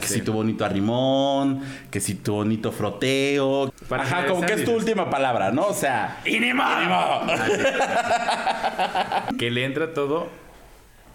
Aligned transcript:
Que 0.00 0.08
si 0.08 0.22
tu 0.22 0.32
bonito 0.32 0.64
arrimón, 0.64 1.60
que 1.88 2.00
si 2.00 2.16
tu 2.16 2.32
bonito 2.34 2.72
froteo. 2.72 3.72
Para 3.88 4.02
Ajá, 4.02 4.26
como 4.26 4.40
que 4.44 4.54
es 4.54 4.64
tu 4.64 4.72
y- 4.72 4.74
última 4.74 5.08
palabra, 5.08 5.52
¿no? 5.52 5.66
O 5.68 5.72
sea. 5.72 6.20
¡Inimo! 6.26 6.64
Que 9.38 9.52
le 9.52 9.64
entra 9.64 9.94
todo. 9.94 10.26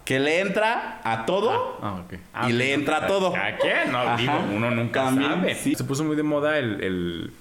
que 0.06 0.18
le 0.18 0.40
entra 0.40 1.02
a 1.04 1.26
todo. 1.26 1.78
Ah, 1.82 2.00
ok. 2.06 2.14
Y 2.14 2.16
Ah, 2.32 2.48
le 2.48 2.72
ok. 2.72 2.78
entra 2.80 3.06
todo. 3.06 3.36
¿A 3.36 3.58
qué? 3.58 3.74
No, 3.92 3.98
Ajá. 3.98 4.16
digo, 4.16 4.32
uno 4.56 4.70
nunca 4.70 5.04
También, 5.04 5.30
sabe. 5.30 5.54
sí. 5.56 5.74
Se 5.74 5.84
puso 5.84 6.02
muy 6.02 6.16
de 6.16 6.22
moda 6.22 6.56
el, 6.58 6.82
el, 6.82 7.32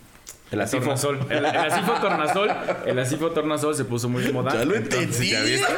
El 0.51 0.59
asifo. 0.61 0.81
tornasol. 0.83 1.19
El, 1.29 1.37
el 1.37 1.45
asifo 1.55 1.93
tornasol. 2.01 2.51
El 2.85 2.99
asifo 2.99 3.31
tornasol 3.31 3.75
se 3.75 3.85
puso 3.85 4.09
muy 4.09 4.23
de 4.23 4.33
moda. 4.33 4.51
Ya 4.55 4.65
lo 4.65 4.75
Entonces, 4.75 5.03
entendí. 5.05 5.29
¿ya 5.31 5.41
viste? 5.41 5.73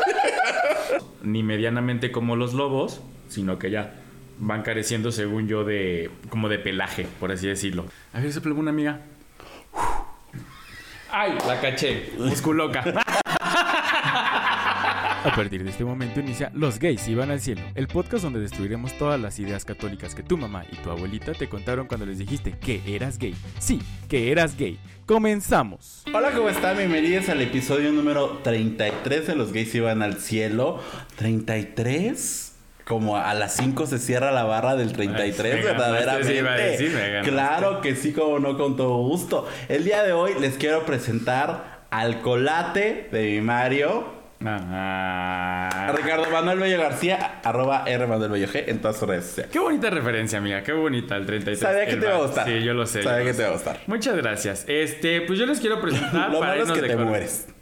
Ni 1.22 1.44
medianamente 1.44 2.12
como 2.12 2.36
los 2.36 2.54
lobos, 2.56 3.00
sino 3.30 3.60
que 3.60 3.70
ya 3.70 3.94
van 4.42 4.64
careciendo, 4.64 5.12
según 5.12 5.48
yo, 5.48 5.64
de 5.64 6.10
como 6.30 6.50
de 6.50 6.60
pelaje, 6.60 7.08
por 7.20 7.32
así 7.32 7.48
decirlo. 7.48 7.86
A 8.12 8.20
ver, 8.20 8.34
se 8.34 8.50
una 8.50 8.72
amiga. 8.72 9.00
¡Ay! 11.12 11.38
La 11.48 11.62
caché. 11.62 12.12
Musculoca. 12.18 12.84
A 15.24 15.36
partir 15.36 15.64
de 15.64 15.70
este 15.70 15.86
momento 15.86 16.20
inicia 16.20 16.52
Los 16.56 16.80
gays 16.80 17.08
iban 17.08 17.30
al 17.30 17.40
cielo, 17.40 17.62
el 17.76 17.88
podcast 17.88 18.24
donde 18.24 18.40
destruiremos 18.40 18.98
todas 18.98 19.22
las 19.22 19.38
ideas 19.38 19.66
católicas 19.66 20.16
que 20.16 20.24
tu 20.24 20.36
mamá 20.36 20.66
y 20.72 20.76
tu 20.78 20.90
abuelita 20.90 21.34
te 21.34 21.48
contaron 21.48 21.86
cuando 21.86 22.08
les 22.08 22.18
dijiste 22.18 22.58
que 22.58 22.82
eras 22.88 23.20
gay. 23.20 23.36
Sí, 23.60 23.80
que 24.10 24.32
eras 24.32 24.58
gay. 24.58 24.80
Comenzamos. 25.06 26.04
Hola, 26.12 26.32
¿cómo 26.32 26.50
están? 26.50 26.76
Bienvenidos 26.76 27.30
al 27.30 27.40
episodio 27.42 27.92
número 27.92 28.40
33 28.44 29.28
de 29.28 29.36
Los 29.36 29.54
Gays 29.54 29.76
Iban 29.76 30.02
al 30.02 30.16
Cielo. 30.16 30.82
¿33? 31.20 32.51
Como 32.86 33.16
a 33.18 33.34
las 33.34 33.56
5 33.56 33.86
se 33.86 34.00
cierra 34.00 34.32
la 34.32 34.44
barra 34.44 34.76
del 34.76 34.92
33, 34.92 35.54
Ay, 35.56 35.62
ganaste, 35.64 35.92
verdaderamente. 35.92 36.78
sí 36.78 36.84
decir, 36.86 37.22
claro 37.24 37.80
que 37.82 37.96
sí, 37.96 38.12
como 38.12 38.40
no, 38.40 38.58
con 38.58 38.76
todo 38.76 38.98
gusto. 38.98 39.48
El 39.70 39.84
día 39.84 40.04
de 40.04 40.14
hoy 40.14 40.34
les 40.40 40.58
quiero 40.58 40.84
presentar 40.86 41.82
al 41.92 42.22
colate 42.22 43.08
de 43.12 43.22
mi 43.24 43.42
Mario. 43.42 44.20
Ah. 44.44 45.94
Ricardo 45.96 46.26
Manuel 46.32 46.58
Bello 46.60 46.80
García, 46.82 47.40
arroba 47.44 47.84
R 47.86 48.08
Manuel 48.08 48.32
Bello 48.32 48.48
G 48.48 48.64
en 48.68 48.82
todas 48.82 48.98
sus 48.98 49.08
redes 49.08 49.26
sociales. 49.26 49.52
Qué 49.52 49.60
bonita 49.60 49.92
referencia, 49.92 50.40
amiga. 50.40 50.64
Qué 50.64 50.74
bonita 50.74 51.16
el 51.16 51.28
33. 51.28 51.60
Sabía 51.60 51.86
que 51.86 51.92
El 51.92 52.00
te 52.00 52.06
iba 52.08 52.16
a 52.16 52.22
gustar. 52.22 52.48
Sí, 52.48 52.64
yo 52.64 52.74
lo 52.74 52.88
sé. 52.88 53.04
Sabía 53.04 53.24
que 53.26 53.34
te 53.34 53.42
iba 53.44 53.50
a 53.52 53.54
gustar. 53.54 53.80
Muchas 53.86 54.16
gracias. 54.16 54.66
Este, 54.68 55.22
pues 55.22 55.38
yo 55.38 55.46
les 55.46 55.60
quiero 55.60 55.80
presentar 55.84 56.32
Lo 56.32 56.40
para 56.40 56.56
malo 56.56 56.74
es 56.74 56.82
que 56.82 56.88
te 56.88 56.96
mueres. 56.96 57.48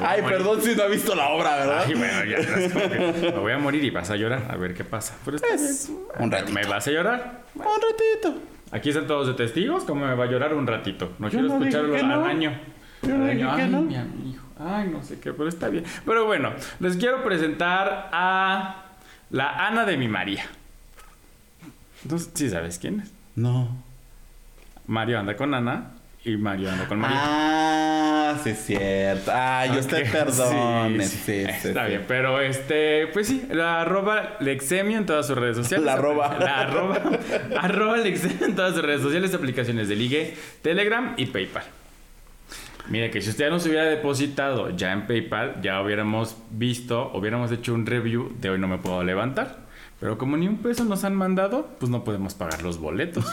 Ay, 0.00 0.22
perdón 0.22 0.62
si 0.62 0.74
no 0.74 0.82
ha 0.84 0.86
visto 0.86 1.14
la 1.14 1.28
obra, 1.30 1.56
¿verdad? 1.56 1.84
Ay, 1.86 1.94
bueno, 1.94 2.24
ya. 2.24 2.38
no 2.38 2.56
es 2.56 2.72
como 2.72 2.88
que 2.88 3.30
Me 3.32 3.38
voy 3.38 3.52
a 3.52 3.58
morir 3.58 3.84
y 3.84 3.90
vas 3.90 4.10
a 4.10 4.16
llorar. 4.16 4.46
A 4.50 4.56
ver 4.56 4.74
qué 4.74 4.84
pasa. 4.84 5.16
Pero 5.24 5.36
Es 5.52 5.90
un 6.18 6.30
ratito. 6.30 6.52
¿Me 6.52 6.64
vas 6.66 6.86
a 6.86 6.90
llorar? 6.90 7.42
Un 7.54 7.62
ratito. 7.64 8.40
Aquí 8.70 8.88
están 8.90 9.06
todos 9.06 9.26
de 9.26 9.34
testigos. 9.34 9.84
¿Cómo 9.84 10.06
me 10.06 10.14
va 10.14 10.24
a 10.24 10.26
llorar 10.28 10.54
un 10.54 10.66
ratito? 10.66 11.12
No 11.18 11.28
Yo 11.28 11.38
quiero 11.40 11.48
no 11.48 11.58
escucharlo 11.64 11.94
al 11.94 12.08
no. 12.08 12.24
año. 12.24 12.58
Yo 13.02 13.16
no 13.18 13.26
dije 13.26 13.46
que 13.56 13.66
no. 13.68 13.82
mi 13.82 13.96
amigo. 13.96 14.42
Ay, 14.58 14.88
no 14.88 15.02
sé 15.02 15.18
qué, 15.18 15.32
pero 15.32 15.48
está 15.48 15.68
bien. 15.68 15.84
Pero 16.06 16.24
bueno, 16.26 16.52
les 16.80 16.96
quiero 16.96 17.22
presentar 17.24 18.08
a 18.12 18.84
la 19.30 19.66
Ana 19.66 19.84
de 19.84 19.96
mi 19.96 20.08
María. 20.08 20.44
Entonces, 22.04 22.30
¿sí 22.34 22.48
sabes 22.50 22.78
quién 22.78 23.00
es? 23.00 23.12
No. 23.34 23.68
Mario 24.86 25.18
anda 25.18 25.36
con 25.36 25.52
Ana 25.54 25.92
y 26.24 26.36
Mario 26.36 26.70
anda 26.70 26.86
con 26.86 26.98
María. 27.00 27.18
Ah, 27.20 28.21
sí 28.42 28.50
es 28.50 28.64
cierto. 28.64 29.30
Ah, 29.34 29.66
yo 29.66 29.80
usted 29.80 30.02
Ok, 30.06 30.12
perdone. 30.12 31.06
sí, 31.06 31.16
Sí, 31.24 31.44
sí. 31.46 31.52
sí, 31.62 31.68
Está 31.68 31.86
bien, 31.86 32.04
pero 32.06 32.40
este, 32.40 33.06
pues 33.08 33.26
sí, 33.28 33.46
la 33.50 33.80
arroba 33.82 34.36
Lexemio 34.40 34.98
en 34.98 35.06
todas 35.06 35.26
sus 35.26 35.36
redes 35.36 35.56
sociales. 35.56 35.84
La 35.86 35.94
arroba. 35.94 36.36
La 36.40 36.60
arroba, 36.60 37.00
arroba 37.58 37.96
Lexemio 37.98 38.46
en 38.46 38.54
todas 38.56 38.74
sus 38.74 38.82
redes 38.82 39.00
sociales, 39.02 39.34
aplicaciones 39.34 39.88
de 39.88 39.96
Ligue, 39.96 40.34
Telegram 40.62 41.14
y 41.16 41.26
PayPal. 41.26 41.64
Mira 42.88 43.10
que 43.10 43.22
si 43.22 43.30
usted 43.30 43.44
ya 43.44 43.50
nos 43.50 43.64
hubiera 43.66 43.84
depositado 43.84 44.70
ya 44.76 44.92
en 44.92 45.06
PayPal, 45.06 45.60
ya 45.62 45.80
hubiéramos 45.80 46.36
visto, 46.50 47.12
hubiéramos 47.14 47.52
hecho 47.52 47.74
un 47.74 47.86
review 47.86 48.32
de 48.40 48.50
hoy 48.50 48.58
no 48.58 48.66
me 48.68 48.78
puedo 48.78 49.04
levantar. 49.04 49.58
Pero 50.02 50.18
como 50.18 50.36
ni 50.36 50.48
un 50.48 50.56
peso 50.56 50.84
nos 50.84 51.04
han 51.04 51.14
mandado, 51.14 51.68
pues 51.78 51.88
no 51.88 52.02
podemos 52.02 52.34
pagar 52.34 52.64
los 52.64 52.78
boletos. 52.78 53.24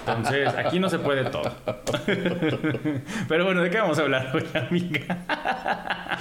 Entonces, 0.00 0.48
aquí 0.48 0.80
no 0.80 0.90
se 0.90 0.98
puede 0.98 1.30
todo. 1.30 1.54
Pero 3.28 3.44
bueno, 3.44 3.62
¿de 3.62 3.70
qué 3.70 3.78
vamos 3.78 3.96
a 3.96 4.02
hablar 4.02 4.32
hoy, 4.34 4.44
amiga? 4.54 6.18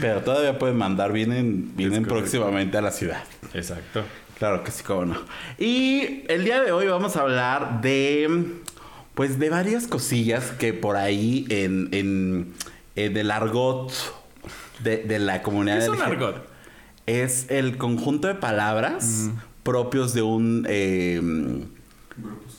Pero 0.00 0.20
todavía 0.20 0.60
pueden 0.60 0.76
mandar. 0.76 1.12
Vienen, 1.12 1.72
vienen 1.74 2.04
próximamente 2.04 2.78
a 2.78 2.82
la 2.82 2.92
ciudad. 2.92 3.24
Exacto. 3.52 4.04
Claro 4.38 4.62
que 4.62 4.70
sí, 4.70 4.84
cómo 4.84 5.06
no. 5.06 5.16
Y 5.58 6.22
el 6.28 6.44
día 6.44 6.62
de 6.62 6.70
hoy 6.70 6.86
vamos 6.86 7.16
a 7.16 7.22
hablar 7.22 7.80
de. 7.80 8.60
Pues 9.14 9.40
de 9.40 9.50
varias 9.50 9.88
cosillas 9.88 10.52
que 10.52 10.72
por 10.72 10.94
ahí 10.94 11.46
en, 11.50 11.88
en, 11.90 12.54
en 12.94 13.16
el 13.16 13.32
argot 13.32 13.92
de, 14.84 14.98
de 14.98 15.18
la 15.18 15.42
comunidad 15.42 15.78
¿Qué 15.78 15.82
es 15.82 15.88
un 15.88 16.00
argot? 16.00 16.53
Es 17.06 17.50
el 17.50 17.76
conjunto 17.76 18.28
de 18.28 18.34
palabras 18.34 19.30
propios 19.62 20.14
de 20.14 20.22
un 20.22 20.66
eh, 20.68 21.20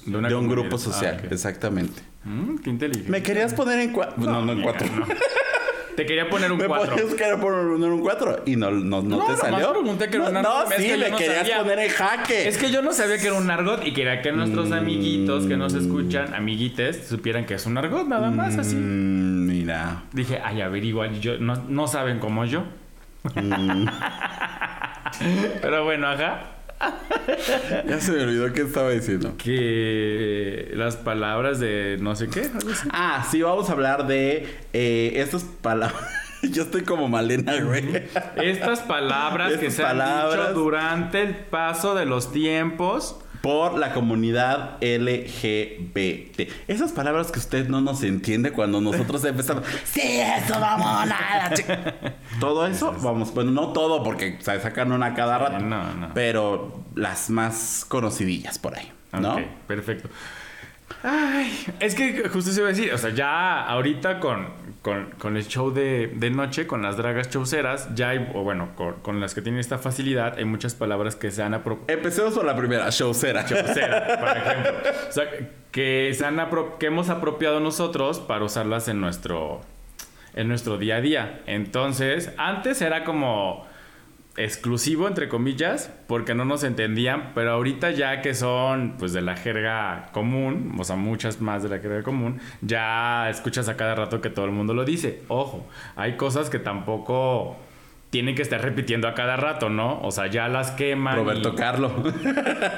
De, 0.06 0.17
una 0.17 0.28
de 0.29 0.35
un 0.35 0.47
grupo 0.47 0.78
social, 0.78 1.17
Ah, 1.19 1.23
ok. 1.25 1.31
exactamente. 1.31 2.01
Mm, 2.23 2.57
qué 2.57 2.69
inteligente. 2.69 3.09
¿Me 3.11 3.22
querías 3.23 3.53
poner 3.53 3.79
en 3.79 3.91
cuatro? 3.91 4.23
No, 4.23 4.44
no, 4.45 4.51
en 4.53 4.61
cuatro. 4.61 4.88
no. 4.95 5.05
Te 5.95 6.05
quería 6.05 6.29
poner 6.29 6.51
un 6.51 6.57
Me 6.57 6.66
4. 6.67 6.91
podías 6.94 7.13
querer 7.16 7.39
poner 7.39 7.89
un 7.89 8.01
4 8.01 8.44
y 8.47 8.57
no, 8.57 8.69
no, 8.69 9.01
no, 9.01 9.17
No, 9.17 9.25
te 9.28 9.38
salió. 9.38 9.72
pregunté 9.72 10.09
que 10.09 10.17
era 10.17 10.29
no, 10.29 10.39
un 10.39 10.44
no, 10.44 10.51
argot, 10.57 10.73
es 10.73 10.81
sí, 10.81 10.88
que 10.89 10.97
me 10.97 11.09
no 11.09 11.16
querías 11.17 11.38
sabía. 11.47 11.59
poner 11.59 11.79
en 11.79 11.89
jaque. 11.89 12.47
Es 12.50 12.57
que 12.57 12.69
yo 12.69 12.81
no 12.81 12.91
sabía 12.91 13.17
que 13.17 13.28
era 13.28 13.38
un 13.38 13.50
argot 13.50 13.81
y 13.88 13.94
quería 13.94 14.22
que 14.22 14.34
nuestros 14.34 14.73
amiguitos 14.73 15.45
que 15.45 15.55
nos 15.55 15.73
escuchan, 15.73 16.34
amiguites, 16.34 17.07
supieran 17.07 17.45
que 17.45 17.53
es 17.53 17.66
un 17.66 17.78
argot, 17.78 18.05
nada 18.09 18.29
más 18.29 18.57
así. 18.57 18.75
Mm, 18.75 19.47
mira. 19.47 20.03
Dije, 20.11 20.41
ay, 20.44 20.59
a 20.59 20.67
ver, 20.67 20.84
igual 20.84 21.17
yo, 21.22 21.38
no, 21.38 21.55
no 21.69 21.88
saben 21.88 22.19
como 22.19 22.44
yo. 22.44 22.66
Mm. 23.34 23.88
Pero 25.62 25.84
bueno, 25.84 26.08
ajá. 26.08 26.56
Ya 27.88 28.00
se 28.00 28.12
me 28.12 28.24
olvidó 28.24 28.52
qué 28.53 28.62
estaba 28.62 28.90
diciendo. 28.91 29.36
Que 29.38 30.72
las 30.74 30.97
palabras 30.97 31.59
de 31.59 31.97
no 32.00 32.16
sé 32.16 32.30
qué, 32.30 32.41
algo 32.41 32.72
así. 32.72 32.88
Ah, 32.91 33.25
sí, 33.30 33.41
vamos 33.41 33.69
a 33.69 33.74
hablar 33.74 34.08
de 34.08 34.47
eh, 34.74 35.14
estas 35.16 35.44
palabras. 35.44 36.02
Yo 36.44 36.64
estoy 36.64 36.84
como 36.84 37.08
Malena, 37.08 37.59
güey. 37.62 38.03
Estas 38.35 38.81
palabras 38.81 39.53
que 39.53 39.72
se 39.72 39.84
han 39.84 39.97
dicho 39.97 40.53
durante 40.53 41.22
el 41.22 41.35
paso 41.35 41.96
de 41.96 42.06
los 42.06 42.31
tiempos. 42.31 43.19
Por 43.45 43.78
la 43.78 43.94
comunidad 43.94 44.78
LGBT. 44.81 46.50
Esas 46.67 46.91
palabras 46.94 47.31
que 47.31 47.38
usted 47.38 47.67
no 47.67 47.79
nos 47.79 48.01
entiende 48.01 48.51
cuando 48.51 48.81
nosotros 48.81 49.23
empezamos. 49.25 49.66
Sí, 49.83 50.01
eso 50.01 50.59
vamos 50.59 51.06
nada. 51.07 51.53
Todo 52.39 52.66
eso, 52.66 52.95
vamos, 53.03 53.31
bueno, 53.35 53.51
no 53.51 53.72
todo 53.72 54.01
porque 54.01 54.39
se 54.41 54.59
sacan 54.59 54.91
una 54.91 55.13
cada 55.13 55.38
rato. 55.38 55.59
No, 55.59 55.94
no. 55.94 56.11
Pero 56.16 56.85
las 56.95 57.29
más 57.29 57.85
conocidillas 57.88 58.57
por 58.57 58.79
ahí, 58.79 58.91
¿no? 59.13 59.35
Ok, 59.35 59.41
perfecto. 59.67 60.09
Ay, 61.03 61.67
es 61.79 61.94
que 61.94 62.28
justo 62.28 62.50
se 62.51 62.61
iba 62.61 62.69
a 62.69 62.72
decir, 62.72 62.91
o 62.94 62.97
sea, 62.97 63.11
ya 63.11 63.61
ahorita 63.61 64.19
con, 64.19 64.47
con, 64.85 65.09
con 65.18 65.35
el 65.35 65.47
show 65.47 65.73
de, 65.73 66.12
de 66.13 66.29
noche, 66.29 66.68
con 66.68 66.84
las 66.84 66.96
dragas 66.96 67.28
chauceras, 67.31 67.96
ya 67.96 68.09
hay, 68.09 68.31
o 68.35 68.44
bueno, 68.44 68.75
con, 68.75 68.94
con 69.01 69.19
las 69.19 69.34
que 69.34 69.41
tienen 69.41 69.59
esta 69.59 69.79
facilidad, 69.79 70.38
hay 70.38 70.46
muchas 70.46 70.75
palabras 70.75 71.16
que 71.16 71.31
se 71.31 71.41
han 71.41 71.56
apropiado. 71.56 71.91
Empecemos 71.91 72.35
por 72.35 72.46
la 72.46 72.56
primera, 72.56 72.88
showcera. 72.91 73.46
Chaucera, 73.46 74.06
por 74.19 74.38
ejemplo. 74.38 74.91
O 75.09 75.12
sea, 75.12 75.23
que, 75.72 76.13
se 76.13 76.23
han 76.23 76.40
que 76.78 76.85
hemos 76.85 77.09
apropiado 77.09 77.59
nosotros 77.59 78.19
para 78.19 78.46
usarlas 78.46 78.88
en 78.88 79.01
nuestro, 79.01 79.62
en 80.35 80.50
nuestro 80.50 80.78
día 80.78 80.97
a 80.97 81.02
día. 81.02 81.41
Entonces, 81.47 82.31
antes 82.38 82.79
era 82.84 83.06
como 83.06 83.66
exclusivo, 84.38 85.07
entre 85.07 85.29
comillas, 85.29 85.91
porque 86.07 86.35
no 86.35 86.46
nos 86.46 86.63
entendían, 86.63 87.31
pero 87.34 87.52
ahorita 87.52 87.91
ya 87.91 88.22
que 88.22 88.34
son 88.34 88.96
pues 88.97 89.14
de 89.14 89.22
la 89.22 89.35
jerga 89.35 90.09
común, 90.11 90.76
o 90.78 90.84
sea, 90.84 90.96
muchas 90.96 91.41
más 91.41 91.64
de 91.64 91.70
la 91.70 91.79
jerga 91.79 92.03
común, 92.03 92.40
ya 92.61 93.29
escuchas 93.29 93.70
a 93.70 93.78
cada 93.78 93.96
rato 93.96 94.22
que 94.22 94.29
todo 94.29 94.46
el 94.46 94.52
mundo 94.52 94.73
lo 94.73 94.85
dice. 94.85 95.23
Ojo, 95.28 95.67
hay 95.96 96.17
cosas 96.17 96.49
que 96.49 96.59
tampoco 96.59 97.58
tienen 98.16 98.34
que 98.34 98.44
estar 98.44 98.62
repitiendo 98.62 99.09
a 99.09 99.14
cada 99.14 99.35
rato, 99.35 99.70
¿no? 99.70 100.00
O 100.02 100.09
sea, 100.09 100.28
ya 100.28 100.47
las 100.47 100.72
queman. 100.72 101.17
Roberto 101.17 101.50
y- 101.53 101.56
Carlo. 101.58 101.90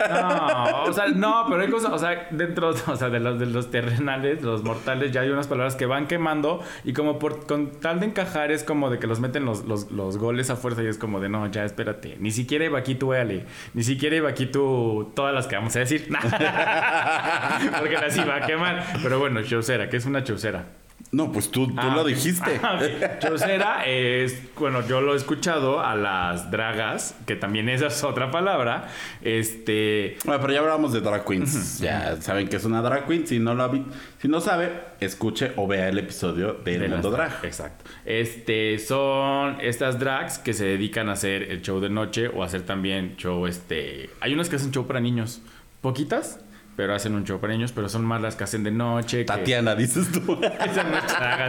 no, 0.09 0.83
o 0.85 0.91
sea, 0.91 1.09
no, 1.09 1.45
pero 1.47 1.61
hay 1.61 1.69
cosas, 1.69 1.91
o 1.93 1.99
sea, 1.99 2.27
dentro 2.31 2.69
o 2.69 2.95
sea, 2.95 3.09
de, 3.11 3.19
los, 3.19 3.37
de 3.37 3.45
los 3.45 3.69
terrenales, 3.69 4.41
los 4.41 4.63
mortales, 4.63 5.11
ya 5.11 5.21
hay 5.21 5.29
unas 5.29 5.45
palabras 5.45 5.75
que 5.75 5.85
van 5.85 6.07
quemando 6.07 6.63
y 6.83 6.93
como 6.93 7.19
por 7.19 7.45
con 7.45 7.69
tal 7.69 7.99
de 7.99 8.07
encajar 8.07 8.51
es 8.51 8.63
como 8.63 8.89
de 8.89 8.97
que 8.97 9.05
los 9.05 9.19
meten 9.19 9.45
los, 9.45 9.65
los, 9.65 9.91
los 9.91 10.17
goles 10.17 10.49
a 10.49 10.55
fuerza 10.55 10.81
y 10.81 10.87
es 10.87 10.97
como 10.97 11.19
de 11.19 11.29
no, 11.29 11.45
ya 11.51 11.65
espérate, 11.65 12.17
ni 12.19 12.31
siquiera 12.31 12.65
iba 12.65 12.79
aquí 12.79 12.95
tú, 12.95 13.09
véale, 13.09 13.45
ni 13.75 13.83
siquiera 13.83 14.15
iba 14.15 14.29
aquí 14.29 14.47
tú, 14.47 15.11
todas 15.15 15.35
las 15.35 15.45
que 15.45 15.55
vamos 15.55 15.75
a 15.75 15.79
decir, 15.81 16.07
porque 17.79 17.93
las 17.93 18.17
iba 18.17 18.37
a 18.37 18.41
quemar. 18.41 18.83
Pero 19.03 19.19
bueno, 19.19 19.43
chaucera, 19.43 19.87
¿qué 19.87 19.97
es 19.97 20.05
una 20.07 20.23
chaucera? 20.23 20.65
No, 21.09 21.31
pues 21.31 21.49
tú, 21.49 21.67
tú 21.67 21.73
Ah, 21.77 21.93
lo 21.95 22.01
ok. 22.01 22.07
dijiste. 22.07 22.59
Ah, 22.63 22.77
ok. 22.81 23.19
Chaucera 23.19 23.85
es, 23.85 24.41
bueno, 24.59 24.85
yo 24.87 24.99
lo 24.99 25.13
he 25.13 25.17
escuchado 25.17 25.79
a 25.79 25.95
las 25.95 26.51
dragas, 26.51 27.15
que 27.25 27.35
también 27.37 27.69
esa 27.69 27.87
es 27.87 28.03
otra 28.03 28.29
palabra. 28.29 28.89
Este, 29.21 30.17
Bueno, 30.25 30.41
pero 30.41 30.53
ya 30.53 30.59
hablamos 30.59 30.91
de 30.93 30.99
drag 31.01 31.23
queens. 31.25 31.79
Ya 31.79 32.21
saben 32.21 32.47
que 32.49 32.57
es 32.57 32.65
una 32.65 32.81
drag 32.81 33.05
queen. 33.07 33.25
Si 33.25 33.39
no 33.39 33.55
lo 33.55 33.69
vi- 33.69 33.85
si 34.19 34.27
no 34.27 34.41
sabe, 34.41 34.71
escuche 34.99 35.53
o 35.55 35.65
vea 35.67 35.87
el 35.89 35.97
episodio 35.97 36.53
de 36.53 36.77
las 36.79 36.89
mundo 36.89 37.11
drag. 37.11 37.31
Exacto. 37.43 37.85
Este, 38.05 38.77
son 38.79 39.57
estas 39.61 39.99
drags 39.99 40.39
que 40.39 40.53
se 40.53 40.65
dedican 40.65 41.07
a 41.09 41.13
hacer 41.13 41.43
el 41.43 41.61
show 41.61 41.79
de 41.79 41.89
noche 41.89 42.27
o 42.27 42.43
a 42.43 42.47
hacer 42.47 42.63
también 42.63 43.15
show, 43.17 43.47
este, 43.47 44.09
hay 44.19 44.33
unas 44.33 44.49
que 44.49 44.57
hacen 44.57 44.71
show 44.71 44.85
para 44.87 44.99
niños, 44.99 45.41
poquitas, 45.81 46.39
pero 46.77 46.95
hacen 46.95 47.13
un 47.15 47.25
show 47.25 47.39
para 47.41 47.51
niños, 47.53 47.73
pero 47.73 47.89
son 47.89 48.05
más 48.05 48.21
las 48.21 48.35
que 48.37 48.45
hacen 48.45 48.63
de 48.63 48.71
noche. 48.71 49.17
que- 49.19 49.25
Tatiana, 49.25 49.75
dices 49.75 50.09
tú. 50.11 50.39
Esa 50.65 50.83
no 50.83 50.97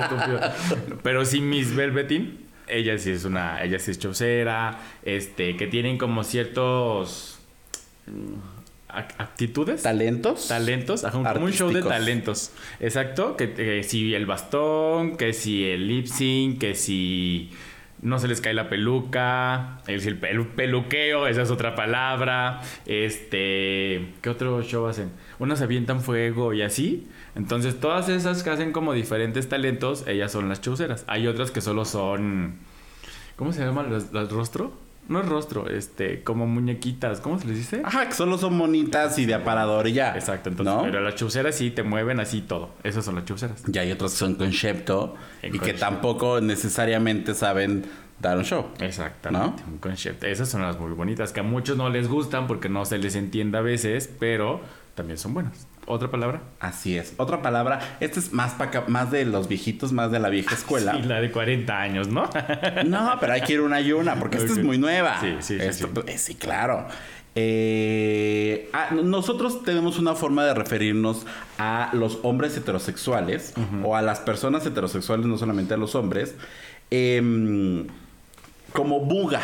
estúpido. 0.04 0.40
Pero 1.04 1.25
sí, 1.25 1.40
Miss 1.40 1.76
Velvetin, 1.76 2.46
ella 2.66 2.98
sí 2.98 3.10
es 3.10 3.25
una, 3.25 3.62
ella 3.62 3.78
sí 3.78 3.90
es 3.92 3.98
chaucera, 4.00 4.78
este, 5.04 5.56
que 5.56 5.66
tienen 5.69 5.98
como 5.98 6.25
ciertos 6.25 7.38
mm, 8.06 8.90
ac- 8.90 9.14
actitudes. 9.19 9.82
¿Talentos? 9.82 10.48
Talentos, 10.48 11.04
ajá, 11.04 11.19
un- 11.19 11.25
como 11.25 11.44
un 11.44 11.52
show 11.52 11.70
de 11.70 11.82
talentos. 11.82 12.50
Exacto, 12.81 13.36
que, 13.36 13.52
que 13.52 13.82
si 13.84 14.14
el 14.14 14.26
bastón, 14.26 15.16
que 15.19 15.32
si 15.34 15.64
el 15.64 15.86
lip 15.88 16.06
sync, 16.06 16.58
que 16.58 16.74
si 16.74 17.50
no 18.02 18.18
se 18.18 18.28
les 18.28 18.40
cae 18.40 18.54
la 18.54 18.68
peluca, 18.68 19.78
el, 19.86 20.00
el 20.06 20.20
pelu- 20.20 20.48
peluqueo, 20.54 21.26
esa 21.26 21.42
es 21.42 21.50
otra 21.50 21.74
palabra. 21.74 22.60
Este, 22.86 24.12
¿qué 24.22 24.30
otro 24.30 24.62
show 24.62 24.86
hacen? 24.86 25.10
Unos 25.38 25.60
avientan 25.62 26.00
fuego 26.00 26.52
y 26.54 26.62
así. 26.62 27.08
Entonces, 27.34 27.80
todas 27.80 28.08
esas 28.08 28.42
que 28.42 28.50
hacen 28.50 28.72
como 28.72 28.92
diferentes 28.92 29.48
talentos, 29.48 30.06
ellas 30.06 30.32
son 30.32 30.48
las 30.48 30.60
chauceras. 30.60 31.04
Hay 31.06 31.26
otras 31.26 31.50
que 31.50 31.60
solo 31.60 31.84
son 31.84 32.58
¿Cómo 33.36 33.52
se 33.52 33.64
llama 33.64 33.84
las, 33.84 34.12
las 34.12 34.30
rostro? 34.32 34.72
No 35.08 35.20
es 35.20 35.26
rostro, 35.26 35.69
este, 35.70 36.22
como 36.22 36.46
muñequitas, 36.46 37.20
¿cómo 37.20 37.38
se 37.38 37.46
les 37.49 37.56
dice? 37.56 37.81
Ajá, 37.84 38.06
que 38.08 38.14
solo 38.14 38.37
son 38.37 38.58
bonitas 38.58 39.19
y 39.19 39.25
de 39.26 39.34
aparador 39.34 39.87
y 39.88 39.94
ya. 39.94 40.14
Exacto, 40.14 40.50
entonces, 40.50 40.75
¿No? 40.75 40.82
pero 40.82 41.00
las 41.00 41.14
chuceras 41.14 41.55
sí 41.55 41.70
te 41.70 41.82
mueven 41.82 42.20
así 42.20 42.43
todo. 42.43 42.70
Esas 42.84 43.05
son 43.06 43.14
las 43.14 43.25
chuceras. 43.25 43.62
Ya 43.66 43.81
hay 43.81 43.90
otros 43.93 44.12
que 44.12 44.19
son 44.19 44.34
concepto 44.34 45.14
En 45.43 45.49
y 45.49 45.52
que 45.52 45.58
concepto. 45.58 45.81
tampoco 45.81 46.40
necesariamente 46.43 47.34
saben 47.34 47.87
dar 48.20 48.37
un 48.37 48.44
show. 48.44 48.66
Exactamente, 48.81 49.62
un 49.66 49.78
concept. 49.78 50.25
Esas 50.25 50.49
son 50.50 50.60
las 50.62 50.78
muy 50.78 50.93
bonitas, 50.93 51.32
que 51.32 51.40
a 51.40 51.44
muchos 51.44 51.76
no 51.78 51.88
les 51.88 52.06
gustan 52.08 52.46
porque 52.46 52.69
no 52.69 52.84
se 52.84 52.99
les 52.99 53.14
entiende 53.14 53.56
a 53.58 53.62
veces, 53.62 54.10
pero 54.20 54.60
también 54.94 55.16
son 55.19 55.32
buenas. 55.34 55.66
¿Otra 55.88 56.11
palabra? 56.11 56.43
Así 56.61 56.96
es. 56.96 57.14
Otra 57.17 57.43
palabra, 57.43 57.96
esta 58.00 58.20
es 58.20 58.32
más, 58.32 58.52
pa' 58.52 58.64
acá- 58.64 58.85
más 58.88 59.11
de 59.11 59.25
los 59.25 59.49
viejitos, 59.49 59.93
más 59.93 60.11
de 60.12 60.19
la 60.20 60.29
vieja 60.29 60.55
escuela. 60.55 60.94
Y 60.96 61.02
la 61.02 61.20
de 61.20 61.31
40 61.32 61.81
años, 61.81 62.08
¿no? 62.08 62.29
No, 62.87 63.17
pero 63.20 63.32
hay 63.32 63.40
que 63.40 63.55
ir 63.55 63.61
una 63.61 63.81
y 63.81 63.93
una, 63.93 64.17
porque 64.19 64.37
esta 64.37 64.52
Ok. 64.52 64.58
es 64.58 64.64
muy 64.64 64.79
nueva. 64.79 65.19
Sí, 65.20 65.37
sí, 65.40 65.58
sí, 65.58 65.64
Esto, 65.64 65.87
sí. 65.87 65.93
pues, 65.94 66.20
sí, 66.20 66.35
claro. 66.35 66.87
Eh, 67.35 68.69
ah, 68.73 68.88
nosotros 69.02 69.62
tenemos 69.62 69.99
una 69.99 70.14
forma 70.14 70.44
de 70.44 70.55
referirnos 70.55 71.25
a 71.58 71.91
los 71.93 72.19
hombres 72.23 72.56
heterosexuales 72.56 73.55
o 73.84 73.94
a 73.96 74.02
las 74.02 74.20
personas 74.20 74.67
heterosexuales, 74.67 75.26
no 75.26 75.38
solamente 75.38 75.75
a 75.75 75.76
los 75.76 75.94
hombres, 75.94 76.34
em, 76.91 77.87
como 78.73 79.00
buga. 79.00 79.41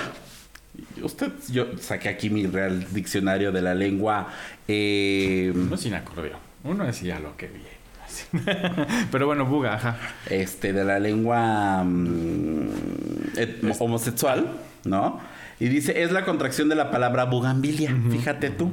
Usted, 1.03 1.31
yo 1.51 1.67
saqué 1.81 2.09
aquí 2.09 2.31
mi 2.31 2.47
real 2.47 2.87
diccionario 2.93 3.53
de 3.53 3.63
la 3.63 3.75
lengua. 3.75 4.29
em, 4.69 5.67
Uno 5.67 5.77
sin 5.77 5.95
acordeón. 5.95 6.39
Uno 6.65 6.85
decía 6.85 7.19
lo 7.21 7.37
que 7.37 7.47
vi. 7.49 7.61
Pero 9.11 9.27
bueno, 9.27 9.45
buga, 9.47 9.75
ajá. 9.75 9.97
este, 10.31 10.73
de 10.73 10.85
la 10.85 10.99
lengua 11.01 11.83
mm, 11.85 12.69
et- 13.37 13.61
homosexual, 13.81 14.53
¿no? 14.85 15.21
Y 15.61 15.69
dice, 15.69 16.03
es 16.03 16.13
la 16.13 16.25
contracción 16.25 16.69
de 16.69 16.75
la 16.75 16.91
palabra 16.91 17.25
bugambilia, 17.25 17.95
fíjate 18.11 18.51
tú, 18.51 18.73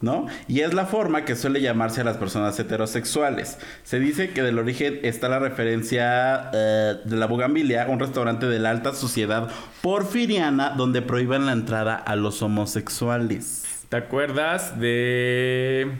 ¿no? 0.00 0.26
Y 0.48 0.60
es 0.60 0.72
la 0.72 0.86
forma 0.86 1.24
que 1.24 1.36
suele 1.36 1.60
llamarse 1.60 2.00
a 2.00 2.04
las 2.04 2.16
personas 2.16 2.58
heterosexuales. 2.58 3.58
Se 3.82 4.00
dice 4.00 4.30
que 4.30 4.42
del 4.42 4.58
origen 4.58 5.00
está 5.02 5.28
la 5.28 5.38
referencia 5.38 6.50
eh, 6.52 6.96
de 7.04 7.16
la 7.16 7.26
bugambilia, 7.26 7.86
un 7.88 8.00
restaurante 8.00 8.46
de 8.46 8.58
la 8.58 8.70
alta 8.70 8.94
sociedad 8.94 9.50
porfiriana 9.82 10.70
donde 10.70 11.02
prohíban 11.02 11.46
la 11.46 11.52
entrada 11.52 11.94
a 11.96 12.16
los 12.16 12.42
homosexuales. 12.42 13.64
¿Te 13.88 13.96
acuerdas 13.96 14.78
de. 14.78 15.90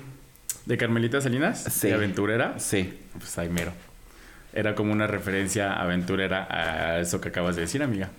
de 0.64 0.76
Carmelita 0.79 1.20
Salinas? 1.20 1.64
Sí. 1.70 1.88
De 1.88 1.94
aventurera. 1.94 2.55
Sí. 2.58 2.99
Pues 3.19 3.37
ahí 3.38 3.49
mero. 3.49 3.73
Era 4.52 4.75
como 4.75 4.93
una 4.93 5.06
referencia 5.06 5.75
aventurera 5.75 6.47
a 6.50 7.00
eso 7.00 7.20
que 7.20 7.29
acabas 7.29 7.56
de 7.56 7.62
decir, 7.62 7.82
amiga. 7.82 8.11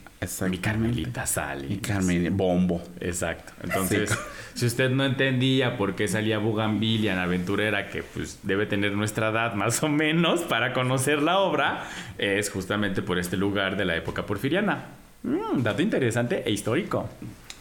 Mi 0.48 0.60
Carmelita 0.60 1.26
Salinas. 1.26 1.72
Y 1.72 1.78
Carmen, 1.78 2.38
bombo. 2.38 2.80
Exacto. 3.00 3.54
Entonces, 3.64 4.12
Sí. 4.12 4.16
si 4.54 4.66
usted 4.68 4.92
no 4.92 5.04
entendía 5.04 5.78
por 5.78 5.96
qué 5.96 6.08
salía 6.08 6.38
Bugambilia 6.38 7.14
en 7.14 7.20
Aventurera, 7.20 7.88
que 7.90 8.04
pues 8.04 8.38
debe 8.44 8.68
tener 8.68 8.92
nuestra 8.92 9.30
edad 9.30 9.56
más 9.56 9.82
o 9.82 9.90
menos 9.90 10.42
para 10.42 10.74
conocer 10.74 11.24
la 11.24 11.40
obra, 11.40 11.86
es 12.20 12.52
justamente 12.52 13.02
por 13.02 13.18
este 13.18 13.36
lugar 13.36 13.78
de 13.78 13.86
la 13.86 13.96
época 13.96 14.24
porfiriana. 14.28 14.86
Mm, 15.24 15.64
dato 15.64 15.82
interesante 15.82 16.44
e 16.46 16.52
histórico. 16.52 17.10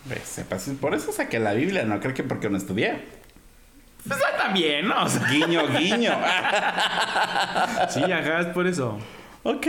Pues, 0.07 0.45
por 0.81 0.95
eso 0.95 1.13
saqué 1.13 1.39
la 1.39 1.55
Biblia, 1.55 1.85
no 1.85 1.99
creo 1.99 2.13
que 2.13 2.25
porque 2.25 2.51
no 2.51 2.59
estudié. 2.59 3.21
Pues 4.07 4.21
también, 4.37 4.87
¿no? 4.89 5.05
O 5.05 5.09
sea, 5.09 5.27
Guiño, 5.31 5.67
guiño. 5.69 6.13
sí, 7.89 8.03
ajá, 8.03 8.41
es 8.41 8.47
por 8.49 8.67
eso. 8.67 8.99
ok. 9.45 9.67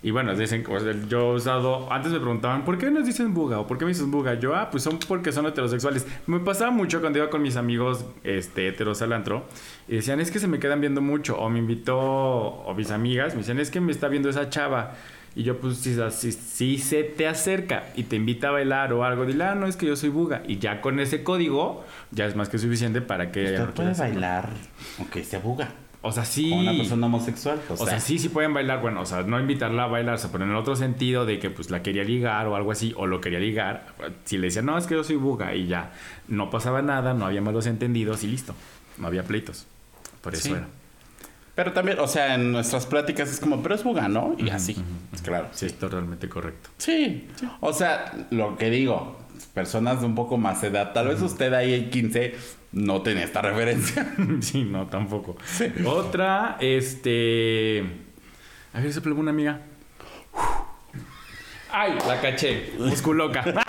Y 0.00 0.12
bueno, 0.12 0.34
dicen, 0.36 0.64
o 0.70 0.78
sea, 0.78 0.94
yo 1.08 1.32
he 1.32 1.34
usado, 1.34 1.92
antes 1.92 2.12
me 2.12 2.20
preguntaban, 2.20 2.64
¿por 2.64 2.78
qué 2.78 2.88
nos 2.90 3.04
dicen 3.04 3.34
buga? 3.34 3.58
¿O 3.58 3.66
por 3.66 3.78
qué 3.78 3.84
me 3.84 3.90
dicen 3.90 4.12
buga? 4.12 4.34
Yo, 4.34 4.54
ah, 4.54 4.70
pues 4.70 4.84
son 4.84 4.98
porque 5.00 5.32
son 5.32 5.46
heterosexuales. 5.46 6.06
Me 6.26 6.38
pasaba 6.38 6.70
mucho 6.70 7.00
cuando 7.00 7.18
iba 7.18 7.30
con 7.30 7.42
mis 7.42 7.56
amigos 7.56 8.04
este, 8.22 8.68
heteros 8.68 9.02
al 9.02 9.12
antro 9.12 9.46
y 9.88 9.96
decían, 9.96 10.20
es 10.20 10.30
que 10.30 10.38
se 10.38 10.46
me 10.46 10.60
quedan 10.60 10.80
viendo 10.80 11.00
mucho. 11.00 11.36
O 11.38 11.50
me 11.50 11.58
invitó, 11.58 11.98
o 11.98 12.74
mis 12.74 12.92
amigas 12.92 13.34
me 13.34 13.40
decían, 13.40 13.58
es 13.58 13.70
que 13.70 13.80
me 13.80 13.90
está 13.90 14.06
viendo 14.06 14.28
esa 14.28 14.48
chava. 14.48 14.94
Y 15.34 15.42
yo, 15.42 15.58
pues, 15.58 15.78
si, 15.78 15.96
si, 16.10 16.32
si 16.32 16.78
se 16.78 17.02
te 17.02 17.26
acerca 17.26 17.84
y 17.96 18.04
te 18.04 18.16
invita 18.16 18.48
a 18.48 18.52
bailar 18.52 18.92
o 18.92 19.04
algo, 19.04 19.26
dile, 19.26 19.44
ah, 19.44 19.54
no, 19.56 19.66
es 19.66 19.76
que 19.76 19.86
yo 19.86 19.96
soy 19.96 20.10
buga. 20.10 20.42
Y 20.46 20.58
ya 20.58 20.80
con 20.80 21.00
ese 21.00 21.24
código, 21.24 21.84
ya 22.12 22.26
es 22.26 22.36
más 22.36 22.48
que 22.48 22.58
suficiente 22.58 23.00
para 23.00 23.32
que... 23.32 23.44
Usted 23.44 23.66
no 23.66 23.74
puede 23.74 23.94
bailar, 23.94 24.48
aunque 24.98 25.24
se 25.24 25.38
buga. 25.38 25.68
O 26.00 26.12
sea, 26.12 26.24
sí. 26.24 26.50
Con 26.50 26.60
una 26.60 26.72
persona 26.72 27.06
homosexual. 27.06 27.60
O, 27.70 27.74
O 27.74 27.76
sea, 27.86 27.98
sí, 27.98 28.18
sí 28.18 28.28
pueden 28.28 28.54
bailar, 28.54 28.80
bueno, 28.80 29.00
o 29.00 29.06
sea, 29.06 29.22
no 29.22 29.38
invitarla 29.40 29.84
a 29.84 29.86
bailar, 29.88 30.14
o 30.14 30.18
sea, 30.18 30.30
pero 30.30 30.44
en 30.44 30.50
el 30.50 30.56
otro 30.56 30.76
sentido 30.76 31.26
de 31.26 31.38
que 31.40 31.50
pues 31.50 31.70
la 31.70 31.82
quería 31.82 32.04
ligar 32.04 32.46
o 32.46 32.54
algo 32.54 32.70
así, 32.70 32.94
o 32.96 33.06
lo 33.06 33.20
quería 33.20 33.40
ligar, 33.40 33.86
si 34.24 34.38
le 34.38 34.46
decía, 34.46 34.62
no, 34.62 34.78
es 34.78 34.86
que 34.86 34.94
yo 34.94 35.02
soy 35.02 35.16
buga, 35.16 35.54
y 35.56 35.66
ya, 35.66 35.92
no 36.28 36.50
pasaba 36.50 36.82
nada, 36.82 37.14
no 37.14 37.26
había 37.26 37.40
malos 37.40 37.66
entendidos 37.66 38.22
y 38.22 38.28
listo, 38.28 38.54
no 38.98 39.08
había 39.08 39.24
pleitos. 39.24 39.66
Por 40.22 40.34
eso 40.34 40.44
Sí. 40.44 40.50
era. 40.52 40.68
Pero 41.56 41.72
también, 41.72 41.98
o 41.98 42.06
sea, 42.06 42.36
en 42.36 42.52
nuestras 42.52 42.86
pláticas 42.86 43.28
es 43.28 43.40
como, 43.40 43.60
pero 43.64 43.74
es 43.74 43.82
buga, 43.82 44.06
¿no? 44.08 44.36
Y 44.38 44.48
así. 44.50 44.76
Claro. 45.24 45.48
Sí, 45.50 45.66
es 45.66 45.76
totalmente 45.76 46.28
correcto. 46.28 46.70
Sí. 46.78 47.26
O 47.58 47.72
sea, 47.72 48.12
lo 48.30 48.56
que 48.56 48.70
digo, 48.70 49.18
personas 49.46 50.00
de 50.00 50.06
un 50.06 50.14
poco 50.14 50.36
más 50.36 50.62
edad, 50.62 50.92
tal 50.92 51.08
vez 51.08 51.20
usted 51.22 51.52
ahí 51.52 51.74
en 51.74 51.90
15 51.90 52.34
no 52.72 53.02
tenía 53.02 53.24
esta 53.24 53.42
referencia. 53.42 54.14
sí, 54.40 54.64
no, 54.64 54.86
tampoco. 54.86 55.36
Otra, 55.84 56.56
este. 56.60 57.84
A 58.72 58.80
ver, 58.80 58.92
sopla 58.92 59.14
una 59.14 59.30
amiga. 59.30 59.60
¡Ay! 61.70 61.98
La 62.06 62.20
caché. 62.20 62.72
Musculoca. 62.78 63.44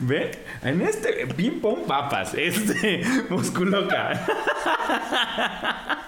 ¿Ve? 0.00 0.30
En 0.62 0.80
este 0.80 1.26
ping 1.26 1.60
pong 1.60 1.86
papas. 1.86 2.34
Este 2.34 3.02
musculoca. 3.28 4.26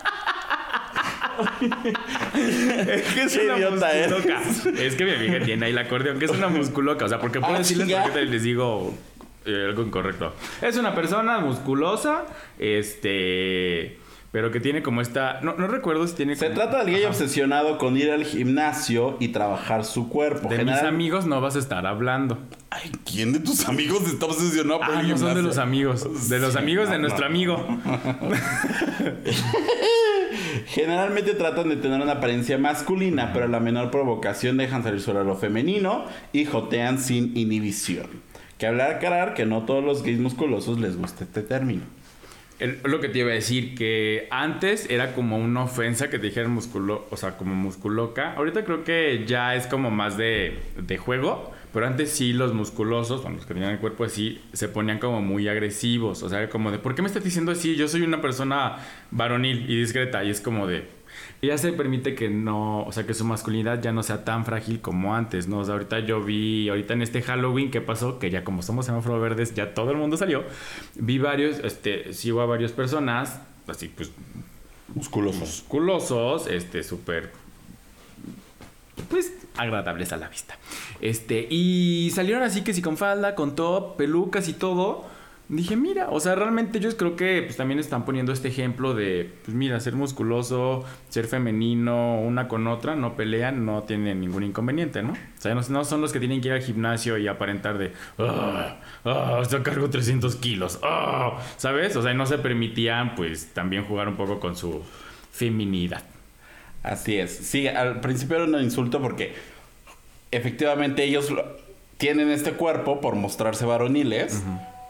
es 1.40 3.02
que 3.14 3.22
es 3.22 3.36
Qué 3.36 3.44
una 3.46 3.56
idiota 3.56 3.92
eres. 3.92 4.46
musculoca. 4.46 4.82
Es 4.82 4.94
que 4.96 5.04
mi 5.04 5.10
amiga 5.12 5.44
tiene 5.44 5.66
ahí 5.66 5.72
el 5.72 5.78
acordeón, 5.78 6.18
que 6.18 6.24
es 6.26 6.30
una 6.30 6.48
musculoca. 6.48 7.04
O 7.04 7.08
sea, 7.08 7.18
porque 7.20 7.40
puedo 7.40 7.54
Ah, 7.54 7.58
decirles 7.58 7.96
porque 8.02 8.24
les 8.24 8.42
digo 8.42 8.94
eh, 9.46 9.66
algo 9.68 9.82
incorrecto. 9.82 10.34
Es 10.62 10.76
una 10.76 10.94
persona 10.94 11.38
musculosa, 11.40 12.24
este. 12.58 13.98
Pero 14.32 14.52
que 14.52 14.60
tiene 14.60 14.80
como 14.80 15.00
esta. 15.00 15.40
No, 15.42 15.54
no 15.54 15.66
recuerdo 15.66 16.06
si 16.06 16.14
tiene. 16.14 16.36
Se 16.36 16.46
como- 16.46 16.60
trata 16.60 16.84
del 16.84 16.94
gay 16.94 17.02
Ajá. 17.02 17.10
obsesionado 17.10 17.78
con 17.78 17.96
ir 17.96 18.12
al 18.12 18.24
gimnasio 18.24 19.16
y 19.18 19.28
trabajar 19.28 19.84
su 19.84 20.08
cuerpo. 20.08 20.48
De 20.48 20.64
mis 20.64 20.76
amigos 20.84 21.26
no 21.26 21.40
vas 21.40 21.56
a 21.56 21.58
estar 21.58 21.84
hablando. 21.84 22.38
Ay, 22.70 22.92
¿quién 23.04 23.32
de 23.32 23.40
tus 23.40 23.66
amigos 23.66 24.04
está 24.06 24.26
obsesionado 24.26 24.78
por 24.78 24.94
Ah, 24.94 25.00
el 25.00 25.08
no 25.08 25.18
son 25.18 25.34
de 25.34 25.42
los 25.42 25.58
amigos. 25.58 26.28
De 26.28 26.38
los 26.38 26.52
Sí, 26.52 26.58
amigos 26.60 26.88
de 26.88 26.94
no, 26.98 27.08
nuestro 27.08 27.22
no. 27.22 27.26
amigo. 27.26 27.66
Generalmente 30.66 31.34
tratan 31.34 31.68
de 31.68 31.76
tener 31.76 32.00
una 32.00 32.12
apariencia 32.12 32.58
masculina, 32.58 33.32
pero 33.32 33.46
a 33.46 33.48
la 33.48 33.60
menor 33.60 33.90
provocación 33.90 34.56
dejan 34.56 34.82
salir 34.82 35.00
solo 35.00 35.24
lo 35.24 35.36
femenino 35.36 36.04
y 36.32 36.44
jotean 36.44 36.98
sin 36.98 37.36
inhibición. 37.36 38.06
Que 38.58 38.66
hablar 38.66 38.92
aclarar 38.92 39.34
que 39.34 39.46
no 39.46 39.64
todos 39.64 39.82
los 39.82 40.02
gays 40.02 40.18
musculosos 40.18 40.78
les 40.78 40.96
gusta 40.96 41.24
este 41.24 41.42
término. 41.42 41.82
lo 42.84 43.00
que 43.00 43.08
te 43.08 43.20
iba 43.20 43.30
a 43.30 43.34
decir, 43.34 43.74
que 43.74 44.28
antes 44.30 44.90
era 44.90 45.14
como 45.14 45.38
una 45.38 45.64
ofensa 45.64 46.10
que 46.10 46.18
te 46.18 46.26
dijeran 46.26 46.50
musculo, 46.50 47.06
o 47.10 47.16
sea, 47.16 47.38
como 47.38 47.54
musculoca. 47.54 48.34
Ahorita 48.34 48.64
creo 48.64 48.84
que 48.84 49.24
ya 49.26 49.54
es 49.54 49.66
como 49.66 49.90
más 49.90 50.18
de, 50.18 50.58
de 50.76 50.98
juego, 50.98 51.52
pero 51.72 51.86
antes 51.86 52.10
sí 52.10 52.32
los 52.32 52.52
musculosos, 52.52 53.22
bueno, 53.22 53.36
los 53.36 53.46
que 53.46 53.54
tenían 53.54 53.72
el 53.72 53.78
cuerpo 53.78 54.04
así, 54.04 54.40
se 54.52 54.68
ponían 54.68 54.98
como 54.98 55.22
muy 55.22 55.48
agresivos. 55.48 56.22
O 56.22 56.28
sea, 56.28 56.48
como 56.50 56.70
de, 56.70 56.78
¿por 56.78 56.94
qué 56.94 57.02
me 57.02 57.08
estás 57.08 57.22
diciendo 57.22 57.52
así? 57.52 57.76
Yo 57.76 57.88
soy 57.88 58.02
una 58.02 58.20
persona 58.20 58.78
varonil 59.10 59.70
y 59.70 59.76
discreta. 59.76 60.24
Y 60.24 60.30
es 60.30 60.40
como 60.40 60.66
de, 60.66 60.88
ya 61.42 61.56
se 61.58 61.72
permite 61.72 62.14
que 62.14 62.28
no, 62.28 62.82
o 62.82 62.92
sea, 62.92 63.06
que 63.06 63.14
su 63.14 63.24
masculinidad 63.24 63.80
ya 63.80 63.92
no 63.92 64.02
sea 64.02 64.24
tan 64.24 64.44
frágil 64.44 64.80
como 64.80 65.14
antes, 65.14 65.48
¿no? 65.48 65.60
O 65.60 65.64
sea, 65.64 65.74
ahorita 65.74 66.00
yo 66.00 66.22
vi, 66.22 66.68
ahorita 66.68 66.94
en 66.94 67.02
este 67.02 67.22
Halloween, 67.22 67.70
¿qué 67.70 67.80
pasó? 67.80 68.18
Que 68.18 68.30
ya 68.30 68.44
como 68.44 68.62
somos 68.62 68.86
semáforo 68.86 69.20
verdes, 69.20 69.54
ya 69.54 69.72
todo 69.74 69.92
el 69.92 69.96
mundo 69.96 70.16
salió. 70.16 70.44
Vi 70.96 71.18
varios, 71.18 71.58
este, 71.60 72.12
sigo 72.12 72.40
a 72.40 72.46
varias 72.46 72.72
personas, 72.72 73.40
así 73.66 73.88
pues 73.88 74.10
Musculosos. 74.94 75.40
musculosos, 75.40 76.46
este, 76.48 76.82
súper, 76.82 77.30
pues, 79.10 79.34
agradables 79.56 80.12
a 80.12 80.16
la 80.16 80.28
vista. 80.28 80.56
Este, 81.00 81.46
y 81.50 82.10
salieron 82.14 82.42
así 82.42 82.62
que 82.62 82.72
sí 82.72 82.80
con 82.80 82.96
falda, 82.96 83.34
con 83.34 83.54
top, 83.54 83.96
pelucas 83.96 84.48
y 84.48 84.54
todo. 84.54 85.04
Dije, 85.48 85.74
mira, 85.74 86.10
o 86.10 86.20
sea, 86.20 86.36
realmente 86.36 86.78
ellos 86.78 86.94
creo 86.94 87.16
que 87.16 87.42
pues, 87.42 87.56
también 87.56 87.80
están 87.80 88.04
poniendo 88.04 88.32
este 88.32 88.46
ejemplo 88.46 88.94
de, 88.94 89.32
pues 89.44 89.52
mira, 89.52 89.80
ser 89.80 89.96
musculoso, 89.96 90.84
ser 91.08 91.26
femenino, 91.26 92.20
una 92.20 92.46
con 92.46 92.68
otra, 92.68 92.94
no 92.94 93.16
pelean, 93.16 93.66
no 93.66 93.82
tienen 93.82 94.20
ningún 94.20 94.44
inconveniente, 94.44 95.02
¿no? 95.02 95.14
O 95.14 95.40
sea, 95.40 95.52
no, 95.56 95.60
no 95.68 95.84
son 95.84 96.00
los 96.02 96.12
que 96.12 96.20
tienen 96.20 96.40
que 96.40 96.48
ir 96.48 96.54
al 96.54 96.62
gimnasio 96.62 97.18
y 97.18 97.26
aparentar 97.26 97.78
de, 97.78 97.92
ah, 98.18 98.76
ah, 99.04 99.42
yo 99.50 99.64
cargo 99.64 99.90
300 99.90 100.36
kilos, 100.36 100.78
ah", 100.84 101.40
¿sabes? 101.56 101.96
O 101.96 102.02
sea, 102.02 102.14
no 102.14 102.26
se 102.26 102.38
permitían, 102.38 103.16
pues, 103.16 103.52
también 103.52 103.84
jugar 103.86 104.06
un 104.06 104.14
poco 104.14 104.38
con 104.38 104.54
su 104.54 104.82
feminidad. 105.32 106.04
Así 106.82 107.16
es. 107.18 107.30
Sí, 107.36 107.68
al 107.68 108.00
principio 108.00 108.36
era 108.36 108.44
un 108.44 108.60
insulto 108.62 109.00
porque 109.02 109.34
efectivamente 110.30 111.04
ellos 111.04 111.30
lo- 111.30 111.44
tienen 111.98 112.30
este 112.30 112.52
cuerpo 112.52 113.00
por 113.00 113.14
mostrarse 113.16 113.66
varoniles, 113.66 114.42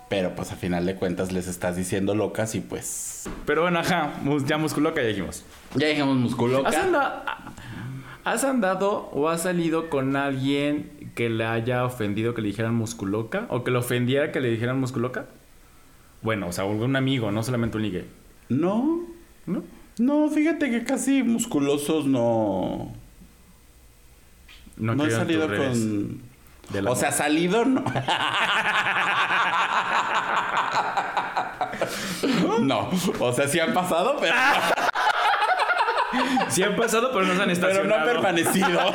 pero 0.08 0.34
pues 0.36 0.52
a 0.52 0.56
final 0.56 0.86
de 0.86 0.94
cuentas 0.94 1.32
les 1.32 1.48
estás 1.48 1.76
diciendo 1.76 2.14
locas 2.14 2.54
y 2.54 2.60
pues 2.60 3.28
Pero 3.46 3.62
bueno, 3.62 3.80
ajá, 3.80 4.12
ya 4.46 4.58
musculoca 4.58 5.00
ya 5.02 5.08
dijimos. 5.08 5.44
ya 5.74 5.88
dijimos 5.88 6.16
musculoca. 6.16 6.68
¿Has, 6.68 6.76
anda- 6.76 7.24
¿Has 8.22 8.44
andado 8.44 9.08
o 9.12 9.28
has 9.28 9.42
salido 9.42 9.88
con 9.90 10.14
alguien 10.14 11.10
que 11.16 11.28
le 11.30 11.44
haya 11.44 11.84
ofendido 11.84 12.34
que 12.34 12.42
le 12.42 12.48
dijeran 12.48 12.74
musculoca? 12.74 13.46
¿O 13.48 13.64
que 13.64 13.70
le 13.72 13.78
ofendiera 13.78 14.30
que 14.30 14.40
le 14.40 14.50
dijeran 14.50 14.78
musculoca? 14.78 15.26
Bueno, 16.22 16.46
o 16.48 16.52
sea, 16.52 16.64
un 16.64 16.94
amigo, 16.96 17.32
no 17.32 17.42
solamente 17.42 17.78
un 17.78 17.82
ligue. 17.82 18.04
No, 18.50 19.00
¿No? 19.46 19.64
No, 20.00 20.28
fíjate 20.30 20.70
que 20.70 20.82
casi 20.82 21.22
musculosos 21.22 22.06
no 22.06 22.90
no, 24.78 25.04
he 25.04 25.06
en 25.06 25.10
salido 25.10 25.46
con 25.46 26.22
o 26.88 26.96
sea, 26.96 27.12
salido 27.12 27.66
no. 27.66 27.84
no, 32.60 32.88
o 33.18 33.32
sea, 33.32 33.48
sí 33.48 33.60
han 33.60 33.74
pasado, 33.74 34.16
pero, 34.20 34.34
Sí 36.48 36.62
han 36.62 36.76
pasado, 36.76 37.10
pero 37.12 37.26
no 37.26 37.34
se 37.34 37.42
han 37.42 37.50
pero 37.50 37.60
no 37.60 37.68
estacionado. 37.68 38.00
han 38.00 38.06
permanecido. 38.06 38.80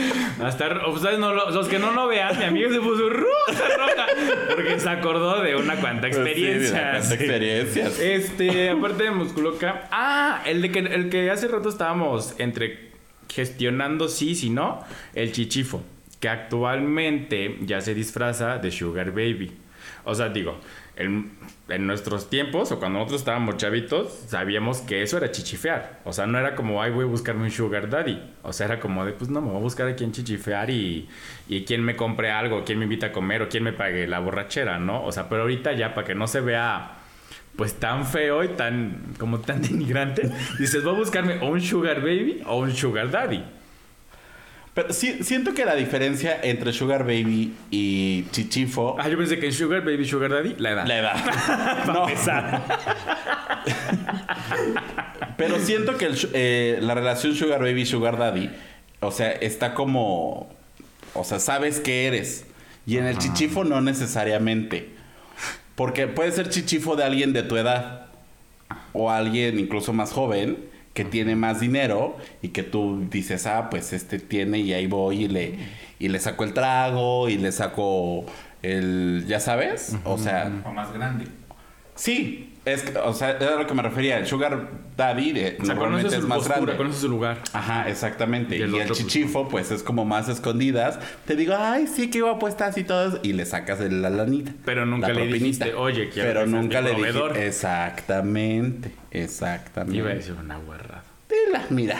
Hasta, 0.42 0.86
ustedes 0.88 1.18
no 1.18 1.32
lo- 1.32 1.50
los 1.50 1.68
que 1.68 1.78
no 1.78 1.92
lo 1.92 2.06
vean, 2.08 2.38
mi 2.38 2.44
amigo 2.44 2.70
se 2.72 2.80
puso 2.80 3.08
roja, 3.08 3.68
roja. 3.76 4.06
Porque 4.54 4.78
se 4.80 4.88
acordó 4.88 5.42
de 5.42 5.56
una 5.56 5.76
cuanta 5.76 6.06
experiencia. 6.08 6.92
Pues 6.92 7.06
Sí, 7.08 7.14
experiencias. 7.14 7.98
Este, 8.00 8.70
aparte 8.70 9.04
de 9.04 9.10
musculoca. 9.10 9.88
Ah, 9.90 10.42
el 10.46 10.62
de 10.62 10.70
que 10.70 10.78
el 10.80 11.08
que 11.10 11.30
hace 11.30 11.48
rato 11.48 11.68
estábamos 11.68 12.34
entre 12.38 12.90
gestionando 13.32 14.08
sí, 14.08 14.34
si 14.34 14.50
no, 14.50 14.82
el 15.14 15.32
chichifo. 15.32 15.82
Que 16.20 16.28
actualmente 16.30 17.56
ya 17.62 17.80
se 17.80 17.94
disfraza 17.94 18.58
de 18.58 18.70
Sugar 18.70 19.10
Baby. 19.10 19.52
O 20.04 20.14
sea, 20.14 20.28
digo, 20.28 20.58
en, 20.96 21.30
nuestros 21.86 22.30
tiempos, 22.30 22.72
o 22.72 22.78
cuando 22.78 22.98
nosotros 22.98 23.20
estábamos 23.20 23.56
chavitos, 23.56 24.12
sabíamos 24.28 24.80
que 24.80 25.02
eso 25.02 25.18
era 25.18 25.30
chichifear. 25.30 26.00
O 26.04 26.12
sea, 26.12 26.26
no 26.26 26.38
era 26.38 26.54
como, 26.54 26.80
ay, 26.82 26.90
voy 26.90 27.04
a 27.04 27.08
buscarme 27.08 27.44
un 27.44 27.50
Sugar 27.50 27.90
Daddy. 27.90 28.20
O 28.42 28.52
sea, 28.52 28.66
era 28.66 28.80
como 28.80 29.04
de, 29.04 29.12
pues 29.12 29.30
no, 29.30 29.40
me 29.40 29.48
voy 29.48 29.58
a 29.58 29.60
buscar 29.60 29.88
a 29.88 29.94
quien 29.94 30.12
chichifear 30.12 30.70
y, 30.70 31.08
y 31.48 31.64
quien 31.64 31.82
me 31.82 31.96
compre 31.96 32.30
algo, 32.30 32.64
quien 32.64 32.78
me 32.78 32.84
invita 32.84 33.06
a 33.06 33.12
comer 33.12 33.42
o 33.42 33.48
quien 33.48 33.62
me 33.62 33.72
pague 33.72 34.06
la 34.06 34.20
borrachera, 34.20 34.78
¿no? 34.78 35.04
O 35.04 35.12
sea, 35.12 35.28
pero 35.28 35.42
ahorita 35.42 35.72
ya 35.72 35.94
para 35.94 36.06
que 36.06 36.14
no 36.14 36.26
se 36.26 36.40
vea 36.40 36.96
pues 37.56 37.74
tan 37.74 38.04
feo 38.06 38.44
y 38.44 38.48
tan 38.48 39.14
como 39.18 39.40
tan 39.40 39.62
denigrante, 39.62 40.30
dices, 40.58 40.84
voy 40.84 40.94
a 40.94 40.98
buscarme 40.98 41.38
o 41.40 41.48
un 41.48 41.60
sugar 41.60 42.00
baby 42.00 42.42
o 42.46 42.58
un 42.58 42.74
sugar 42.74 43.10
daddy. 43.10 43.42
Pero 44.76 44.92
sí, 44.92 45.20
siento 45.22 45.54
que 45.54 45.64
la 45.64 45.74
diferencia 45.74 46.38
entre 46.42 46.70
Sugar 46.74 47.04
Baby 47.04 47.54
y 47.70 48.26
Chichifo 48.30 48.94
Ah, 48.98 49.08
yo 49.08 49.16
pensé 49.16 49.38
que 49.38 49.46
en 49.46 49.54
sugar 49.54 49.82
baby, 49.82 50.04
sugar 50.04 50.30
daddy, 50.30 50.54
la 50.58 50.72
edad. 50.72 50.86
la 50.86 50.98
edad. 50.98 51.84
No, 51.86 52.06
pero 55.38 55.58
siento 55.60 55.96
que 55.96 56.04
el 56.04 56.18
eh, 56.34 56.78
la 56.82 56.92
relación 56.92 57.34
Sugar 57.34 57.60
Baby 57.60 57.86
Sugar 57.86 58.18
Daddy, 58.18 58.50
o 59.00 59.10
sea, 59.12 59.32
está 59.32 59.72
como, 59.72 60.54
o 61.14 61.24
sea, 61.24 61.40
sabes 61.40 61.80
que 61.80 62.06
eres. 62.06 62.44
Y 62.86 62.98
en 62.98 63.06
el 63.06 63.16
Chichifo 63.16 63.64
no 63.64 63.80
necesariamente. 63.80 64.90
Porque 65.74 66.06
puede 66.06 66.32
ser 66.32 66.50
Chichifo 66.50 66.96
de 66.96 67.04
alguien 67.04 67.32
de 67.32 67.42
tu 67.42 67.56
edad 67.56 68.08
o 68.92 69.10
alguien 69.10 69.58
incluso 69.58 69.94
más 69.94 70.12
joven 70.12 70.75
que 70.96 71.04
tiene 71.04 71.36
más 71.36 71.60
dinero 71.60 72.16
y 72.40 72.48
que 72.48 72.62
tú 72.62 73.06
dices, 73.10 73.46
ah, 73.46 73.68
pues 73.70 73.92
este 73.92 74.18
tiene 74.18 74.58
y 74.58 74.72
ahí 74.72 74.86
voy 74.86 75.24
y 75.24 75.28
le, 75.28 75.54
y 75.98 76.08
le 76.08 76.18
saco 76.18 76.42
el 76.42 76.54
trago 76.54 77.28
y 77.28 77.36
le 77.36 77.52
saco 77.52 78.24
el, 78.62 79.26
ya 79.28 79.38
sabes, 79.38 79.94
o 80.04 80.16
sea, 80.16 80.50
O 80.64 80.72
más 80.72 80.92
grande. 80.92 81.26
Sí, 81.96 82.52
es, 82.64 82.82
que, 82.82 82.98
o 82.98 83.12
sea, 83.14 83.30
era 83.32 83.54
a 83.54 83.56
lo 83.60 83.66
que 83.66 83.74
me 83.74 83.82
refería, 83.82 84.18
el 84.18 84.26
sugar 84.26 84.68
daddy 84.96 85.32
de, 85.32 85.56
O 85.60 85.64
sea, 85.64 85.74
normalmente 85.76 86.16
es 86.16 86.22
más 86.24 86.38
postura, 86.38 86.56
grande. 86.58 86.76
conoce 86.76 87.00
su 87.00 87.08
lugar. 87.08 87.38
Ajá, 87.52 87.88
exactamente. 87.88 88.56
Y 88.56 88.60
Y 88.60 88.62
el 88.62 88.70
pues, 88.70 88.92
chichifo, 88.98 89.48
pues 89.48 89.70
es 89.70 89.82
como 89.84 90.04
más 90.04 90.28
escondidas. 90.28 90.98
Te 91.26 91.36
digo, 91.36 91.54
ay, 91.56 91.86
sí, 91.86 92.10
qué 92.10 92.22
guapo 92.22 92.48
estás 92.48 92.76
y 92.78 92.82
todo 92.84 93.06
eso", 93.08 93.20
Y 93.22 93.34
le 93.34 93.46
sacas 93.46 93.78
la 93.80 94.10
lanita. 94.10 94.52
Pero 94.64 94.84
nunca 94.84 95.08
la 95.08 95.14
le 95.14 95.20
propinita. 95.20 95.64
dijiste, 95.66 95.74
"Oye, 95.74 96.08
quiero 96.08 96.28
Pero 96.28 96.40
que 96.40 96.46
nunca 96.50 96.80
le 96.80 96.90
dije. 96.90 97.02
proveedor". 97.12 97.36
Exactamente. 97.36 98.90
Exactamente. 99.10 99.96
Iba 99.98 100.10
a 100.10 100.14
decir 100.14 100.34
una 100.34 100.56
guarrada. 100.58 101.04
Dila, 101.28 101.64
mira. 101.70 101.98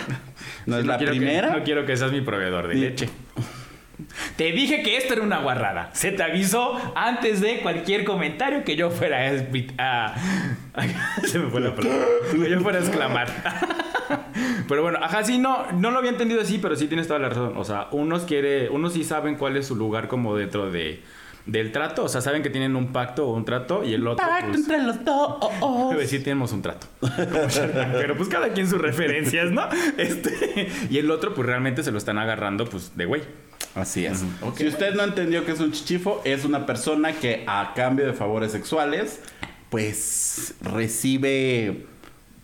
No 0.66 0.78
es 0.78 0.86
la 0.86 0.98
que- 0.98 1.06
primera. 1.06 1.50
no 1.56 1.62
quiero 1.64 1.84
que 1.86 1.96
seas 1.96 2.12
mi 2.12 2.20
proveedor 2.20 2.68
de 2.68 2.74
Sí. 2.74 2.80
leche. 2.80 3.08
Te 4.36 4.52
dije 4.52 4.82
que 4.82 4.96
esto 4.96 5.14
era 5.14 5.22
una 5.22 5.38
guarrada. 5.38 5.90
Se 5.92 6.12
te 6.12 6.22
avisó 6.22 6.78
antes 6.94 7.40
de 7.40 7.60
cualquier 7.60 8.04
comentario 8.04 8.64
que 8.64 8.76
yo 8.76 8.90
fuera 8.90 9.30
a... 9.78 10.14
se 11.24 11.38
me 11.38 11.50
fue 11.50 11.60
la 11.60 11.74
palabra. 11.76 12.04
Que 12.30 12.50
yo 12.50 12.60
fuera 12.60 12.78
a 12.78 12.82
exclamar. 12.82 13.28
Pero 14.68 14.82
bueno, 14.82 14.98
ajá, 15.02 15.24
sí, 15.24 15.38
no, 15.38 15.70
no 15.72 15.90
lo 15.90 15.98
había 15.98 16.10
entendido 16.10 16.40
así, 16.40 16.58
pero 16.58 16.76
sí 16.76 16.86
tienes 16.86 17.08
toda 17.08 17.20
la 17.20 17.28
razón. 17.30 17.54
O 17.56 17.64
sea, 17.64 17.88
unos 17.92 18.24
quiere, 18.24 18.68
unos 18.68 18.92
sí 18.92 19.04
saben 19.04 19.36
cuál 19.36 19.56
es 19.56 19.66
su 19.66 19.76
lugar 19.76 20.08
como 20.08 20.36
dentro 20.36 20.70
de 20.70 21.02
del 21.46 21.70
trato, 21.70 22.02
o 22.02 22.08
sea, 22.08 22.20
saben 22.20 22.42
que 22.42 22.50
tienen 22.50 22.74
un 22.74 22.92
pacto 22.92 23.28
o 23.28 23.32
un 23.34 23.44
trato 23.44 23.84
y 23.84 23.94
el 23.94 24.06
otro 24.06 24.26
Pacto 24.26 24.48
pues, 24.48 24.58
entre 24.58 24.82
los 24.82 25.04
dos. 25.04 25.36
Pues 25.92 26.10
sí 26.10 26.18
tenemos 26.18 26.52
un 26.52 26.60
trato. 26.60 26.88
Pero 27.92 28.16
pues 28.16 28.28
cada 28.28 28.48
quien 28.48 28.68
sus 28.68 28.80
referencias, 28.80 29.52
¿no? 29.52 29.68
Este, 29.96 30.68
y 30.90 30.98
el 30.98 31.08
otro 31.10 31.34
pues 31.34 31.46
realmente 31.46 31.84
se 31.84 31.92
lo 31.92 31.98
están 31.98 32.18
agarrando 32.18 32.66
pues 32.66 32.96
de 32.96 33.04
güey. 33.04 33.22
Así 33.76 34.06
es. 34.06 34.24
Si 34.56 34.66
usted 34.66 34.94
no 34.94 35.04
entendió 35.04 35.44
que 35.44 35.52
es 35.52 35.60
un 35.60 35.70
chichifo, 35.70 36.20
es 36.24 36.44
una 36.44 36.66
persona 36.66 37.12
que 37.12 37.44
a 37.46 37.72
cambio 37.76 38.06
de 38.06 38.14
favores 38.14 38.50
sexuales, 38.50 39.20
pues 39.70 40.54
recibe 40.62 41.84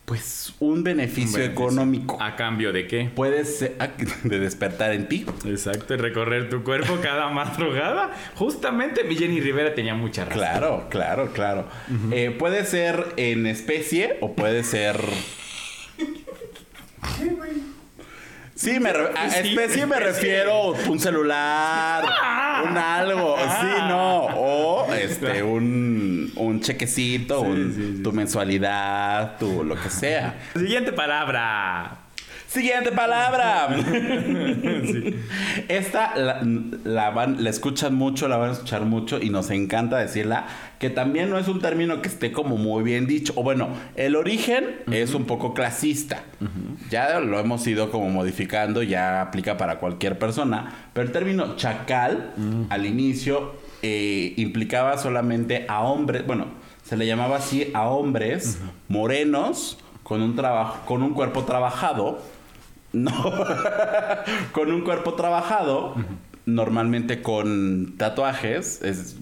pues 0.05 0.53
un 0.59 0.83
beneficio, 0.83 1.25
Un 1.25 1.33
beneficio. 1.33 1.45
económico. 1.45 2.19
¿A 2.21 2.37
cambio 2.37 2.73
de 2.73 2.87
qué? 2.87 3.11
Puede 3.15 3.45
ser 3.47 3.77
de 4.25 4.39
despertar 4.41 4.93
en 4.93 5.09
ti. 5.09 5.25
Exacto, 5.47 5.95
y 5.95 5.97
recorrer 5.97 6.51
tu 6.51 6.63
cuerpo 6.65 6.99
cada 7.03 7.29
madrugada. 7.31 8.11
Justamente 8.35 9.05
mi 9.05 9.17
Jenny 9.17 9.41
Rivera 9.41 9.75
tenía 9.75 9.95
mucha 9.95 10.25
razón. 10.25 10.39
Claro, 10.39 10.87
claro, 10.91 11.33
claro. 11.33 11.67
Eh, 12.11 12.35
puede 12.39 12.67
ser 12.67 13.15
en 13.17 13.47
especie 13.47 14.19
o 14.21 14.35
puede 14.35 14.65
ser. 14.65 15.01
Sí, 18.63 18.79
me 18.79 18.93
re- 18.93 19.11
a 19.17 19.27
especie 19.27 19.87
me 19.87 19.99
refiero 19.99 20.69
un 20.89 21.01
celular, 21.01 22.05
un 22.65 22.77
algo, 22.79 23.37
sí, 23.39 23.67
no, 23.89 24.27
o 24.37 24.93
este 24.95 25.43
un, 25.43 26.31
un 26.37 26.61
chequecito, 26.61 27.41
un- 27.41 28.03
tu 28.05 28.13
mensualidad, 28.13 29.37
tu 29.39 29.65
lo 29.65 29.75
que 29.75 29.91
sea. 29.91 30.37
Siguiente 30.55 30.93
palabra. 30.93 32.02
Siguiente 32.53 32.93
palabra. 32.93 33.69
Esta 35.69 36.15
la, 36.17 36.43
la 36.85 37.09
van, 37.09 37.43
la 37.43 37.49
escuchan 37.49 37.95
mucho, 37.95 38.29
la 38.29 38.37
van 38.37 38.51
a 38.51 38.53
escuchar 38.53 38.85
mucho 38.85 39.19
y 39.23 39.31
nos 39.31 39.51
encanta 39.51 39.97
decirla, 39.97 40.47
que 40.79 40.91
también 40.91 41.31
no 41.31 41.39
es 41.39 41.49
un 41.49 41.63
término 41.63 42.03
que 42.03 42.09
esté 42.09 42.31
como 42.31 42.59
muy 42.59 42.83
bien 42.83 43.07
dicho. 43.07 43.33
O 43.37 43.43
bueno, 43.43 43.71
el 43.97 44.17
origen 44.17 44.83
es 44.91 45.15
un 45.15 45.25
poco 45.25 45.55
clasista. 45.55 46.25
Ya 46.91 47.21
lo 47.21 47.41
hemos 47.41 47.67
ido 47.67 47.91
como 47.91 48.11
modificando, 48.11 48.83
ya 48.83 49.23
aplica 49.23 49.57
para 49.57 49.79
cualquier 49.79 50.19
persona. 50.19 50.91
Pero 50.93 51.07
el 51.07 51.13
término 51.13 51.57
chacal, 51.57 52.35
al 52.69 52.85
inicio, 52.85 53.55
eh, 53.81 54.35
implicaba 54.37 54.99
solamente 54.99 55.65
a 55.69 55.81
hombres, 55.81 56.27
bueno, 56.27 56.49
se 56.83 56.99
le 56.99 57.07
llamaba 57.07 57.39
así 57.39 57.71
a 57.73 57.89
hombres 57.89 58.61
morenos 58.89 59.79
con 60.03 60.21
un 60.21 60.37
trabajo, 60.37 60.85
con 60.85 61.03
un 61.03 61.15
cuerpo 61.15 61.45
trabajado, 61.45 62.21
no, 62.93 63.13
con 64.53 64.71
un 64.73 64.83
cuerpo 64.83 65.15
trabajado, 65.15 65.95
normalmente 66.47 67.23
con 67.23 67.95
tatuajes, 67.97 68.83
es- 68.83 69.17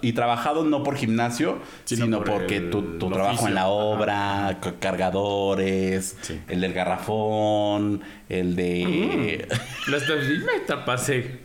y 0.00 0.14
trabajado 0.14 0.64
no 0.64 0.82
por 0.82 0.96
gimnasio, 0.96 1.58
Sino 1.84 2.06
sino, 2.06 2.18
por 2.18 2.30
porque 2.30 2.56
el- 2.56 2.70
tu, 2.70 2.82
tu 2.98 3.06
el 3.08 3.12
trabajo 3.12 3.32
oficio. 3.34 3.48
en 3.48 3.54
la 3.56 3.66
obra, 3.68 4.58
ca- 4.62 4.74
cargadores, 4.80 6.16
Sí. 6.22 6.40
el 6.48 6.62
del 6.62 6.72
garrafón, 6.72 8.00
el 8.30 8.56
de... 8.56 9.46
Las 9.88 10.02
me 10.08 10.60
tapasé. 10.66 11.40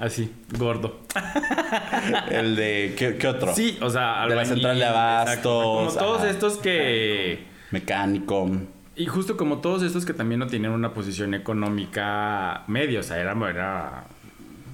Así, 0.00 0.32
gordo. 0.58 1.00
el 2.30 2.56
de... 2.56 2.94
¿qué, 2.96 3.16
qué 3.16 3.28
otro? 3.28 3.54
Sí, 3.54 3.78
o 3.80 3.90
sea, 3.90 4.00
De 4.00 4.34
la 4.34 4.40
albañil, 4.42 4.46
central 4.54 4.78
de. 4.78 4.84
Como 5.42 5.92
todos 5.92 6.24
estos 6.24 6.56
que. 6.58 7.44
Mecánico. 7.72 8.48
Y 8.98 9.06
justo 9.06 9.36
como 9.36 9.58
todos 9.58 9.82
estos 9.82 10.04
que 10.04 10.12
también 10.12 10.40
no 10.40 10.46
tenían 10.48 10.72
una 10.72 10.92
posición 10.92 11.32
económica 11.32 12.64
media, 12.66 13.00
o 13.00 13.02
sea, 13.02 13.18
era, 13.18 13.32
era 13.48 14.04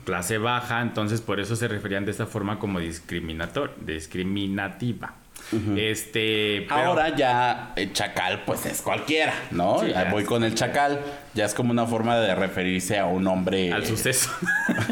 clase 0.04 0.38
baja, 0.38 0.80
entonces 0.82 1.20
por 1.20 1.40
eso 1.40 1.56
se 1.56 1.68
referían 1.68 2.04
de 2.06 2.10
esta 2.10 2.26
forma 2.26 2.58
como 2.58 2.80
discriminator, 2.80 3.74
discriminativa. 3.84 5.14
Este. 5.76 6.64
pero- 6.68 6.74
Ahora 6.80 7.14
ya 7.14 7.74
el 7.76 7.92
chacal 7.92 8.44
pues 8.46 8.64
es 8.64 8.80
cualquiera, 8.80 9.34
¿no? 9.50 9.80
Sí, 9.80 9.88
Ya 9.90 10.04
voy 10.10 10.22
es- 10.22 10.28
con 10.28 10.42
el 10.42 10.54
chacal, 10.54 11.00
ya 11.34 11.44
es 11.44 11.52
como 11.52 11.70
una 11.70 11.84
forma 11.86 12.16
de 12.16 12.34
referirse 12.34 12.98
a 12.98 13.04
un 13.04 13.26
hombre... 13.26 13.70
Al 13.72 13.84
suceso. 13.84 14.30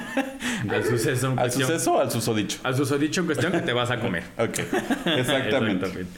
al 0.69 0.85
suceso 0.85 1.27
en 1.29 1.33
¿Al 1.39 1.45
cuestión. 1.47 1.69
suceso 1.69 1.95
o 1.95 2.01
al 2.01 2.11
susodicho? 2.11 2.59
Al 2.65 2.77
susodicho 2.77 3.21
en 3.23 3.27
cuestión 3.27 3.51
que 3.53 3.61
te 3.61 3.73
vas 3.73 3.91
a 3.91 3.99
comer. 3.99 4.25
Ok, 4.39 4.59
exactamente. 5.17 6.07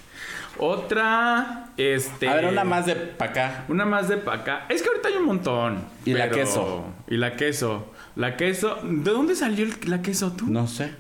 Otra, 0.59 1.71
este... 1.77 2.29
A 2.29 2.35
ver, 2.37 2.47
una 2.47 2.65
más 2.65 2.87
de 2.87 2.95
pa' 2.97 3.27
acá. 3.27 3.65
Una 3.69 3.85
más 3.85 4.09
de 4.09 4.17
pa' 4.17 4.35
acá. 4.35 4.67
Es 4.69 4.83
que 4.83 4.89
ahorita 4.89 5.09
hay 5.09 5.15
un 5.17 5.25
montón. 5.27 5.79
Y 6.05 6.13
la 6.15 6.31
queso. 6.31 6.85
Y 7.09 7.17
la 7.17 7.37
queso. 7.37 7.93
La 8.17 8.37
queso. 8.37 8.79
¿De 8.83 9.11
dónde 9.11 9.35
salió 9.35 9.65
el- 9.65 9.75
la 9.91 10.03
queso 10.03 10.33
tú? 10.33 10.47
No 10.47 10.67
sé. 10.67 10.93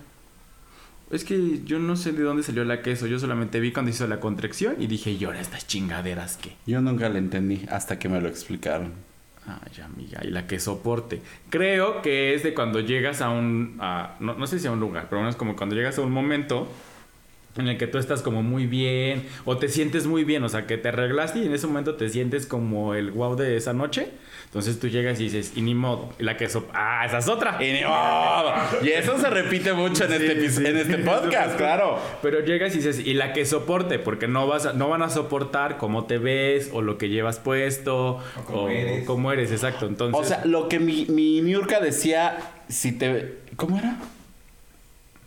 Es 1.11 1.25
que 1.25 1.61
yo 1.65 1.79
no 1.79 1.97
sé 1.97 2.13
de 2.13 2.23
dónde 2.23 2.43
salió 2.43 2.65
la 2.65 2.83
queso. 2.83 3.07
Yo 3.07 3.19
solamente 3.19 3.61
vi 3.61 3.73
cuando 3.73 3.91
hizo 3.91 4.07
la 4.09 4.21
contracción 4.21 4.77
y 4.81 4.87
dije, 4.87 5.11
¿y 5.13 5.25
ahora 5.25 5.41
estas 5.41 5.67
chingaderas 5.67 6.37
qué? 6.37 6.57
Yo 6.67 6.81
nunca 6.81 7.09
le 7.09 7.19
entendí 7.19 7.65
hasta 7.71 7.99
que 7.99 8.09
me 8.09 8.21
lo 8.21 8.29
explicaron. 8.29 8.93
Ay, 9.47 9.83
amiga, 9.83 10.21
y 10.25 10.29
la 10.29 10.47
que 10.47 10.59
soporte. 10.59 11.21
Creo 11.51 12.01
que 12.01 12.35
es 12.35 12.43
de 12.43 12.55
cuando 12.55 12.81
llegas 12.81 13.21
a 13.21 13.29
un. 13.29 13.77
a- 13.79 14.17
no, 14.19 14.35
no 14.35 14.47
sé 14.47 14.59
si 14.59 14.67
a 14.67 14.73
un 14.73 14.81
lugar, 14.81 15.07
pero 15.11 15.29
es 15.29 15.37
como 15.37 15.55
cuando 15.55 15.77
llegas 15.77 15.99
a 15.99 16.01
un 16.01 16.11
momento 16.13 16.67
en 17.57 17.69
el 17.69 17.79
que 17.79 17.87
tú 17.87 17.99
estás 17.99 18.23
como 18.23 18.43
muy 18.43 18.67
bien 18.67 19.27
o 19.45 19.57
te 19.59 19.69
sientes 19.69 20.07
muy 20.07 20.25
bien, 20.25 20.43
o 20.45 20.49
sea, 20.49 20.67
que 20.67 20.77
te 20.79 20.89
arreglaste 20.89 21.39
y 21.41 21.47
en 21.47 21.55
ese 21.55 21.67
momento 21.67 21.95
te 21.95 22.09
sientes 22.09 22.47
como 22.47 22.95
el 22.95 23.11
wow 23.13 23.37
de 23.37 23.57
esa 23.57 23.73
noche. 23.73 24.09
Entonces 24.47 24.79
tú 24.79 24.87
llegas 24.87 25.19
y 25.19 25.25
dices, 25.25 25.53
y 25.57 25.63
ni 25.63 25.75
modo. 25.75 26.11
Y 26.19 26.23
la 26.23 26.37
que 26.37 26.49
so 26.49 26.69
Ah, 26.73 27.05
esa 27.05 27.19
es 27.19 27.29
otra. 27.29 27.59
Y, 27.61 27.73
ni 27.73 27.83
modo. 27.83 28.53
Y 28.85 28.89
eso 28.91 29.19
se 29.19 29.29
repite 29.29 29.73
mucho 29.73 30.05
en, 30.05 30.11
Sí, 30.11 30.15
este, 30.27 30.51
sí. 30.51 30.67
en 30.67 30.77
este 30.77 30.99
podcast, 30.99 31.57
claro. 31.57 31.99
Pero 32.23 32.39
llegas 32.41 32.73
y 32.75 32.77
dices, 32.79 33.01
y 33.05 33.15
la 33.15 33.33
que 33.33 33.45
soporte, 33.47 33.99
porque 33.99 34.29
no 34.29 34.47
vas 34.47 34.67
a- 34.67 34.73
no 34.73 34.89
van 34.89 35.03
a 35.03 35.11
soportar 35.11 35.77
cómo 35.77 36.05
te 36.05 36.19
ves, 36.19 36.71
o 36.73 36.83
lo 36.83 36.99
que 36.99 37.09
llevas 37.09 37.41
puesto, 37.41 38.19
o 38.19 38.23
cómo 38.47 38.69
eres. 38.69 39.05
cómo 39.07 39.33
eres, 39.33 39.51
exacto. 39.51 39.87
Entonces, 39.87 40.21
O 40.21 40.25
sea, 40.25 40.45
lo 40.45 40.69
que 40.69 40.79
mi, 40.79 41.07
mi 41.07 41.41
Niurka 41.41 41.81
decía, 41.81 42.37
si 42.69 42.93
te... 42.93 43.39
¿Cómo 43.57 43.77
era? 43.79 43.97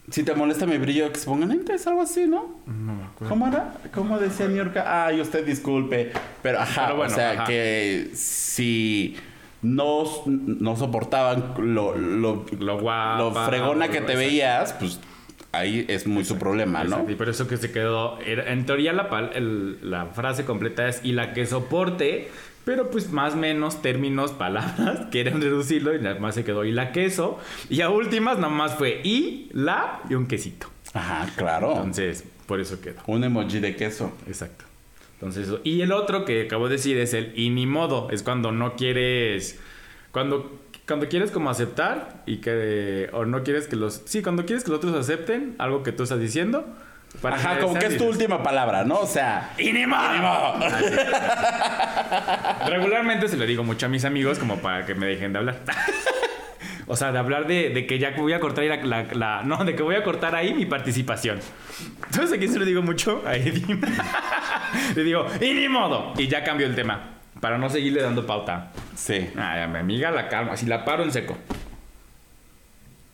Si 0.09 0.23
te 0.23 0.33
molesta 0.33 0.65
mi 0.65 0.77
brillo, 0.77 1.11
que 1.11 1.19
se 1.19 1.25
pongan 1.25 1.49
lentes, 1.49 1.85
algo 1.85 2.01
así, 2.01 2.25
¿no? 2.27 2.61
no 2.65 2.93
me 2.93 3.03
acuerdo. 3.03 3.29
¿Cómo 3.29 3.47
era? 3.47 3.73
¿Cómo 3.93 4.17
decía 4.19 4.47
Niurka? 4.47 5.05
Ay, 5.05 5.19
usted 5.19 5.45
disculpe. 5.45 6.11
Pero 6.41 6.59
ajá, 6.61 6.85
Pero 6.85 6.97
bueno, 6.97 7.11
o 7.11 7.15
sea, 7.15 7.31
ajá. 7.31 7.43
que 7.45 8.11
si 8.13 9.17
no, 9.61 10.03
no 10.25 10.75
soportaban 10.77 11.55
lo, 11.57 11.97
lo, 11.97 12.45
Lo 12.57 12.79
guapa, 12.79 13.17
lo 13.17 13.31
fregona 13.47 13.89
que 13.89 13.99
te 13.99 14.15
veías, 14.15 14.71
pues 14.73 15.01
ahí 15.51 15.83
es 15.89 16.07
muy 16.07 16.23
su 16.23 16.37
problema, 16.37 16.79
¿no? 16.85 16.89
Exacto, 16.91 17.11
Y 17.11 17.15
por 17.15 17.27
eso 17.27 17.47
que 17.49 17.57
se 17.57 17.71
quedó. 17.73 18.17
en 18.25 18.65
teoría, 18.65 18.93
la, 18.93 19.09
pal- 19.09 19.31
el- 19.35 19.77
la 19.89 20.05
frase 20.05 20.45
completa 20.45 20.87
es 20.87 21.01
y 21.03 21.11
la 21.11 21.33
que 21.33 21.45
soporte, 21.45 22.29
pero 22.67 22.91
pues 22.91 23.13
más 23.13 23.33
o 23.33 23.37
menos 23.37 23.81
términos, 23.81 24.33
palabras, 24.33 25.07
quieren 25.11 25.41
reducirlo 25.41 25.95
y 25.95 26.01
nada 26.01 26.19
más 26.19 26.35
se 26.35 26.43
quedó 26.43 26.65
y 26.65 26.73
la 26.73 26.91
queso. 26.91 27.39
Y 27.69 27.79
a 27.79 27.89
últimas, 27.89 28.39
nada 28.39 28.49
más 28.49 28.75
fue 28.75 28.99
y, 29.05 29.49
la 29.53 30.01
y 30.09 30.15
un 30.15 30.27
quesito. 30.27 30.67
Ajá, 30.93 31.31
claro. 31.37 31.71
Entonces, 31.71 32.25
por 32.45 32.59
eso 32.59 32.81
quedó. 32.81 32.99
Un 33.07 33.23
emoji 33.23 33.61
de 33.61 33.77
queso. 33.77 34.11
Exacto. 34.27 34.65
Entonces, 35.13 35.47
y 35.63 35.79
el 35.79 35.93
otro 35.93 36.25
que 36.25 36.41
acabo 36.41 36.67
de 36.67 36.75
decir 36.75 36.97
es 36.97 37.13
el 37.13 37.31
y 37.39 37.51
ni 37.51 37.65
modo. 37.65 38.09
Es 38.11 38.21
cuando 38.21 38.51
no 38.51 38.75
quieres. 38.75 39.57
Cuando, 40.11 40.59
cuando 40.85 41.07
quieres 41.07 41.31
como 41.31 41.49
aceptar 41.49 42.21
y 42.25 42.37
que. 42.37 43.09
O 43.13 43.23
no 43.23 43.43
quieres 43.43 43.67
que 43.67 43.77
los. 43.77 44.01
Sí, 44.03 44.21
cuando 44.21 44.45
quieres 44.45 44.65
que 44.65 44.71
los 44.71 44.79
otros 44.79 44.93
acepten 44.93 45.55
algo 45.57 45.83
que 45.83 45.93
tú 45.93 46.03
estás 46.03 46.19
diciendo. 46.19 46.65
Para 47.21 47.35
Ajá, 47.35 47.59
como 47.59 47.73
que 47.79 47.87
es 47.87 47.97
tu 47.97 48.05
última 48.05 48.43
palabra, 48.43 48.83
¿no? 48.83 48.99
O 48.99 49.07
sea... 49.07 49.53
¡Y 49.57 49.71
ni 49.73 49.85
modo! 49.87 50.13
¡Ni 50.13 50.19
modo! 50.19 50.59
Regularmente 52.67 53.27
se 53.27 53.37
lo 53.37 53.45
digo 53.45 53.63
mucho 53.63 53.85
a 53.85 53.89
mis 53.89 54.05
amigos 54.05 54.37
como 54.39 54.57
para 54.57 54.85
que 54.85 54.93
me 54.95 55.05
dejen 55.07 55.33
de 55.33 55.39
hablar. 55.39 55.59
o 56.87 56.95
sea, 56.95 57.11
de 57.11 57.17
hablar 57.19 57.47
de, 57.47 57.69
de 57.69 57.87
que 57.87 57.97
ya 57.99 58.11
voy 58.11 58.33
a 58.33 58.39
cortar 58.39 58.63
ahí 58.63 58.69
la, 58.69 58.77
la- 58.83 59.13
la- 59.13 59.41
No, 59.43 59.63
de 59.65 59.75
que 59.75 59.83
voy 59.83 59.95
a 59.95 60.03
cortar 60.03 60.35
ahí 60.35 60.53
mi 60.53 60.65
participación. 60.65 61.39
¿Sabes 62.11 62.31
a 62.33 62.37
quién 62.37 62.51
se 62.51 62.59
lo 62.59 62.65
digo 62.65 62.81
mucho? 62.81 63.23
A 63.25 63.35
Eddie. 63.35 63.65
Le 64.95 65.03
digo, 65.03 65.25
¡y 65.41 65.53
ni 65.53 65.67
modo! 65.69 66.13
Y 66.17 66.27
ya 66.27 66.43
cambio 66.43 66.67
el 66.67 66.75
tema. 66.75 67.13
Para 67.41 67.57
no 67.57 67.69
seguirle 67.69 68.01
dando 68.01 68.25
pauta. 68.25 68.71
Sí. 68.95 69.29
Ay, 69.37 69.61
a 69.61 69.67
mi 69.67 69.79
amiga 69.79 70.11
la 70.11 70.27
calma. 70.27 70.57
Si 70.57 70.65
la 70.65 70.83
paro 70.85 71.03
en 71.03 71.11
seco. 71.11 71.37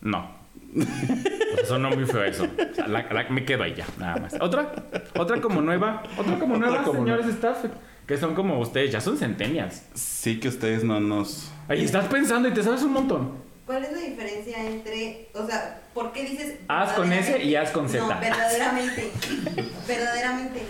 No. 0.02 0.32
Sea, 1.56 1.66
sonó 1.66 1.90
muy 1.92 2.06
feo 2.06 2.24
eso. 2.24 2.44
O 2.44 2.76
sea, 2.76 2.88
la- 2.88 3.08
la- 3.12 3.30
me 3.30 3.46
quedo 3.46 3.64
ahí 3.64 3.74
ya, 3.76 3.86
nada 4.00 4.18
más. 4.18 4.36
¿Otra? 4.40 4.72
¿Otra 5.18 5.42
como 5.42 5.62
nueva? 5.62 6.04
¿Otra 6.18 6.38
como 6.40 6.58
nueva, 6.58 6.84
como 6.84 7.00
señores 7.00 7.28
staff? 7.28 7.66
Que 8.08 8.18
son 8.18 8.36
como 8.36 8.60
ustedes, 8.60 8.92
ya 8.92 9.00
son 9.00 9.18
centenias. 9.18 9.88
Sí 9.94 10.40
que 10.40 10.50
ustedes 10.50 10.84
no 10.84 11.00
nos... 11.00 11.52
Ahí 11.70 11.84
estás 11.84 12.06
pensando 12.06 12.50
y 12.50 12.54
te 12.54 12.62
sabes 12.62 12.82
un 12.84 12.92
montón. 12.94 13.32
¿Cuál 13.66 13.86
es 13.86 13.94
la 13.94 14.00
diferencia 14.00 14.62
entre, 14.62 15.30
o 15.34 15.46
sea, 15.48 15.80
por 15.94 16.12
qué 16.12 16.24
dices... 16.24 16.56
Haz 16.68 16.92
con 16.94 17.14
S 17.14 17.42
y 17.42 17.56
haz 17.56 17.72
con 17.72 17.88
Z. 17.88 18.04
No, 18.04 18.20
verdaderamente. 18.20 19.10
verdaderamente. 19.88 20.62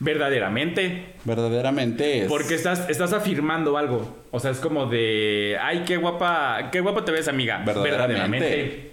Verdaderamente. 0.00 1.14
Verdaderamente 1.24 2.22
es... 2.22 2.28
Porque 2.28 2.54
estás, 2.54 2.88
estás 2.88 3.12
afirmando 3.12 3.76
algo. 3.76 4.16
O 4.30 4.40
sea, 4.40 4.50
es 4.50 4.58
como 4.58 4.86
de. 4.86 5.56
Ay, 5.60 5.84
qué 5.86 5.98
guapa. 5.98 6.70
Qué 6.72 6.80
guapa 6.80 7.04
te 7.04 7.12
ves, 7.12 7.28
amiga. 7.28 7.62
Verdaderamente. 7.64 8.89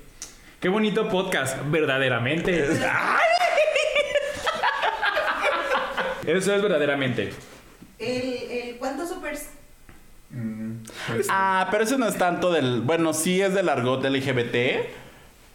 Qué 0.67 0.71
bonito 0.71 1.07
podcast. 1.07 1.57
Verdaderamente. 1.71 2.61
Eso 6.27 6.53
es 6.53 6.61
verdaderamente. 6.61 7.29
El, 7.97 8.11
el, 8.51 8.75
¿Cuántos 8.75 9.07
supers? 9.07 9.51
Mm, 10.29 10.79
pues, 11.07 11.27
Ah, 11.29 11.69
pero 11.71 11.85
eso 11.85 11.97
no 11.97 12.05
es 12.05 12.17
tanto 12.17 12.51
del... 12.51 12.81
Bueno, 12.81 13.13
sí 13.13 13.41
es 13.41 13.53
del 13.53 13.69
argot 13.69 14.03
LGBT, 14.03 14.89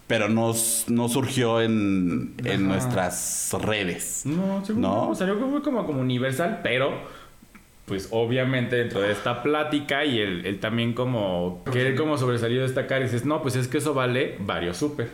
pero 0.06 0.30
no, 0.30 0.54
no 0.86 1.08
surgió 1.10 1.60
en, 1.60 2.34
en 2.42 2.66
nuestras 2.66 3.54
redes. 3.60 4.22
No, 4.24 4.64
según 4.64 4.80
¿No? 4.80 5.10
O 5.10 5.14
sea, 5.14 5.26
yo 5.26 5.34
creo 5.34 5.44
que 5.48 5.52
fue 5.52 5.62
como, 5.62 5.84
como 5.84 6.00
universal, 6.00 6.60
pero. 6.62 7.02
Pues 7.86 8.08
obviamente 8.12 8.76
dentro 8.76 9.00
de 9.00 9.12
esta 9.12 9.42
plática 9.42 10.04
y 10.04 10.20
el, 10.20 10.46
el 10.46 10.60
también 10.60 10.92
como 10.92 11.62
querer 11.72 11.96
como 11.96 12.16
sobresalir 12.16 12.60
o 12.60 12.62
destacar, 12.62 13.02
dices, 13.02 13.24
no, 13.24 13.42
pues 13.42 13.56
es 13.56 13.68
que 13.68 13.78
eso 13.78 13.92
vale 13.92 14.36
varios 14.38 14.76
súper. 14.76 15.08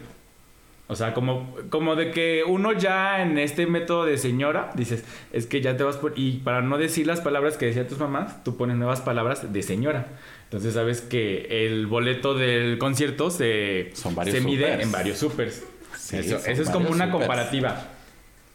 O 0.91 0.97
sea, 0.97 1.13
como, 1.13 1.55
como 1.69 1.97
de 1.97 2.11
que 2.13 2.45
uno 2.47 2.73
ya 2.73 3.21
en 3.23 3.37
este 3.39 3.67
método 3.67 4.07
de 4.07 4.17
señora, 4.17 4.71
dices, 4.75 5.05
es 5.35 5.47
que 5.47 5.61
ya 5.61 5.77
te 5.77 5.85
vas 5.85 5.99
por... 5.99 6.15
Y 6.17 6.39
para 6.39 6.63
no 6.63 6.79
decir 6.79 7.07
las 7.07 7.21
palabras 7.21 7.59
que 7.59 7.67
decían 7.67 7.87
tus 7.89 7.99
mamás, 7.99 8.43
tú 8.43 8.57
pones 8.57 8.77
nuevas 8.79 9.03
palabras 9.03 9.53
de 9.53 9.63
señora. 9.63 10.07
Entonces 10.45 10.73
sabes 10.73 11.03
que 11.03 11.67
el 11.67 11.87
boleto 11.87 12.33
del 12.33 12.79
concierto 12.79 13.31
se, 13.31 13.91
Son 13.93 14.15
varios 14.15 14.37
se 14.37 14.41
mide 14.43 14.65
supers. 14.65 14.83
en 14.83 14.93
varios 14.93 15.19
supers. 15.19 15.65
Sí, 15.95 16.17
eso, 16.17 16.37
eso 16.37 16.63
es 16.63 16.71
como 16.71 16.89
una 16.89 17.05
supers. 17.05 17.11
comparativa. 17.11 17.83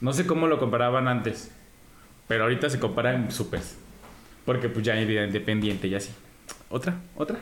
No 0.01 0.11
sé 0.11 0.25
cómo 0.25 0.47
lo 0.47 0.57
comparaban 0.57 1.07
antes, 1.07 1.51
pero 2.27 2.43
ahorita 2.45 2.67
se 2.71 2.79
compara 2.79 3.13
en 3.13 3.29
supers. 3.31 3.77
Porque 4.45 4.69
pues 4.69 4.85
ya 4.85 4.93
vida 4.95 5.23
independiente 5.25 5.87
y 5.87 5.95
así. 5.95 6.11
Otra, 6.69 6.95
otra. 7.15 7.39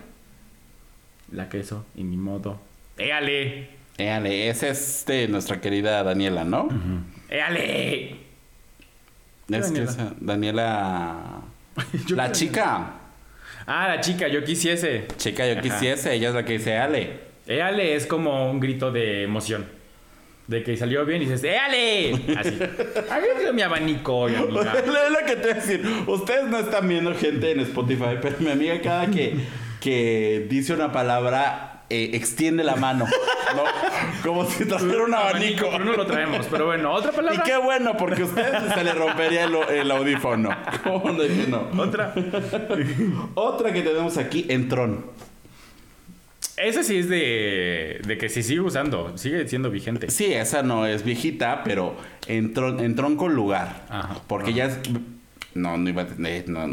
La 1.32 1.48
queso, 1.50 1.86
y 1.96 2.04
ni 2.04 2.18
modo. 2.18 2.60
¡Éale! 2.98 3.70
Éale, 3.98 4.50
esa 4.50 4.68
es 4.70 5.06
de 5.08 5.28
nuestra 5.28 5.62
querida 5.62 6.04
Daniela, 6.04 6.44
¿no? 6.44 6.68
¡Éale! 7.30 8.12
Es 8.12 8.18
que 9.48 9.58
Daniela? 9.62 9.92
esa- 9.92 10.14
Daniela. 10.20 11.42
La 12.10 12.32
chica. 12.32 12.94
Ah, 13.66 13.88
la 13.88 14.02
chica, 14.02 14.28
yo 14.28 14.44
quisiese. 14.44 15.06
Chica, 15.18 15.46
yo 15.46 15.54
Ajá. 15.54 15.62
quisiese. 15.62 16.14
Ella 16.16 16.30
es 16.30 16.36
la 16.36 16.44
que 16.46 16.54
dice 16.54 16.78
Ale. 16.78 17.20
¡Éale! 17.48 17.96
Es 17.96 18.06
como 18.08 18.50
un 18.52 18.60
grito 18.60 18.92
de 18.92 19.24
emoción. 19.24 19.68
De 20.52 20.64
que 20.64 20.76
salió 20.76 21.06
bien 21.06 21.22
y 21.22 21.26
dices, 21.28 21.46
¡éale! 21.46 22.12
Así. 22.38 22.60
Agarre 23.10 23.54
mi 23.54 23.62
abanico, 23.62 24.28
mi 24.28 24.36
amiga. 24.36 24.74
Es 24.86 24.86
lo 24.86 25.26
que 25.26 25.36
te 25.38 25.42
voy 25.44 25.52
a 25.52 25.54
decir. 25.54 26.04
Ustedes 26.08 26.44
no 26.50 26.60
están 26.60 26.90
viendo 26.90 27.16
gente 27.16 27.52
en 27.52 27.62
Spotify, 27.62 28.18
pero 28.22 28.36
mi 28.40 28.52
amiga 28.52 28.82
cada 28.82 29.08
que, 29.08 29.38
que 29.80 30.46
dice 30.50 30.74
una 30.74 30.92
palabra 30.92 31.84
eh, 31.90 32.10
extiende 32.16 32.66
la 32.66 32.76
mano. 32.76 33.06
¿no? 33.56 33.64
Como 34.24 34.46
si 34.46 34.66
trajera 34.66 35.06
un 35.06 35.14
abanico. 35.14 35.70
Pero 35.72 35.86
no 35.86 35.94
lo 35.94 36.06
traemos. 36.06 36.46
Pero 36.52 36.66
bueno, 36.66 36.92
otra 36.92 37.14
Y 37.14 37.16
palabra. 37.16 37.44
qué 37.46 37.56
bueno, 37.56 37.96
porque 37.96 38.24
a 38.24 38.26
ustedes 38.26 38.74
se 38.74 38.84
le 38.84 38.92
rompería 38.92 39.46
el, 39.46 39.56
el 39.56 39.90
audífono. 39.90 40.50
¿Cómo 40.84 41.14
no? 41.14 41.82
Otra. 41.82 42.14
Otra 43.36 43.72
que 43.72 43.84
tenemos 43.84 44.18
aquí, 44.18 44.48
entrón. 44.50 45.06
Esa 46.62 46.84
sí 46.84 46.98
es 46.98 47.10
de, 47.10 48.02
de 48.06 48.18
que 48.18 48.30
se 48.30 48.44
sigue 48.44 48.62
usando, 48.62 49.18
sigue 49.18 49.48
siendo 49.48 49.72
vigente. 49.72 50.10
Sí, 50.12 50.34
esa 50.34 50.62
no 50.62 50.86
es 50.86 51.04
viejita, 51.04 51.64
pero 51.64 51.96
entrón, 52.28 52.80
entrón 52.80 53.16
con 53.16 53.34
lugar. 53.34 53.86
Ajá. 53.90 54.22
Porque 54.28 54.54
ya 54.54 54.66
es... 54.66 54.78
No, 55.54 55.78
no 55.78 55.90
iba 55.90 56.04
a 56.04 56.08
tener... 56.08 56.48
no, 56.48 56.68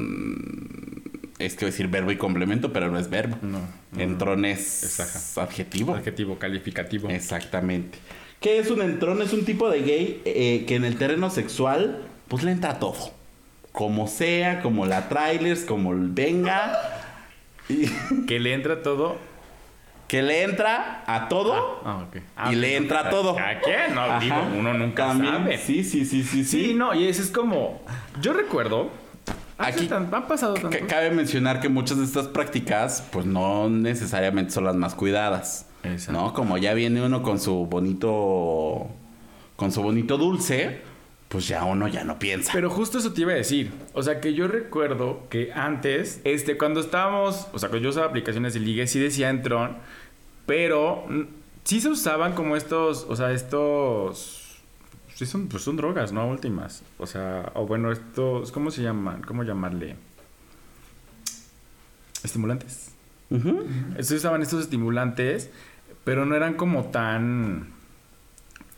es 1.38 1.54
que 1.54 1.66
decir 1.66 1.88
verbo 1.88 2.10
y 2.10 2.16
complemento, 2.16 2.72
pero 2.72 2.90
no 2.90 2.98
es 2.98 3.08
verbo. 3.08 3.38
No, 3.42 3.60
no, 3.92 4.00
entrón 4.00 4.44
es, 4.44 5.00
adjetivo. 5.38 5.94
Adjetivo 5.94 6.38
calificativo. 6.38 7.08
Exactamente. 7.08 7.98
¿Qué 8.40 8.58
es 8.58 8.70
un 8.70 8.82
entrón? 8.82 9.22
Es 9.22 9.32
un 9.32 9.44
tipo 9.44 9.70
de 9.70 9.82
gay 9.82 10.22
eh, 10.24 10.64
que 10.66 10.74
en 10.76 10.84
el 10.84 10.96
terreno 10.96 11.30
sexual, 11.30 12.02
pues 12.28 12.42
le 12.42 12.52
entra 12.52 12.78
todo. 12.78 13.12
Como 13.72 14.08
sea, 14.08 14.60
como 14.62 14.86
la 14.86 15.08
trailers, 15.08 15.60
como 15.60 15.92
venga. 15.94 16.76
Y 17.68 17.86
Que 18.26 18.40
le 18.40 18.54
entra 18.54 18.82
todo. 18.82 19.18
Que 20.08 20.22
le 20.22 20.42
entra 20.42 21.04
a 21.06 21.28
todo. 21.28 21.80
Ah. 21.84 22.06
Y 22.14 22.18
Ah, 22.36 22.52
le 22.52 22.76
ok. 22.76 22.82
entra 22.82 23.10
todo. 23.10 23.38
¿A 23.38 23.60
qué? 23.60 23.76
No, 23.94 24.00
Ajá. 24.00 24.18
digo, 24.20 24.36
uno 24.58 24.74
nunca 24.74 25.06
También, 25.08 25.34
sabe. 25.34 25.58
Sí, 25.58 25.84
sí, 25.84 26.04
sí, 26.04 26.24
sí, 26.24 26.44
sí. 26.44 26.64
Sí, 26.68 26.74
no, 26.74 26.94
y 26.94 27.06
eso 27.06 27.22
es 27.22 27.30
como. 27.30 27.82
Yo 28.20 28.32
recuerdo. 28.32 28.90
Aquí 29.58 29.86
tan- 29.86 30.08
han 30.14 30.26
pasado 30.28 30.54
tantos. 30.54 30.80
Cabe 30.88 31.10
mencionar 31.10 31.60
que 31.60 31.68
muchas 31.68 31.98
de 31.98 32.04
estas 32.04 32.28
prácticas, 32.28 33.04
pues 33.10 33.26
no 33.26 33.68
necesariamente 33.68 34.52
son 34.52 34.64
las 34.64 34.76
más 34.76 34.94
cuidadas. 34.94 35.66
Exacto. 35.82 36.12
¿No? 36.20 36.32
Como 36.32 36.58
ya 36.58 36.74
viene 36.74 37.04
uno 37.04 37.22
con 37.22 37.38
su 37.38 37.66
bonito. 37.66 38.88
Con 39.56 39.72
su 39.72 39.82
bonito 39.82 40.16
dulce, 40.16 40.80
pues 41.28 41.48
ya 41.48 41.64
uno 41.64 41.88
ya 41.88 42.04
no 42.04 42.18
piensa. 42.20 42.52
Pero 42.54 42.70
justo 42.70 42.98
eso 42.98 43.12
te 43.12 43.22
iba 43.22 43.32
a 43.32 43.36
decir. 43.36 43.72
O 43.92 44.02
sea, 44.04 44.20
que 44.20 44.32
yo 44.34 44.46
recuerdo 44.46 45.26
que 45.28 45.52
antes, 45.52 46.20
este, 46.22 46.56
cuando 46.56 46.78
estábamos, 46.78 47.48
o 47.52 47.58
sea, 47.58 47.68
cuando 47.68 47.84
yo 47.84 47.90
usaba 47.90 48.06
aplicaciones 48.06 48.54
de 48.54 48.60
ligue, 48.60 48.86
sí 48.86 49.00
decía 49.00 49.28
Entron, 49.28 49.76
pero 50.48 51.04
mm, 51.06 51.22
sí 51.62 51.78
se 51.82 51.90
usaban 51.90 52.32
como 52.32 52.56
estos, 52.56 53.04
o 53.06 53.14
sea, 53.14 53.32
estos, 53.32 54.56
sí 55.14 55.26
son, 55.26 55.46
pues 55.46 55.62
son 55.62 55.76
drogas, 55.76 56.10
¿no? 56.10 56.26
Últimas. 56.26 56.82
O 56.96 57.06
sea, 57.06 57.52
o 57.54 57.66
bueno, 57.66 57.92
estos, 57.92 58.50
¿cómo 58.50 58.70
se 58.70 58.82
llaman? 58.82 59.20
¿Cómo 59.20 59.44
llamarle? 59.44 59.96
Estimulantes. 62.24 62.92
Ujú. 63.28 63.66
Se 64.00 64.14
usaban 64.14 64.40
estos 64.40 64.62
estimulantes, 64.62 65.50
pero 66.02 66.24
no 66.24 66.34
eran 66.34 66.54
como 66.54 66.86
tan. 66.86 67.68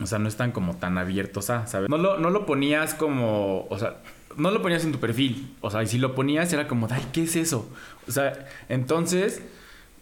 O 0.01 0.07
sea, 0.07 0.19
no 0.19 0.27
están 0.27 0.51
como 0.51 0.75
tan 0.75 0.99
abiertos 0.99 1.51
a, 1.51 1.69
¿sabes? 1.69 1.89
No 1.89 1.99
lo, 1.99 2.19
no 2.19 2.31
lo 2.31 2.47
ponías 2.47 2.95
como. 2.95 3.69
O 3.71 3.79
sea, 3.79 3.99
no 4.37 4.51
lo 4.51 4.61
ponías 4.61 4.85
en 4.85 4.91
tu 4.91 4.99
perfil. 4.99 5.55
O 5.61 5.71
sea, 5.71 5.85
y 5.85 5.87
si 5.87 5.99
lo 5.99 6.17
ponías 6.17 6.53
era 6.53 6.67
como, 6.67 6.89
ay, 6.91 7.07
¿qué 7.13 7.23
es 7.23 7.37
eso? 7.37 7.71
O 8.09 8.11
sea, 8.11 8.49
entonces. 8.69 9.41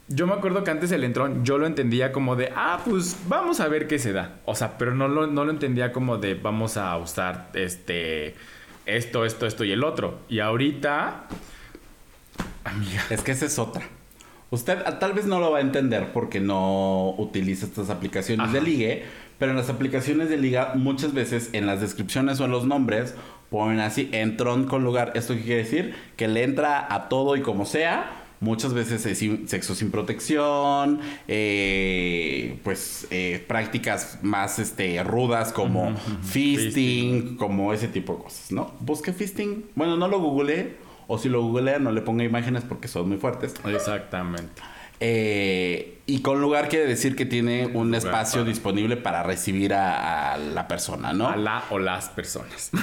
Yo 0.09 0.27
me 0.27 0.33
acuerdo 0.33 0.65
que 0.65 0.71
antes 0.71 0.91
el 0.91 1.05
entrón 1.05 1.45
yo 1.45 1.59
lo 1.59 1.67
entendía 1.67 2.13
como 2.13 2.35
de, 2.35 2.51
ah, 2.57 2.81
pues 2.85 3.17
vamos 3.29 3.61
a 3.61 3.69
ver 3.69 3.87
qué 3.87 3.99
se 3.99 4.13
da. 4.13 4.41
O 4.47 4.55
sea, 4.55 4.79
pero 4.79 4.95
no 4.95 5.07
lo, 5.07 5.27
no 5.27 5.45
lo 5.45 5.51
entendía 5.51 5.93
como 5.93 6.17
de, 6.17 6.35
vamos 6.35 6.79
a 6.79 6.97
usar 6.97 7.51
este, 7.53 8.35
esto, 8.87 9.27
esto, 9.27 9.47
esto 9.47 9.65
y 9.65 9.73
el 9.73 9.85
otro. 9.85 10.21
Y 10.31 10.41
ahorita, 10.41 11.27
amiga, 12.65 13.05
Es 13.11 13.21
que 13.21 13.33
esa 13.33 13.47
es 13.47 13.59
otra. 13.59 13.83
Usted 14.51 14.79
ah, 14.87 14.99
tal 14.99 15.13
vez 15.13 15.27
no 15.27 15.41
lo 15.41 15.51
va 15.51 15.59
a 15.59 15.61
entender 15.61 16.11
porque 16.15 16.41
no 16.41 17.11
utiliza 17.19 17.67
estas 17.67 17.91
aplicaciones 17.91 18.45
Ajá. 18.45 18.55
de 18.55 18.63
ligue, 18.63 19.05
pero 19.39 19.51
en 19.51 19.59
las 19.59 19.69
aplicaciones 19.69 20.31
de 20.31 20.39
liga 20.39 20.73
muchas 20.75 21.13
veces 21.13 21.51
en 21.53 21.67
las 21.67 21.83
descripciones 21.83 22.41
o 22.41 22.47
en 22.47 22.51
los 22.51 22.65
nombres 22.65 23.15
ponen 23.51 23.81
así, 23.81 24.09
entrón 24.13 24.65
con 24.65 24.85
lugar. 24.85 25.13
¿Esto 25.15 25.35
qué 25.35 25.43
quiere 25.43 25.65
decir? 25.65 25.95
Que 26.17 26.29
le 26.29 26.45
entra 26.45 26.87
a 26.93 27.11
todo 27.11 27.37
y 27.37 27.43
como 27.43 27.67
sea. 27.67 28.25
Muchas 28.41 28.73
veces 28.73 29.05
es 29.07 29.19
sexo 29.51 29.75
sin 29.75 29.91
protección, 29.91 31.01
eh, 31.27 32.59
pues 32.63 33.07
eh, 33.11 33.45
prácticas 33.49 34.19
más 34.23 34.59
este, 34.61 35.03
rudas 35.03 35.53
como 35.53 35.97
fisting, 36.23 37.37
como 37.37 37.73
ese 37.73 37.89
tipo 37.89 38.15
de 38.17 38.23
cosas, 38.23 38.53
¿no? 38.53 38.73
Busque 38.81 39.13
fisting. 39.13 39.65
Bueno, 39.75 39.97
no 39.97 40.07
lo 40.09 40.21
googleé, 40.21 40.77
o 41.07 41.19
si 41.19 41.29
lo 41.29 41.43
googlea 41.43 41.79
no 41.79 41.91
le 41.91 42.01
ponga 42.01 42.23
imágenes 42.25 42.63
porque 42.63 42.87
son 42.89 43.09
muy 43.09 43.19
fuertes. 43.19 43.55
exactamente. 43.67 44.63
Eh, 45.01 46.01
y 46.07 46.23
con 46.23 46.41
lugar 46.41 46.69
quiere 46.69 46.87
decir 46.87 47.15
que 47.15 47.25
tiene 47.25 47.67
un 47.67 47.87
Lugar 47.89 47.99
espacio 47.99 48.41
para- 48.41 48.49
disponible 48.51 48.97
para 48.97 49.23
recibir 49.23 49.73
a, 49.73 50.33
a 50.35 50.39
la 50.39 50.67
persona, 50.67 51.13
¿no? 51.13 51.29
A 51.29 51.37
la 51.37 51.65
o 51.71 51.79
las 51.79 52.09
personas. 52.11 52.71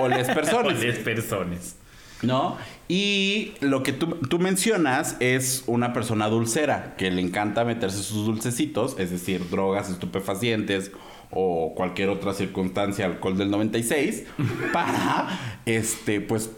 O 0.00 0.06
las 0.06 0.28
o 0.30 0.34
personas, 0.34 0.84
las 0.84 0.98
personas. 0.98 1.74
¿no? 2.22 2.56
Y 2.88 3.52
lo 3.60 3.82
que 3.82 3.92
tú, 3.92 4.16
tú 4.28 4.38
mencionas 4.38 5.16
es 5.20 5.62
una 5.66 5.92
persona 5.92 6.28
dulcera 6.28 6.94
que 6.96 7.10
le 7.10 7.20
encanta 7.20 7.64
meterse 7.64 8.02
sus 8.02 8.24
dulcecitos, 8.24 8.98
es 8.98 9.10
decir, 9.10 9.50
drogas, 9.50 9.90
estupefacientes 9.90 10.90
o 11.30 11.74
cualquier 11.74 12.08
otra 12.08 12.32
circunstancia, 12.32 13.04
alcohol 13.04 13.36
del 13.36 13.50
96, 13.50 14.24
para, 14.72 15.28
este, 15.66 16.22
pues, 16.22 16.50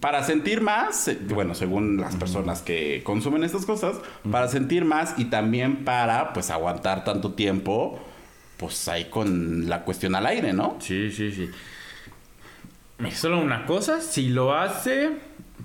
para 0.00 0.22
sentir 0.22 0.60
más, 0.60 1.10
bueno, 1.28 1.54
según 1.54 1.96
las 2.00 2.14
personas 2.14 2.62
que 2.62 3.02
consumen 3.02 3.42
estas 3.42 3.66
cosas, 3.66 3.96
para 4.30 4.46
sentir 4.48 4.84
más 4.84 5.14
y 5.18 5.24
también 5.26 5.84
para, 5.84 6.32
pues, 6.32 6.50
aguantar 6.50 7.04
tanto 7.04 7.32
tiempo, 7.32 7.98
pues, 8.58 8.86
ahí 8.86 9.06
con 9.06 9.68
la 9.68 9.84
cuestión 9.84 10.14
al 10.14 10.26
aire, 10.26 10.52
¿no? 10.52 10.76
Sí, 10.80 11.10
sí, 11.10 11.32
sí. 11.32 11.50
Solo 13.12 13.40
una 13.40 13.64
cosa, 13.64 14.00
si 14.00 14.28
lo 14.28 14.54
hace, 14.54 15.10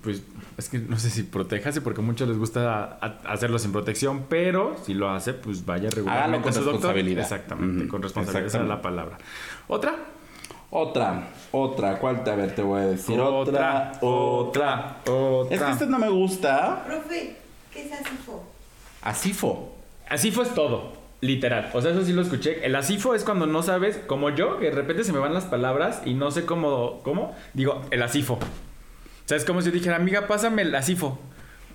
pues 0.03 0.21
es 0.57 0.69
que 0.69 0.77
no 0.79 0.97
sé 0.99 1.09
si 1.09 1.23
protéjase 1.23 1.81
porque 1.81 2.01
a 2.01 2.03
muchos 2.03 2.27
les 2.27 2.37
gusta 2.37 2.97
a- 3.01 3.21
hacerlo 3.25 3.57
sin 3.57 3.71
protección, 3.71 4.25
pero 4.29 4.75
si 4.85 4.93
lo 4.93 5.09
hace, 5.09 5.33
pues 5.33 5.65
vaya 5.65 5.89
regularmente 5.89 6.41
con 6.41 6.49
a 6.49 6.53
su 6.53 6.59
doctor. 6.59 6.73
responsabilidad. 6.73 7.23
Exactamente, 7.23 7.83
Ujú, 7.83 7.91
con 7.91 8.01
responsabilidad 8.03 8.47
esa 8.47 8.61
es 8.61 8.67
la 8.67 8.81
palabra. 8.81 9.17
¿Otra? 9.67 9.95
Otra, 10.75 11.27
otra, 11.51 11.99
¿cuál 11.99 12.23
te, 12.23 12.31
a 12.31 12.35
ver, 12.35 12.55
te 12.55 12.63
voy 12.63 12.81
a 12.81 12.85
decir? 12.87 13.19
Otra, 13.19 13.91
otra. 14.01 14.97
otra. 15.07 15.55
Es 15.55 15.61
que 15.61 15.71
este 15.71 15.85
no 15.85 15.99
me 15.99 16.09
gusta. 16.09 16.83
Profe, 16.85 17.35
¿qué 17.71 17.83
es 17.85 17.91
asifo? 17.93 18.43
Asifo. 19.03 19.75
Así 20.09 20.31
fue 20.31 20.45
todo, 20.47 20.93
literal. 21.21 21.69
O 21.73 21.81
sea, 21.81 21.91
eso 21.91 22.03
sí 22.03 22.11
lo 22.13 22.21
escuché. 22.23 22.65
El 22.65 22.75
asifo 22.75 23.13
es 23.15 23.23
cuando 23.23 23.45
no 23.45 23.61
sabes, 23.63 23.97
como 24.07 24.29
yo, 24.31 24.57
que 24.59 24.65
de 24.65 24.71
repente 24.71 25.03
se 25.03 25.13
me 25.13 25.19
van 25.19 25.33
las 25.33 25.45
palabras 25.45 26.01
y 26.05 26.13
no 26.15 26.31
sé 26.31 26.45
cómo. 26.45 27.01
¿Cómo? 27.03 27.35
Digo, 27.53 27.81
el 27.91 28.01
asifo. 28.01 28.39
Sea, 29.33 29.37
es 29.37 29.45
como 29.45 29.61
si 29.61 29.67
yo 29.67 29.71
dijera, 29.73 29.95
amiga, 29.95 30.27
pásame 30.27 30.61
el 30.61 30.75
asifo. 30.75 31.19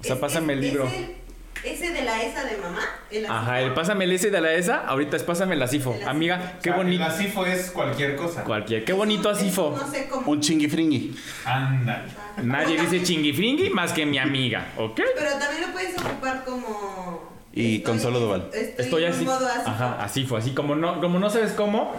O 0.00 0.04
sea, 0.04 0.14
Es- 0.14 0.20
pásame 0.20 0.52
el 0.52 0.60
libro. 0.60 0.84
¿Ese, 0.86 1.16
ese 1.64 1.92
de 1.92 2.02
la 2.04 2.22
esa 2.22 2.44
de 2.44 2.56
mamá? 2.58 2.80
El. 3.10 3.26
Ajá, 3.26 3.60
el 3.60 3.74
pásame 3.74 4.04
el 4.04 4.12
ese 4.12 4.30
de 4.30 4.40
la 4.40 4.52
esa, 4.52 4.86
ahorita 4.86 5.16
es 5.16 5.24
pásame 5.24 5.54
el 5.56 5.62
asifo. 5.62 5.90
El 5.90 5.96
asifo. 5.96 6.10
Amiga, 6.10 6.58
qué 6.62 6.70
O 6.70 6.74
sea, 6.74 6.76
bonito. 6.84 7.04
El 7.04 7.10
asifo 7.10 7.46
es 7.46 7.70
cualquier 7.72 8.14
cosa. 8.16 8.44
Cualquier, 8.44 8.84
qué 8.84 8.92
bonito 8.92 9.28
un 9.28 9.34
No 9.74 9.90
sé 9.90 10.06
cómo. 10.08 10.30
Un 10.30 10.40
chingifringui. 10.40 11.16
Ándale. 11.44 12.04
Nadie 12.44 12.80
dice 12.80 13.02
chingifringui 13.02 13.70
más 13.70 13.92
que 13.92 14.06
mi 14.06 14.18
amiga, 14.18 14.68
¿ok? 14.76 15.00
Pero 15.16 15.30
también 15.38 15.62
lo 15.66 15.72
puedes 15.72 15.98
ocupar 15.98 16.44
como. 16.44 17.38
Y 17.52 17.80
Consuelo 17.80 18.20
Duval. 18.20 18.50
Estoy, 18.52 18.84
Estoy 18.84 19.04
así. 19.06 19.24
modo 19.24 19.44
asifo. 19.48 19.68
Ajá, 19.70 20.04
asifo, 20.04 20.36
así 20.36 20.50
como 20.52 20.76
no, 20.76 21.00
como 21.00 21.18
no 21.18 21.28
sabes 21.28 21.52
cómo, 21.52 21.96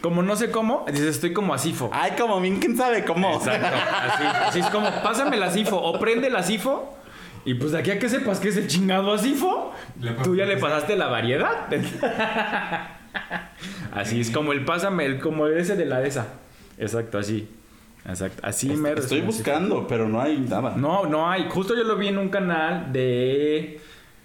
como 0.00 0.22
no 0.22 0.36
sé 0.36 0.50
cómo, 0.50 0.84
dices 0.88 1.16
estoy 1.16 1.32
como 1.32 1.54
asifo. 1.54 1.90
Ay, 1.92 2.12
como 2.18 2.40
bien, 2.40 2.60
quién 2.60 2.76
sabe 2.76 3.04
cómo. 3.04 3.34
Exacto, 3.36 3.66
así, 3.66 4.24
así 4.48 4.60
es 4.60 4.66
como, 4.66 4.90
pásame 5.02 5.36
el 5.36 5.42
asifo 5.42 5.76
o 5.76 5.98
prende 5.98 6.28
el 6.28 6.36
asifo. 6.36 6.96
Y 7.44 7.54
pues 7.54 7.72
de 7.72 7.78
aquí 7.78 7.92
a 7.92 7.98
que 8.00 8.08
sepas 8.08 8.40
que 8.40 8.48
es 8.48 8.56
el 8.56 8.66
chingado 8.66 9.12
asifo, 9.12 9.72
tú 10.24 10.34
ya 10.34 10.44
le 10.46 10.56
pasaste. 10.56 10.96
la 10.96 11.06
variedad. 11.06 11.68
Así 13.92 14.20
es 14.20 14.30
como 14.30 14.52
el 14.52 14.64
pásame, 14.64 15.06
el 15.06 15.20
como 15.20 15.46
ese 15.46 15.76
de 15.76 15.86
la 15.86 16.00
de 16.00 16.08
esa. 16.08 16.26
Exacto, 16.76 17.18
así. 17.18 17.48
Exacto. 18.04 18.40
Así 18.44 18.68
me 18.68 18.92
Estoy 18.92 19.20
buscando, 19.20 19.86
pero 19.86 20.08
no 20.08 20.20
hay 20.20 20.38
nada. 20.38 20.74
No, 20.76 21.06
no 21.06 21.30
hay. 21.30 21.46
Justo 21.48 21.76
yo 21.76 21.84
lo 21.84 21.96
vi 21.96 22.08
en 22.08 22.18
un 22.18 22.30
canal 22.30 22.92
de. 22.92 23.80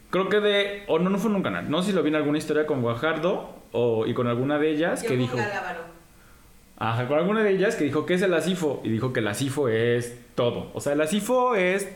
Creo 0.10 0.28
que 0.28 0.40
de. 0.40 0.84
O 0.88 0.98
no, 0.98 1.12
no 1.12 1.20
fue 1.20 1.30
en 1.30 1.38
un 1.38 1.44
canal. 1.44 1.70
No 1.70 1.84
sé 1.84 1.92
si 1.92 1.96
lo 1.96 2.02
vi 2.02 2.10
en 2.10 2.16
alguna 2.16 2.40
historia 2.40 2.66
con 2.66 2.82
Guajardo 2.82 3.61
o, 3.72 4.06
y 4.06 4.14
con 4.14 4.28
alguna 4.28 4.60
de 4.60 4.72
ellas 4.72 5.04
Yo 5.04 5.10
que 5.10 5.18
dijo. 5.18 5.38
Galábaro. 5.38 5.82
Ajá, 6.78 7.08
con 7.08 7.20
alguna 7.20 7.44
de 7.44 7.52
ellas 7.52 7.76
que 7.76 7.84
dijo 7.84 8.06
que 8.06 8.16
es 8.16 8.22
el 8.22 8.34
ASIFO. 8.34 8.82
Y 8.84 8.90
dijo 8.90 9.14
que 9.14 9.20
el 9.20 9.28
ASIFO 9.28 9.70
es 9.70 10.16
todo. 10.36 10.72
O 10.74 10.82
sea, 10.82 10.94
el 10.94 11.02
ASIFO 11.02 11.56
es 11.56 11.88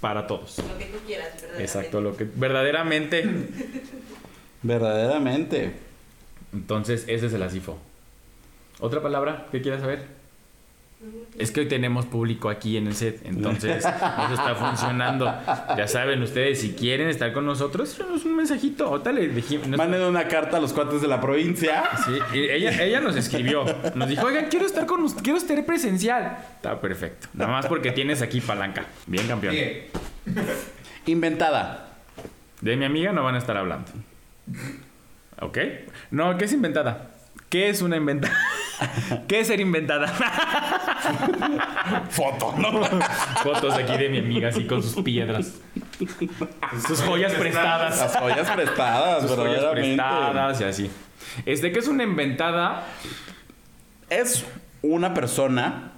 para 0.00 0.26
todos. 0.26 0.58
Lo 0.58 0.78
que 0.78 0.86
tú 0.86 0.98
quieras, 1.06 1.40
¿verdad? 1.40 1.60
Exacto, 1.60 2.00
lo 2.00 2.16
que 2.16 2.24
verdaderamente. 2.24 3.24
Verdaderamente. 4.64 5.72
Entonces, 6.52 7.04
ese 7.08 7.26
es 7.26 7.32
el 7.32 7.42
ASIFO. 7.42 7.78
¿Otra 8.78 9.02
palabra 9.02 9.46
que 9.50 9.60
quieras 9.60 9.80
saber? 9.80 10.06
Es 11.38 11.50
que 11.50 11.60
hoy 11.60 11.66
tenemos 11.68 12.04
público 12.06 12.50
aquí 12.50 12.76
en 12.76 12.86
el 12.86 12.94
set, 12.94 13.20
entonces 13.24 13.78
eso 13.84 13.88
está 14.34 14.54
funcionando. 14.54 15.24
Ya 15.76 15.88
saben 15.88 16.22
ustedes, 16.22 16.60
si 16.60 16.72
quieren 16.74 17.08
estar 17.08 17.32
con 17.32 17.46
nosotros, 17.46 17.94
échenos 17.98 18.24
un 18.24 18.36
mensajito. 18.36 18.86
Ahorita 18.86 19.12
le 19.12 19.28
dijimos. 19.28 19.66
nos- 19.68 19.78
Manden 19.78 20.02
una 20.02 20.28
carta 20.28 20.58
a 20.58 20.60
los 20.60 20.72
cuates 20.72 21.00
de 21.00 21.08
la 21.08 21.20
provincia. 21.20 21.84
Sí, 22.04 22.12
y 22.38 22.38
ella, 22.50 22.82
ella 22.82 23.00
nos 23.00 23.16
escribió. 23.16 23.64
Nos 23.94 24.08
dijo, 24.08 24.26
oigan, 24.26 24.46
quiero 24.50 24.66
estar 24.66 24.84
con 24.86 25.02
us- 25.02 25.14
quiero 25.14 25.38
estar 25.38 25.64
presencial. 25.64 26.36
Está 26.56 26.80
perfecto. 26.80 27.28
Nada 27.32 27.50
más 27.50 27.66
porque 27.66 27.92
tienes 27.92 28.20
aquí 28.22 28.40
palanca. 28.40 28.84
Bien, 29.06 29.26
campeón. 29.26 29.54
Bien. 29.54 29.86
Inventada. 31.06 31.88
De 32.60 32.76
mi 32.76 32.84
amiga 32.84 33.12
no 33.12 33.24
van 33.24 33.34
a 33.34 33.38
estar 33.38 33.56
hablando. 33.56 33.90
¿Ok? 35.40 35.58
No, 36.10 36.36
¿qué 36.38 36.44
es 36.44 36.52
inventada? 36.52 37.10
¿Qué 37.48 37.68
es 37.70 37.82
una 37.82 37.96
inventada? 37.96 38.36
¿Qué 39.28 39.40
es 39.40 39.46
ser 39.46 39.60
inventada? 39.60 40.06
Foto, 42.10 42.54
¿no? 42.58 42.82
Fotos 43.42 43.74
aquí 43.74 43.96
de 43.96 44.08
mi 44.08 44.18
amiga 44.18 44.48
así 44.48 44.66
con 44.66 44.82
sus 44.82 45.02
piedras. 45.02 45.54
Sus 46.86 47.00
joyas 47.02 47.32
prestadas. 47.34 47.98
Las 47.98 48.16
joyas 48.16 48.50
prestadas, 48.50 49.22
Sus 49.22 49.32
joyas 49.32 49.64
prestadas 49.72 50.60
y 50.60 50.64
así. 50.64 50.90
Este, 51.46 51.72
¿qué 51.72 51.78
es 51.78 51.88
una 51.88 52.04
inventada? 52.04 52.84
Es 54.10 54.44
una 54.82 55.14
persona 55.14 55.92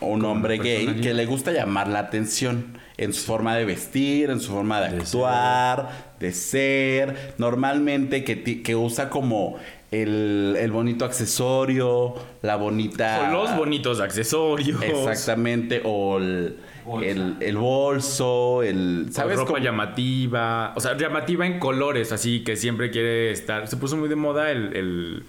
o 0.00 0.08
un 0.08 0.24
hombre 0.24 0.58
gay 0.58 1.00
que 1.00 1.14
le 1.14 1.26
gusta 1.26 1.52
llamar 1.52 1.88
la 1.88 2.00
atención 2.00 2.78
en 2.96 3.14
su 3.14 3.24
forma 3.24 3.56
de 3.56 3.64
vestir, 3.64 4.30
en 4.30 4.40
su 4.40 4.52
forma 4.52 4.80
de, 4.80 4.96
De 4.96 5.02
actuar, 5.02 6.14
de 6.18 6.32
ser. 6.32 7.34
Normalmente 7.38 8.24
que, 8.24 8.62
que 8.62 8.76
usa 8.76 9.08
como 9.08 9.56
el, 9.90 10.56
el 10.58 10.70
bonito 10.70 11.04
accesorio, 11.04 12.14
la 12.42 12.56
bonita... 12.56 13.18
Con 13.18 13.32
los 13.32 13.56
bonitos 13.56 14.00
accesorios. 14.00 14.80
Exactamente, 14.82 15.82
o 15.84 16.18
el, 16.18 16.58
el, 17.02 17.36
el 17.40 17.56
bolso, 17.56 18.62
el... 18.62 19.06
¿Sabes? 19.10 19.14
¿Sabes 19.14 19.36
ropa 19.38 19.52
cómo? 19.54 19.64
llamativa. 19.64 20.72
O 20.76 20.80
sea, 20.80 20.96
llamativa 20.96 21.44
en 21.46 21.58
colores, 21.58 22.12
así 22.12 22.44
que 22.44 22.56
siempre 22.56 22.90
quiere 22.90 23.30
estar. 23.32 23.66
Se 23.68 23.76
puso 23.76 23.96
muy 23.96 24.08
de 24.08 24.16
moda 24.16 24.50
el. 24.50 24.76
el 24.76 25.24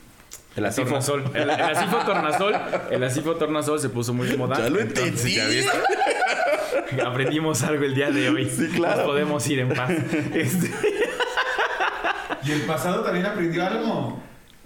El 0.55 0.65
asifo. 0.65 0.85
tornasol. 0.89 1.23
El, 1.33 1.41
el 1.49 1.49
asifo 1.49 1.97
tornasol. 2.05 2.55
El 2.91 3.03
asifo 3.03 3.35
tornasol 3.35 3.79
se 3.79 3.89
puso 3.89 4.13
muy 4.13 4.27
de 4.27 4.37
moda. 4.37 4.57
Ya 4.59 4.69
lo 4.69 4.79
Entonces, 4.79 5.37
entendí. 5.37 5.65
Aprendimos 7.05 7.63
algo 7.63 7.83
el 7.85 7.95
día 7.95 8.11
de 8.11 8.29
hoy. 8.29 8.49
Sí, 8.49 8.67
claro. 8.67 8.97
Nos 8.97 9.05
podemos 9.07 9.47
ir 9.49 9.59
en 9.59 9.69
paz. 9.69 9.89
Este- 10.35 10.71
¿Y 12.43 12.51
el 12.51 12.61
pasado 12.63 13.01
también 13.03 13.25
aprendió 13.25 13.65
algo? 13.65 14.19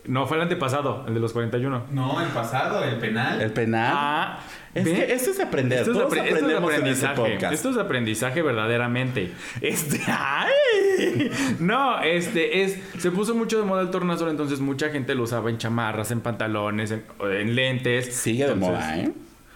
No, 0.08 0.26
fue 0.28 0.38
el 0.38 0.44
antepasado, 0.44 1.06
el 1.08 1.13
de 1.13 1.20
los 1.20 1.34
41. 1.34 1.86
No, 1.91 2.22
el 2.22 2.28
pasado, 2.30 2.84
el 2.84 2.98
penal. 2.98 3.41
El 3.41 3.52
penal. 3.52 3.91
Ah, 3.96 4.39
es 4.74 4.84
que 4.88 5.13
esto 5.13 5.32
es 5.32 5.38
de 5.38 5.44
aprender. 5.44 5.80
Esto 5.80 5.91
es, 5.91 5.98
Todos 5.98 6.13
apre- 6.13 6.24
esto 6.26 6.46
este 6.50 6.58
aprendizaje. 6.58 7.15
podcast. 7.15 7.54
Esto 7.54 7.70
es 7.70 7.78
aprendizaje 7.78 8.41
verdaderamente. 8.41 9.32
Este, 9.62 10.02
¡ay! 10.08 11.32
No, 11.60 12.02
este 12.02 12.63
es. 12.63 12.80
Se 13.00 13.12
puso 13.12 13.36
mucho 13.36 13.58
de 13.60 13.63
moda 13.65 13.82
el 13.82 13.89
tornasol, 13.89 14.30
entonces 14.30 14.60
mucha 14.60 14.89
gente 14.89 15.15
lo 15.15 15.24
usaba 15.24 15.50
en 15.50 15.58
chamarras, 15.58 16.12
en 16.12 16.22
pantalones, 16.22 16.91
en, 16.91 17.04
en 17.22 17.56
lentes. 17.56 18.13
Sigue 18.15 18.46
de 18.46 18.54
Entonces- 18.54 18.70
moda, 18.80 18.98
¿eh? 19.00 19.12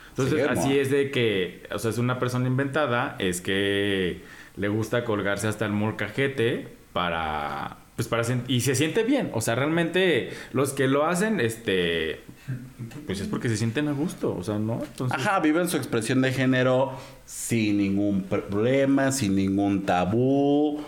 Entonces, 0.10 0.34
Sigue 0.40 0.50
así 0.50 0.70
moda. 0.70 0.82
es 0.82 0.92
de 0.92 1.12
que, 1.12 1.64
o 1.72 1.80
sea, 1.80 1.92
es 1.92 1.98
una 1.98 2.20
persona 2.20 2.48
inventada, 2.48 3.16
es 3.20 3.40
que 3.42 4.22
le 4.58 4.68
gusta 4.68 5.06
colgarse 5.06 5.48
hasta 5.48 5.66
el 5.66 5.72
molcajete 5.72 6.68
para, 6.92 7.78
pues 8.00 8.08
para, 8.08 8.24
y 8.48 8.62
se 8.62 8.76
siente 8.76 9.04
bien, 9.04 9.30
o 9.34 9.42
sea, 9.42 9.56
realmente 9.56 10.30
los 10.54 10.72
que 10.72 10.88
lo 10.88 11.06
hacen, 11.06 11.42
este, 11.42 12.22
pues 13.06 13.20
es 13.20 13.28
porque 13.28 13.50
se 13.50 13.58
sienten 13.58 13.90
a 13.90 13.92
gusto, 13.92 14.34
o 14.34 14.42
sea, 14.42 14.58
¿no? 14.58 14.82
Entonces, 14.82 15.20
Ajá, 15.20 15.42
viven 15.42 15.68
su 15.68 15.76
expresión 15.76 16.22
de 16.22 16.32
género 16.32 16.94
sin 17.26 17.78
ningún 17.78 18.24
problema, 18.24 19.12
sin 19.12 19.36
ningún 19.36 19.86
tabú. 19.86 20.80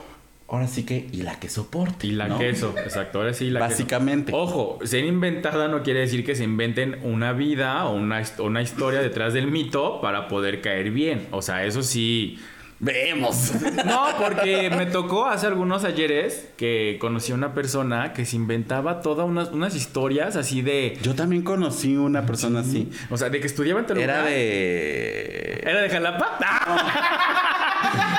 Ahora 0.47 0.67
sí 0.67 0.85
que, 0.85 1.09
y 1.11 1.23
la 1.23 1.37
que 1.37 1.49
soporte. 1.49 2.07
Y 2.07 2.11
la 2.11 2.29
¿no? 2.29 2.39
queso, 2.39 2.73
exacto, 2.77 3.19
ahora 3.19 3.33
sí 3.33 3.49
la 3.49 3.59
Básicamente. 3.59 4.31
queso. 4.31 4.41
Ojo, 4.41 4.79
ser 4.85 5.03
inventada 5.03 5.67
no 5.67 5.83
quiere 5.83 5.99
decir 5.99 6.23
que 6.25 6.35
se 6.35 6.45
inventen 6.45 6.97
una 7.03 7.33
vida 7.33 7.83
o 7.87 7.93
una, 7.93 8.23
una 8.39 8.61
historia 8.61 9.01
detrás 9.01 9.33
del 9.33 9.47
mito 9.47 9.99
para 9.99 10.29
poder 10.29 10.61
caer 10.61 10.91
bien. 10.91 11.27
O 11.31 11.41
sea, 11.41 11.65
eso 11.65 11.83
sí, 11.83 12.39
Vemos. 12.81 13.51
No, 13.85 14.07
porque 14.19 14.69
me 14.69 14.85
tocó 14.85 15.27
hace 15.27 15.47
algunos 15.47 15.83
ayeres 15.83 16.49
que 16.57 16.97
conocí 16.99 17.31
a 17.31 17.35
una 17.35 17.53
persona 17.53 18.13
que 18.13 18.25
se 18.25 18.35
inventaba 18.35 19.01
todas 19.01 19.27
unas, 19.27 19.49
unas 19.49 19.75
historias 19.75 20.35
así 20.35 20.61
de. 20.61 20.97
Yo 21.01 21.13
también 21.15 21.43
conocí 21.43 21.95
una 21.95 22.25
persona 22.25 22.61
así. 22.61 22.89
O 23.09 23.17
sea, 23.17 23.29
de 23.29 23.39
que 23.39 23.47
estudiaba 23.47 23.79
en 23.79 23.85
Toluca. 23.85 24.03
Era 24.03 24.23
de. 24.23 25.61
¿Era 25.63 25.81
de 25.81 25.89
Jalapa? 25.89 26.39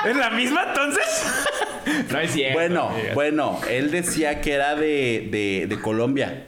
¿Es 0.09 0.15
la 0.15 0.29
misma 0.31 0.63
entonces? 0.67 1.45
no 2.11 2.19
es 2.19 2.31
cierto. 2.31 2.53
Bueno, 2.53 2.91
bueno, 3.13 3.59
él 3.69 3.91
decía 3.91 4.41
que 4.41 4.53
era 4.53 4.75
de, 4.75 5.27
de, 5.31 5.67
de 5.67 5.81
Colombia, 5.81 6.47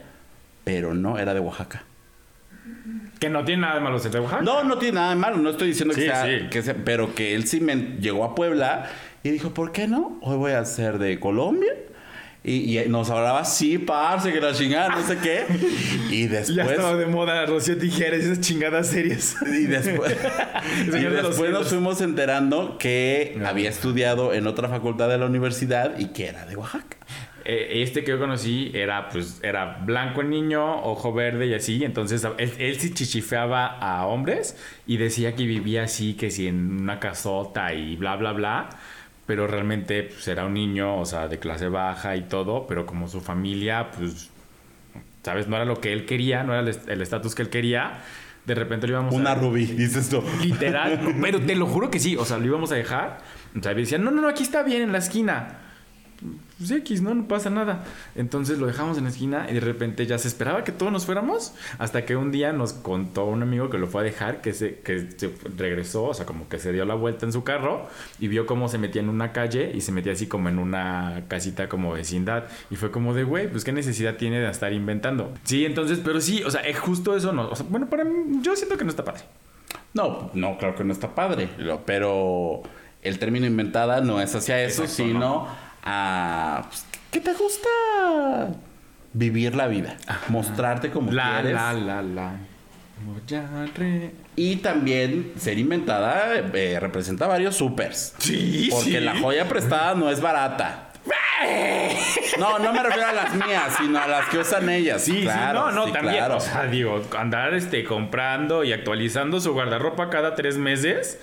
pero 0.64 0.94
no, 0.94 1.18
era 1.18 1.34
de 1.34 1.40
Oaxaca. 1.40 1.84
Que 3.18 3.30
no 3.30 3.44
tiene 3.44 3.62
nada 3.62 3.76
de 3.76 3.80
malo 3.80 3.98
ser 3.98 4.10
de 4.12 4.20
Oaxaca. 4.20 4.42
No, 4.42 4.62
no 4.64 4.78
tiene 4.78 4.96
nada 4.96 5.10
de 5.10 5.16
malo, 5.16 5.36
no 5.38 5.50
estoy 5.50 5.68
diciendo 5.68 5.94
que, 5.94 6.02
Sí, 6.02 6.06
sea, 6.06 6.24
sí. 6.26 6.46
que 6.50 6.62
sea- 6.62 6.76
pero 6.84 7.14
que 7.14 7.34
él 7.34 7.46
sí 7.46 7.60
me 7.60 7.74
llegó 8.00 8.24
a 8.24 8.34
Puebla 8.34 8.90
y 9.22 9.30
dijo, 9.30 9.54
¿por 9.54 9.72
qué 9.72 9.88
no? 9.88 10.18
Hoy 10.22 10.36
voy 10.36 10.52
a 10.52 10.64
ser 10.64 10.98
de 10.98 11.18
Colombia. 11.18 11.72
Y, 12.44 12.78
y 12.78 12.88
nos 12.88 13.10
hablaba 13.10 13.40
así, 13.40 13.76
parce, 13.78 14.32
que 14.32 14.40
la 14.40 14.52
chingada, 14.52 14.90
no 14.90 15.02
sé 15.04 15.18
qué. 15.18 15.44
Y 16.10 16.28
Ya 16.28 16.34
después... 16.40 16.70
estaba 16.70 16.94
de 16.94 17.06
moda 17.06 17.44
Rocío 17.44 17.76
Tijeras 17.76 18.20
y 18.20 18.24
esas 18.26 18.40
chingadas 18.40 18.86
series. 18.88 19.34
Y 19.44 19.64
después, 19.64 20.14
y 20.86 20.90
después 20.90 21.50
nos 21.50 21.68
fuimos 21.68 22.00
enterando 22.02 22.76
que 22.78 23.34
No. 23.36 23.48
había 23.48 23.68
estudiado 23.70 24.32
en 24.32 24.46
otra 24.46 24.68
facultad 24.68 25.08
de 25.08 25.18
la 25.18 25.26
universidad 25.26 25.98
y 25.98 26.08
que 26.12 26.26
era 26.28 26.46
de 26.46 26.54
Oaxaca. 26.54 26.98
Eh, 27.48 27.82
este 27.82 28.02
que 28.02 28.10
yo 28.10 28.18
conocí 28.18 28.72
era, 28.74 29.08
pues, 29.08 29.38
era 29.42 29.78
blanco 29.84 30.20
el 30.20 30.30
niño, 30.30 30.82
ojo 30.82 31.12
verde 31.12 31.46
y 31.46 31.54
así. 31.54 31.84
Entonces, 31.84 32.26
él, 32.38 32.52
él 32.58 32.80
sí 32.80 32.92
chichifeaba 32.92 33.66
a 33.78 34.06
hombres 34.06 34.56
y 34.86 34.96
decía 34.96 35.34
que 35.36 35.44
vivía 35.46 35.84
así, 35.84 36.14
que 36.14 36.30
si 36.30 36.48
en 36.48 36.80
una 36.82 36.98
casota 36.98 37.72
y 37.72 37.96
bla, 37.96 38.16
bla, 38.16 38.32
bla. 38.32 38.68
Pero 39.26 39.46
realmente, 39.46 40.02
pues, 40.04 40.26
era 40.28 40.44
un 40.46 40.54
niño, 40.54 40.98
o 40.98 41.04
sea, 41.04 41.28
de 41.28 41.38
clase 41.38 41.68
baja 41.68 42.16
y 42.16 42.22
todo. 42.22 42.66
Pero 42.66 42.84
como 42.86 43.06
su 43.08 43.20
familia, 43.20 43.90
pues, 43.96 44.30
¿sabes? 45.22 45.48
No 45.48 45.56
era 45.56 45.64
lo 45.64 45.80
que 45.80 45.92
él 45.92 46.04
quería, 46.06 46.42
no 46.42 46.52
era 46.52 46.62
el 46.62 46.68
est- 46.68 46.88
el 46.88 47.00
estatus 47.02 47.34
que 47.34 47.42
él 47.42 47.50
quería. 47.50 48.00
De 48.44 48.54
repente 48.54 48.86
lo 48.86 48.92
íbamos 48.94 49.14
Una 49.14 49.32
a... 49.32 49.34
rubí, 49.34 49.66
dices 49.66 50.08
tú. 50.08 50.22
Literal, 50.42 51.00
pero 51.20 51.40
te 51.40 51.54
lo 51.56 51.66
juro 51.66 51.90
que 51.90 51.98
sí, 51.98 52.16
o 52.16 52.24
sea, 52.24 52.38
lo 52.38 52.46
íbamos 52.46 52.70
a 52.72 52.76
dejar. 52.76 53.18
O 53.58 53.62
sea, 53.62 53.74
decían, 53.74 54.04
no, 54.04 54.10
no, 54.12 54.20
no, 54.22 54.28
aquí 54.28 54.42
está 54.44 54.62
bien 54.62 54.82
en 54.82 54.92
la 54.92 54.98
esquina. 54.98 55.58
Pues 56.58 56.70
X, 56.70 57.02
no, 57.02 57.14
no 57.14 57.28
pasa 57.28 57.50
nada. 57.50 57.84
Entonces 58.14 58.58
lo 58.58 58.66
dejamos 58.66 58.96
en 58.96 59.04
la 59.04 59.10
esquina 59.10 59.46
y 59.50 59.54
de 59.54 59.60
repente 59.60 60.06
ya 60.06 60.16
se 60.16 60.26
esperaba 60.26 60.64
que 60.64 60.72
todos 60.72 60.90
nos 60.90 61.04
fuéramos. 61.04 61.52
Hasta 61.78 62.06
que 62.06 62.16
un 62.16 62.32
día 62.32 62.52
nos 62.54 62.72
contó 62.72 63.26
un 63.26 63.42
amigo 63.42 63.68
que 63.68 63.76
lo 63.76 63.86
fue 63.88 64.00
a 64.00 64.04
dejar, 64.04 64.40
que 64.40 64.54
se, 64.54 64.78
que 64.80 65.10
se 65.16 65.34
regresó, 65.56 66.04
o 66.04 66.14
sea, 66.14 66.24
como 66.24 66.48
que 66.48 66.58
se 66.58 66.72
dio 66.72 66.86
la 66.86 66.94
vuelta 66.94 67.26
en 67.26 67.32
su 67.32 67.44
carro 67.44 67.86
y 68.18 68.28
vio 68.28 68.46
cómo 68.46 68.68
se 68.68 68.78
metía 68.78 69.02
en 69.02 69.10
una 69.10 69.32
calle 69.32 69.72
y 69.74 69.82
se 69.82 69.92
metía 69.92 70.12
así 70.12 70.28
como 70.28 70.48
en 70.48 70.58
una 70.58 71.24
casita 71.28 71.68
como 71.68 71.92
vecindad. 71.92 72.44
Y 72.70 72.76
fue 72.76 72.90
como 72.90 73.12
de, 73.12 73.24
güey, 73.24 73.50
pues 73.50 73.62
qué 73.62 73.72
necesidad 73.72 74.16
tiene 74.16 74.40
de 74.40 74.50
estar 74.50 74.72
inventando. 74.72 75.34
Sí, 75.44 75.66
entonces, 75.66 76.00
pero 76.02 76.22
sí, 76.22 76.42
o 76.42 76.50
sea, 76.50 76.62
es 76.62 76.78
justo 76.78 77.14
eso 77.14 77.32
no. 77.32 77.50
O 77.50 77.56
sea, 77.56 77.66
bueno, 77.68 77.90
para 77.90 78.04
mí, 78.04 78.38
yo 78.40 78.56
siento 78.56 78.78
que 78.78 78.84
no 78.84 78.90
está 78.90 79.04
padre. 79.04 79.24
No, 79.92 80.30
no, 80.32 80.56
claro 80.56 80.74
que 80.74 80.84
no 80.84 80.92
está 80.94 81.14
padre. 81.14 81.50
Pero 81.84 82.62
el 83.02 83.18
término 83.18 83.46
inventada 83.46 84.00
no 84.00 84.20
es 84.20 84.34
hacia 84.34 84.62
eso, 84.62 84.84
Exacto, 84.84 85.04
sino 85.04 85.65
a. 85.86 86.64
pues, 86.68 86.84
¿Qué 87.10 87.20
te 87.20 87.32
gusta? 87.32 87.68
Vivir 89.12 89.54
la 89.54 89.66
vida. 89.68 89.96
Mostrarte 90.28 90.90
como 90.90 91.10
La, 91.12 91.34
quieres. 91.40 91.54
la, 91.54 91.72
la, 91.72 92.02
re- 93.74 94.12
Y 94.36 94.56
también 94.56 95.32
ser 95.38 95.58
inventada 95.58 96.34
eh, 96.34 96.78
representa 96.80 97.26
varios 97.26 97.56
supers. 97.56 98.14
Sí, 98.18 98.68
Porque 98.70 98.98
sí. 98.98 99.00
la 99.00 99.18
joya 99.18 99.48
prestada 99.48 99.94
no 99.94 100.10
es 100.10 100.20
barata. 100.20 100.85
No, 102.38 102.58
no 102.58 102.72
me 102.72 102.82
refiero 102.82 103.08
a 103.08 103.12
las 103.12 103.34
mías, 103.34 103.76
sino 103.78 103.98
a 103.98 104.06
las 104.06 104.28
que 104.28 104.38
usan 104.38 104.68
ellas. 104.68 105.02
Sí, 105.02 105.22
claro, 105.22 105.68
sí, 105.68 105.74
no, 105.74 105.80
no, 105.80 105.86
sí, 105.86 105.92
también. 105.92 106.16
claro. 106.16 106.36
O 106.36 106.40
sea, 106.40 106.66
digo, 106.66 107.02
andar 107.18 107.54
este, 107.54 107.84
comprando 107.84 108.64
y 108.64 108.72
actualizando 108.72 109.40
su 109.40 109.52
guardarropa 109.52 110.10
cada 110.10 110.34
tres 110.34 110.56
meses. 110.58 111.18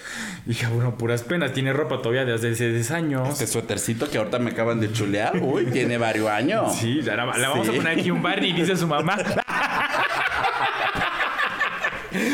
Dije, 0.46 0.68
bueno, 0.68 0.98
puras 0.98 1.24
penas. 1.24 1.54
Tiene 1.54 1.74
ropa 1.74 1.98
todavía 2.02 2.26
desde 2.26 2.52
hace 2.52 2.70
10 2.72 2.92
años. 2.92 3.30
Este 3.30 3.48
suétercito 3.48 4.10
que 4.10 4.18
ahorita 4.18 4.40
me 4.40 4.52
acaban 4.52 4.80
de 4.80 4.92
chulear, 4.92 5.38
uy, 5.38 5.66
tiene 5.68 5.98
varios 5.98 6.30
años. 6.30 6.76
Sí, 6.76 7.02
la, 7.02 7.26
vamos 7.26 7.68
a 7.68 7.72
poner 7.72 8.00
aquí 8.00 8.12
un 8.12 8.22
Barney, 8.22 8.54
dice 8.54 8.76
su 8.76 8.88
mamá. 8.88 9.18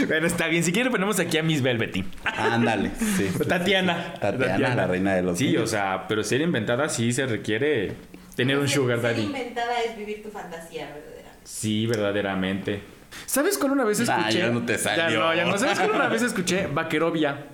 bueno, 0.07 0.27
está 0.27 0.47
bien. 0.47 0.63
Si 0.63 0.71
quiere, 0.71 0.89
ponemos 0.89 1.19
aquí 1.19 1.37
a 1.37 1.43
Miss 1.43 1.61
Velvety. 1.61 2.03
Ándale, 2.23 2.91
sí. 3.17 3.29
Tatiana. 3.47 4.13
Tatiana, 4.19 4.75
la 4.75 4.87
reina 4.87 5.15
de 5.15 5.21
los 5.23 5.37
Sí, 5.37 5.47
niños. 5.47 5.63
o 5.63 5.67
sea, 5.67 6.05
pero 6.07 6.23
ser 6.23 6.41
inventada 6.41 6.89
sí 6.89 7.11
se 7.13 7.25
requiere 7.25 7.93
tener 8.35 8.57
un 8.57 8.67
sugar 8.67 8.99
Ser 9.01 9.11
daddy. 9.11 9.23
inventada 9.23 9.79
es 9.81 9.97
vivir 9.97 10.23
tu 10.23 10.29
fantasía 10.29 10.85
verdadera. 10.93 11.29
Sí, 11.43 11.85
verdaderamente. 11.87 12.81
¿Sabes 13.25 13.57
cuál 13.57 13.71
una 13.71 13.83
vez 13.83 13.99
Ah, 14.09 14.17
escuché? 14.27 14.37
ya 14.39 14.49
no 14.49 14.63
te 14.65 14.77
salió. 14.77 15.09
Ya 15.09 15.19
no, 15.19 15.33
ya 15.35 15.45
no. 15.45 15.57
¿Sabes 15.57 15.79
cuál 15.79 15.91
una 15.91 16.07
vez 16.07 16.21
escuché? 16.21 16.67
Vaquerovia. 16.73 17.45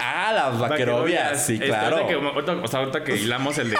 Ah, 0.00 0.32
las 0.34 0.58
vaquerobias, 0.58 1.46
sí, 1.46 1.58
claro. 1.58 2.06
que- 2.06 2.14
o 2.16 2.66
sea, 2.68 2.80
ahorita 2.80 3.04
que 3.04 3.16
hilamos 3.16 3.56
el 3.56 3.70
de... 3.70 3.76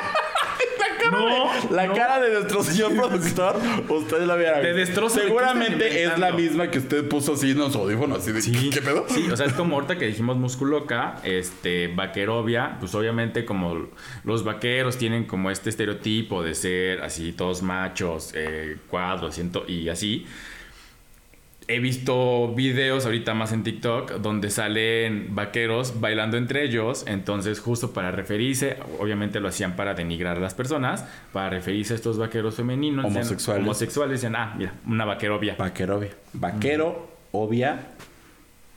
no, 1.13 1.71
La 1.71 1.87
no. 1.87 1.95
cara 1.95 2.21
de 2.21 2.33
nuestro 2.33 2.63
señor 2.63 2.95
productor, 2.95 3.57
usted 3.89 4.23
la 4.23 4.37
viera. 4.37 4.61
De 4.61 4.73
destrozo, 4.73 5.17
¿de 5.17 5.23
qué 5.23 5.27
Seguramente 5.29 6.05
es 6.05 6.19
la 6.19 6.33
misma 6.33 6.71
que 6.71 6.79
usted 6.79 7.09
puso 7.09 7.35
así 7.35 7.53
en 7.53 7.59
los 7.59 7.75
audífonos, 7.77 8.19
así 8.19 8.33
de 8.33 8.43
Sí, 8.43 8.71
¿qué 8.71 8.83
pedo? 8.83 9.07
Sí, 9.09 9.29
o 9.31 9.37
sea, 9.37 9.47
es 9.47 9.53
como 9.53 9.77
ahorita 9.77 9.97
que 9.99 10.07
dijimos 10.07 10.37
musculoca, 10.37 11.17
este, 11.25 11.89
vaquerovia, 11.89 12.77
pues 12.81 12.95
obviamente 12.95 13.45
como 13.45 13.89
los 14.25 14.45
vaqueros 14.45 14.99
tienen 14.99 15.25
como 15.25 15.51
este 15.51 15.71
estereotipo 15.71 16.43
de 16.43 16.55
ser 16.55 17.03
así 17.03 17.33
todos 17.33 17.63
machos, 17.63 18.33
eh, 18.35 18.77
cuadros 18.89 19.41
y 19.69 19.89
así. 19.89 20.27
He 21.69 21.79
visto 21.79 22.53
videos 22.55 23.05
ahorita 23.07 23.35
más 23.35 23.53
en 23.53 23.63
TikTok 23.63 24.15
donde 24.15 24.51
salen 24.51 25.35
vaqueros 25.35 26.01
bailando 26.01 26.37
entre 26.37 26.65
ellos, 26.65 27.05
entonces 27.07 27.61
justo 27.61 27.93
para 27.93 28.11
referirse, 28.11 28.79
obviamente 28.99 29.39
lo 29.39 29.49
hacían 29.49 29.77
para 29.77 29.95
denigrar 29.95 30.39
a 30.39 30.41
las 30.41 30.55
personas, 30.55 31.05
para 31.33 31.51
referirse 31.51 31.93
a 31.93 31.97
estos 31.97 32.19
vaqueros 32.19 32.57
femeninos, 32.57 33.05
decían- 33.05 33.17
Homosexuales. 33.23 33.63
homosexuales, 33.65 34.13
decían, 34.21 34.35
ah, 34.37 34.55
mira, 34.59 34.73
una 34.87 35.05
vaquerovia. 35.05 35.55
Vaquerovia. 35.57 36.11
Vaquero, 36.33 37.09
obvia, 37.31 37.87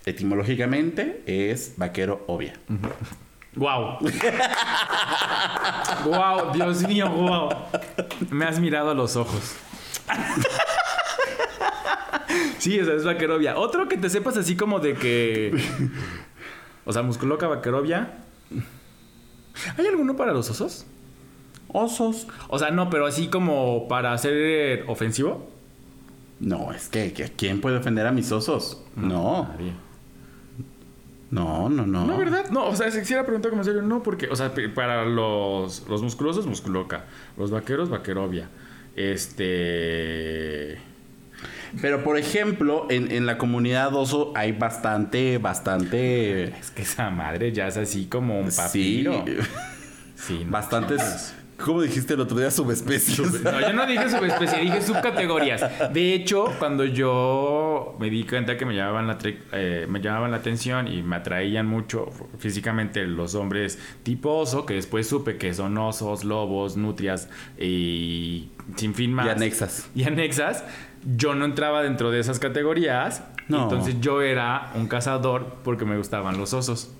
etimológicamente 0.05 1.23
es 1.25 1.73
vaquero, 1.77 2.23
obvia. 2.27 2.53
Wow. 3.55 3.97
wow, 6.05 6.51
Dios 6.53 6.87
mío, 6.87 7.09
wow. 7.09 7.49
Me 8.29 8.45
has 8.45 8.59
mirado 8.59 8.91
a 8.91 8.93
los 8.93 9.15
ojos. 9.15 9.55
sí, 12.57 12.77
esa 12.79 12.93
es 12.93 13.03
vaquerovia. 13.03 13.57
Otro 13.57 13.87
que 13.87 13.97
te 13.97 14.09
sepas 14.09 14.37
así 14.37 14.55
como 14.55 14.79
de 14.79 14.93
que. 14.93 15.55
O 16.85 16.93
sea, 16.93 17.01
musculoca, 17.01 17.47
vaquerovia. 17.47 18.19
¿Hay 19.77 19.87
alguno 19.87 20.15
para 20.15 20.33
los 20.33 20.49
osos? 20.49 20.85
Osos. 21.67 22.27
O 22.47 22.59
sea, 22.59 22.69
no, 22.71 22.89
pero 22.89 23.05
así 23.07 23.27
como 23.27 23.87
para 23.87 24.15
ser 24.17 24.83
ofensivo. 24.87 25.49
No, 26.39 26.71
es 26.73 26.89
que, 26.89 27.13
que 27.13 27.31
¿quién 27.31 27.61
puede 27.61 27.77
ofender 27.77 28.05
a 28.05 28.11
mis 28.11 28.31
osos? 28.31 28.83
No, 28.95 29.47
Nadie. 29.51 29.71
no, 31.31 31.69
no, 31.69 31.85
no. 31.87 32.05
No, 32.05 32.17
¿verdad? 32.17 32.49
No, 32.51 32.67
o 32.67 32.75
sea, 32.75 32.91
si 32.91 32.99
quisiera 32.99 33.23
preguntar 33.23 33.49
como 33.51 33.61
en 33.61 33.65
serio, 33.65 33.81
no, 33.81 34.03
porque, 34.03 34.27
o 34.27 34.35
sea, 34.35 34.53
para 34.75 35.05
los, 35.05 35.87
los 35.87 36.03
musculosos, 36.03 36.45
musculoca. 36.45 37.05
Los 37.37 37.51
vaqueros, 37.51 37.89
vaquerovia. 37.89 38.49
Este. 38.95 40.77
Pero 41.81 42.03
por 42.03 42.17
ejemplo, 42.17 42.87
en, 42.89 43.11
en 43.11 43.25
la 43.25 43.37
comunidad 43.37 43.93
oso 43.95 44.31
hay 44.35 44.51
bastante, 44.53 45.37
bastante. 45.37 46.45
Es 46.45 46.71
que 46.71 46.83
esa 46.83 47.09
madre 47.09 47.51
ya 47.51 47.67
es 47.67 47.77
así 47.77 48.05
como 48.05 48.39
un 48.39 48.51
Sí, 48.51 48.57
papiro. 49.03 49.25
Sí, 50.17 50.43
no 50.45 50.51
bastantes. 50.51 51.35
¿Cómo 51.63 51.81
dijiste 51.81 52.15
el 52.15 52.19
otro 52.19 52.37
día? 52.37 52.51
Subespecies. 52.51 53.41
No, 53.43 53.61
yo 53.61 53.73
no 53.73 53.85
dije 53.85 54.09
subespecie, 54.09 54.59
dije 54.59 54.81
subcategorías. 54.81 55.93
De 55.93 56.13
hecho, 56.13 56.45
cuando 56.59 56.83
yo 56.83 57.95
me 57.99 58.09
di 58.09 58.25
cuenta 58.25 58.57
que 58.57 58.65
me 58.65 58.75
llamaban 58.75 59.07
la, 59.07 59.17
eh, 59.53 59.85
me 59.89 60.01
llamaban 60.01 60.31
la 60.31 60.37
atención 60.37 60.87
y 60.87 61.01
me 61.01 61.15
atraían 61.15 61.65
mucho 61.65 62.09
físicamente 62.39 63.05
los 63.07 63.35
hombres 63.35 63.79
tipo 64.03 64.37
oso, 64.37 64.65
que 64.65 64.73
después 64.73 65.07
supe 65.07 65.37
que 65.37 65.53
son 65.53 65.77
osos, 65.77 66.25
lobos, 66.25 66.75
nutrias 66.75 67.29
y 67.57 68.49
sin 68.75 68.93
fin 68.93 69.13
más. 69.13 69.25
Y 69.25 69.29
anexas. 69.29 69.89
Y 69.95 70.03
anexas, 70.03 70.63
yo 71.05 71.35
no 71.35 71.45
entraba 71.45 71.83
dentro 71.83 72.11
de 72.11 72.19
esas 72.19 72.39
categorías. 72.39 73.23
No. 73.47 73.63
Entonces 73.63 74.01
yo 74.01 74.21
era 74.21 74.71
un 74.75 74.87
cazador 74.87 75.57
porque 75.63 75.85
me 75.85 75.97
gustaban 75.97 76.37
los 76.37 76.53
osos. 76.53 76.91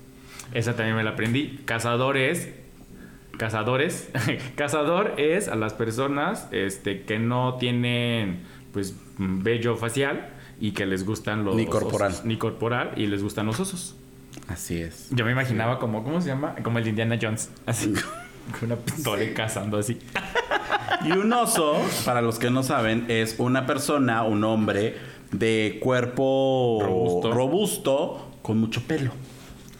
Esa 0.52 0.74
también 0.76 0.96
me 0.96 1.04
la 1.04 1.10
aprendí. 1.10 1.60
Cazador 1.66 2.16
es 2.16 2.48
cazadores. 3.38 4.08
Cazador 4.56 5.14
es 5.18 5.48
a 5.48 5.54
las 5.56 5.74
personas 5.74 6.48
este, 6.52 7.02
que 7.02 7.18
no 7.18 7.54
tienen 7.58 8.40
pues 8.72 8.94
vello 9.18 9.76
facial 9.76 10.28
y 10.60 10.72
que 10.72 10.86
les 10.86 11.04
gustan 11.04 11.44
los 11.44 11.54
Ni 11.56 11.66
corporal. 11.66 12.12
osos. 12.12 12.24
ni 12.24 12.36
corporal 12.36 12.92
y 12.96 13.06
les 13.06 13.22
gustan 13.22 13.46
los 13.46 13.58
osos. 13.60 13.96
Así 14.48 14.80
es. 14.80 15.08
Yo 15.10 15.24
me 15.24 15.32
imaginaba 15.32 15.78
como 15.78 16.04
¿cómo 16.04 16.20
se 16.20 16.28
llama? 16.28 16.54
Como 16.62 16.78
el 16.78 16.84
de 16.84 16.90
Indiana 16.90 17.18
Jones, 17.20 17.50
así 17.66 17.92
con 18.60 18.70
una 18.70 18.76
pistola 18.76 19.22
y 19.24 19.32
cazando 19.32 19.78
así. 19.78 19.98
Y 21.04 21.12
un 21.12 21.32
oso, 21.32 21.76
para 22.04 22.20
los 22.22 22.38
que 22.38 22.50
no 22.50 22.62
saben, 22.62 23.06
es 23.08 23.36
una 23.38 23.66
persona, 23.66 24.22
un 24.22 24.44
hombre 24.44 24.96
de 25.32 25.78
cuerpo 25.82 26.78
Robusto. 26.82 27.32
robusto, 27.32 28.30
con 28.42 28.58
mucho 28.58 28.82
pelo. 28.82 29.10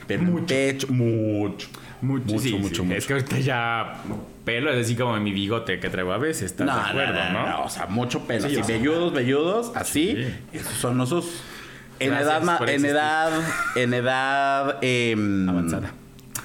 En 0.09 0.25
Mucho. 0.31 0.47
pecho, 0.47 0.87
mucho. 0.93 1.69
Mucho, 2.07 2.25
Mucho, 2.35 2.39
sí, 2.39 2.55
mucho, 2.55 2.75
sí. 2.77 2.83
mucho. 2.83 2.97
Es 2.97 3.07
que 3.07 3.13
ahorita 3.15 3.39
ya 3.41 3.95
pelo 4.45 4.71
es 4.73 4.85
así 4.85 4.95
como 4.95 5.19
mi 5.19 5.33
bigote 5.33 5.81
que 5.81 5.91
traigo 5.91 6.13
a 6.13 6.19
veces, 6.19 6.45
¿estás 6.53 6.67
No, 6.67 6.75
de 6.77 6.81
acuerdo, 6.81 7.33
no, 7.33 7.49
no? 7.49 7.65
o 7.65 7.69
sea, 7.69 7.87
mucho 7.87 8.21
pelo. 8.27 8.49
Sí, 8.49 8.57
así, 8.57 8.73
velludos, 8.73 9.13
velludos, 9.13 9.73
así. 9.75 10.15
Sí. 10.17 10.59
Esos 10.59 10.75
son 10.75 11.01
osos. 11.01 11.43
En 11.99 12.13
edad, 12.13 12.69
en 12.69 12.85
edad, 12.85 13.33
en 13.75 13.95
edad 13.95 14.79
em, 14.83 15.49
Avanzada. 15.49 15.93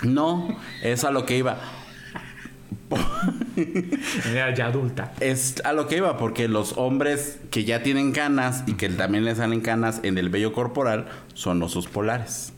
No, 0.02 0.58
es 0.82 1.04
a 1.04 1.12
lo 1.12 1.26
que 1.26 1.38
iba. 1.38 1.58
Era 4.32 4.54
ya 4.56 4.67
adulta. 4.67 5.13
Es 5.19 5.62
a 5.63 5.74
lo 5.74 5.88
que 5.88 5.97
iba, 5.97 6.17
porque 6.17 6.47
los 6.47 6.78
hombres 6.78 7.39
que 7.52 7.63
ya 7.65 7.84
tienen 7.84 8.12
canas 8.12 8.63
y 8.65 8.74
que 8.74 8.89
también 8.89 9.26
les 9.26 9.38
salen 9.38 9.62
canas 9.62 10.00
en 10.04 10.17
el 10.17 10.30
vello 10.30 10.54
corporal 10.54 11.06
son 11.34 11.62
osos 11.62 11.88
polares. 11.88 12.54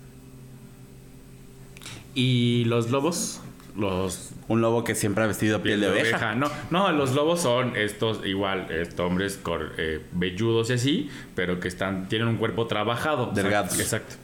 ¿Y 2.15 2.65
los 2.65 2.91
lobos? 2.91 3.39
Los 3.75 4.29
Un 4.47 4.61
lobo 4.61 4.83
que 4.83 4.93
siempre 4.93 5.23
ha 5.23 5.27
vestido 5.27 5.63
piel 5.63 5.81
de 5.81 5.89
oveja. 5.89 6.35
No, 6.35 6.51
no, 6.69 6.91
los 6.91 7.13
lobos 7.15 7.41
son 7.41 7.75
estos 7.75 8.23
igual, 8.25 8.67
estos 8.71 8.99
hombres 9.09 9.39
cor- 9.41 9.71
eh, 9.77 9.99
velludos 10.11 10.69
y 10.69 10.73
así, 10.73 11.09
pero 11.33 11.59
que 11.59 11.69
están 11.69 12.07
tienen 12.07 12.27
un 12.27 12.37
cuerpo 12.37 12.67
trabajado. 12.67 13.31
Delgados. 13.33 13.79
Exacto. 13.79 14.15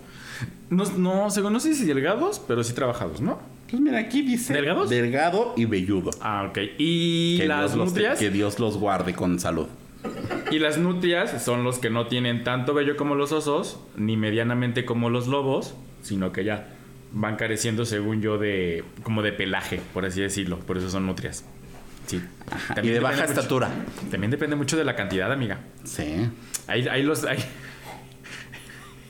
No, 0.70 0.84
no, 0.98 1.32
según 1.32 1.54
no 1.54 1.60
sé 1.60 1.74
si 1.74 1.86
delgados, 1.86 2.40
pero 2.48 2.64
sí 2.64 2.74
trabajados, 2.74 3.22
¿no? 3.22 3.40
Pues 3.70 3.82
mira, 3.82 3.98
aquí 4.00 4.22
dice 4.22 4.54
¿Delgados? 4.54 4.90
delgado 4.90 5.54
y 5.58 5.66
velludo. 5.66 6.12
Ah, 6.22 6.46
ok. 6.50 6.58
Y 6.78 7.38
Que 7.40 7.48
las 7.48 7.60
Dios 7.72 7.76
los- 7.78 7.88
nutrias. 7.90 8.20
que 8.20 8.30
Dios 8.30 8.60
los 8.60 8.78
guarde 8.78 9.14
con 9.16 9.40
salud. 9.40 9.68
Y 10.52 10.60
las 10.60 10.78
nutrias 10.78 11.44
son 11.44 11.64
los 11.64 11.80
que 11.80 11.90
no 11.90 12.06
tienen 12.08 12.44
tanto 12.44 12.74
vello 12.76 12.96
como 12.98 13.16
los 13.16 13.32
osos, 13.32 13.80
ni 13.98 14.16
medianamente 14.16 14.86
como 14.86 15.10
los 15.10 15.28
lobos, 15.28 15.74
sino 16.04 16.32
que 16.32 16.44
ya 16.44 16.76
van 17.12 17.36
careciendo, 17.36 17.86
según 17.86 18.22
yo, 18.22 18.38
de 18.38 18.84
como 19.04 19.22
de 19.22 19.32
pelaje, 19.32 19.80
por 19.94 20.06
así 20.06 20.22
decirlo. 20.22 20.60
Por 20.60 20.78
eso 20.78 20.90
son 20.90 21.06
nutrias. 21.06 21.44
Sí. 22.08 22.18
y 22.18 22.74
También 22.74 22.94
de 22.96 23.00
baja 23.00 23.18
mucho- 23.18 23.30
estatura. 23.30 23.70
también 24.10 24.32
depende 24.32 24.56
mucho 24.56 24.78
de 24.78 24.84
la 24.84 24.96
cantidad, 24.96 25.32
amiga. 25.32 25.60
Sí. 25.84 26.28
Ahí, 26.68 26.88
ahí 26.88 27.04
los. 27.04 27.24
ahí- 27.24 27.38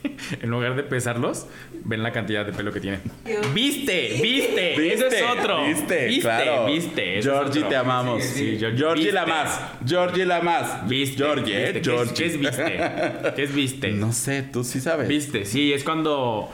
en 0.42 0.48
lugar 0.50 0.76
de 0.76 0.82
pesarlos, 0.82 1.46
ven 1.84 2.02
la 2.02 2.10
cantidad 2.12 2.44
de 2.46 2.52
pelo 2.52 2.72
que 2.72 2.80
tienen. 2.80 3.00
Dios. 3.24 3.52
¿Viste? 3.52 4.18
¿Viste? 4.22 4.92
Ese 4.94 5.06
es 5.08 5.22
otro. 5.22 5.64
Viste, 5.66 6.06
¿Viste? 6.06 6.20
claro. 6.22 6.66
¿Viste? 6.66 7.22
Georgie, 7.22 7.62
te 7.64 7.76
amamos. 7.76 8.22
Sí, 8.24 8.56
Georgie. 8.58 8.78
Georgie 8.78 9.12
la 9.12 9.24
¿Viste? 9.24 9.38
más. 9.38 9.60
Georgie 9.86 10.24
la 10.26 10.40
más. 10.40 10.88
¿Viste? 10.88 11.16
Georgie, 11.18 11.54
eh. 11.68 11.72
¿Viste? 11.72 11.80
¿Qué 11.82 11.90
es- 11.90 11.96
Georgie. 11.96 12.14
¿Qué 12.14 12.26
es 12.26 12.38
viste? 12.40 13.32
¿Qué 13.36 13.42
es 13.42 13.54
viste? 13.54 13.90
No 14.00 14.12
sé, 14.12 14.42
tú 14.42 14.64
sí 14.64 14.80
sabes. 14.80 15.06
Viste, 15.08 15.44
sí, 15.44 15.72
es 15.72 15.84
cuando 15.84 16.50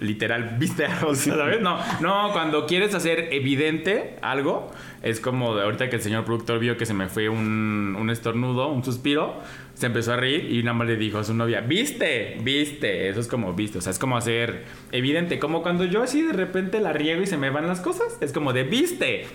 literal 0.00 0.56
viste 0.58 0.86
algo, 0.86 1.14
¿sabes? 1.14 1.60
No, 1.60 1.78
no, 2.00 2.30
cuando 2.32 2.66
quieres 2.66 2.94
hacer 2.94 3.28
evidente 3.32 4.16
algo, 4.22 4.70
es 5.02 5.20
como 5.20 5.54
de 5.54 5.62
ahorita 5.62 5.90
que 5.90 5.96
el 5.96 6.02
señor 6.02 6.24
productor 6.24 6.58
vio 6.58 6.76
que 6.76 6.86
se 6.86 6.94
me 6.94 7.08
fue 7.08 7.28
un, 7.28 7.96
un 7.98 8.10
estornudo, 8.10 8.68
un 8.68 8.82
suspiro, 8.84 9.40
se 9.74 9.86
empezó 9.86 10.12
a 10.12 10.16
reír 10.16 10.52
y 10.52 10.62
nada 10.62 10.74
más 10.74 10.86
le 10.86 10.96
dijo 10.96 11.18
a 11.18 11.24
su 11.24 11.34
novia, 11.34 11.60
¿viste? 11.60 12.36
¿Viste? 12.42 13.08
Eso 13.08 13.20
es 13.20 13.26
como 13.28 13.52
viste, 13.54 13.78
o 13.78 13.80
sea, 13.80 13.90
es 13.90 13.98
como 13.98 14.16
hacer 14.16 14.64
evidente, 14.92 15.38
como 15.38 15.62
cuando 15.62 15.84
yo 15.84 16.02
así 16.02 16.22
de 16.22 16.32
repente 16.32 16.80
la 16.80 16.92
riego 16.92 17.22
y 17.22 17.26
se 17.26 17.36
me 17.36 17.50
van 17.50 17.66
las 17.66 17.80
cosas, 17.80 18.16
es 18.20 18.32
como 18.32 18.52
de 18.52 18.62
¿viste? 18.64 19.26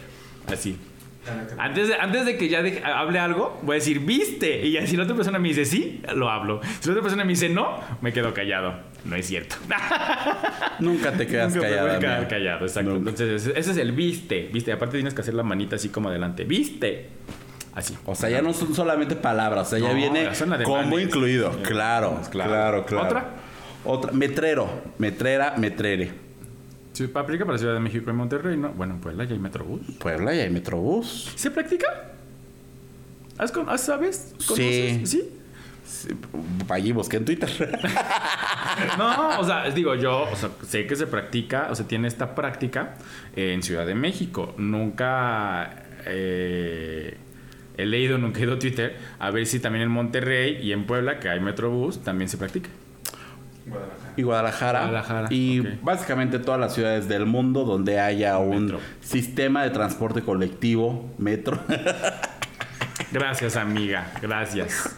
Así. 0.47 0.77
Antes 1.59 1.89
de, 1.89 1.95
antes 1.95 2.25
de 2.25 2.37
que 2.37 2.47
ya 2.47 2.61
deje- 2.63 2.81
hable 2.83 3.19
algo, 3.19 3.59
voy 3.61 3.73
a 3.73 3.75
decir, 3.75 3.99
¿viste? 3.99 4.65
Y 4.65 4.77
si 4.87 4.95
la 4.97 5.03
otra 5.03 5.15
persona 5.15 5.37
me 5.37 5.49
dice 5.49 5.65
sí, 5.65 6.01
lo 6.15 6.29
hablo. 6.29 6.59
Si 6.79 6.87
la 6.87 6.93
otra 6.93 7.03
persona 7.03 7.23
me 7.23 7.31
dice 7.33 7.49
no, 7.49 7.79
me 8.01 8.13
quedo 8.13 8.33
callado. 8.33 8.73
No 9.05 9.15
es 9.15 9.27
cierto. 9.27 9.55
Nunca 10.79 11.11
te 11.13 11.25
quedas 11.27 11.53
Nunca 11.55 11.67
me 11.67 11.73
callada. 11.75 11.87
voy 11.87 11.95
a 11.95 11.99
quedar 11.99 12.27
callado, 12.27 12.65
exacto. 12.65 12.91
Nunca. 12.91 13.09
Entonces, 13.11 13.51
ese 13.55 13.71
es 13.71 13.77
el 13.77 13.91
viste, 13.91 14.49
viste. 14.53 14.71
Aparte 14.71 14.97
tienes 14.97 15.13
que 15.13 15.21
hacer 15.21 15.33
la 15.33 15.43
manita 15.43 15.75
así 15.77 15.89
como 15.89 16.09
adelante. 16.09 16.43
¿Viste? 16.43 17.09
Así. 17.73 17.97
O 18.05 18.15
sea, 18.15 18.29
ya 18.29 18.41
no 18.41 18.51
son 18.53 18.75
solamente 18.75 19.15
palabras, 19.15 19.67
o 19.67 19.69
sea, 19.71 19.79
ya 19.79 19.89
No, 19.89 19.95
viene 19.95 20.29
ya 20.33 20.63
combo 20.63 20.99
incluido. 20.99 21.53
Sí. 21.53 21.59
Claro, 21.63 22.19
Claro. 22.29 22.49
claro, 22.49 22.85
claro. 22.85 23.05
¿Otra? 23.05 23.29
Otra. 23.85 24.11
Metrero. 24.11 24.69
Metrera, 24.97 25.55
metrere. 25.57 26.11
Sí, 26.91 27.09
aplica 27.13 27.45
para 27.45 27.57
Ciudad 27.57 27.73
de 27.75 27.79
México 27.79 28.09
y 28.09 28.13
Monterrey, 28.13 28.57
¿no? 28.57 28.69
Bueno, 28.71 28.95
en 28.95 28.99
Puebla 28.99 29.23
ya 29.23 29.33
hay 29.33 29.39
Metrobús. 29.39 29.79
Puebla 29.99 30.35
y 30.35 30.39
hay 30.39 30.49
Metrobús. 30.49 31.31
¿Se 31.35 31.49
practica? 31.51 31.87
¿Has 33.37 33.51
con- 33.53 33.77
¿Sabes? 33.77 34.35
¿Sí? 34.39 35.01
Sí, 35.05 35.29
Allí 36.69 36.91
busqué 36.91 37.17
en 37.17 37.25
Twitter. 37.25 37.49
No, 38.97 39.39
o 39.39 39.43
sea, 39.43 39.69
digo 39.71 39.95
yo, 39.95 40.21
o 40.31 40.35
sea, 40.35 40.49
sé 40.65 40.87
que 40.87 40.95
se 40.95 41.05
practica, 41.07 41.67
o 41.69 41.75
sea, 41.75 41.85
tiene 41.87 42.07
esta 42.07 42.33
práctica 42.35 42.95
en 43.35 43.61
Ciudad 43.61 43.85
de 43.85 43.93
México. 43.95 44.53
Nunca 44.57 45.83
eh, 46.05 47.17
he 47.77 47.85
leído, 47.85 48.17
nunca 48.17 48.39
he 48.39 48.43
ido 48.43 48.53
a 48.53 48.59
Twitter, 48.59 48.95
a 49.19 49.31
ver 49.31 49.45
si 49.47 49.59
también 49.59 49.83
en 49.83 49.89
Monterrey 49.91 50.59
y 50.61 50.71
en 50.71 50.85
Puebla, 50.85 51.19
que 51.19 51.27
hay 51.29 51.39
Metrobús, 51.41 52.03
también 52.03 52.29
se 52.29 52.37
practica. 52.37 52.69
Guadalajara. 53.65 54.13
y 54.15 54.21
Guadalajara. 54.23 54.79
Guadalajara, 54.81 55.27
Y 55.31 55.59
básicamente 55.83 56.39
todas 56.39 56.59
las 56.59 56.73
ciudades 56.73 57.07
del 57.09 57.25
mundo 57.25 57.65
donde 57.65 57.99
haya 57.99 58.37
un 58.37 58.65
Metro. 58.65 58.79
sistema 59.01 59.63
de 59.63 59.69
transporte 59.71 60.21
colectivo, 60.21 61.11
metro. 61.17 61.59
Gracias, 63.11 63.55
amiga, 63.55 64.11
gracias. 64.21 64.89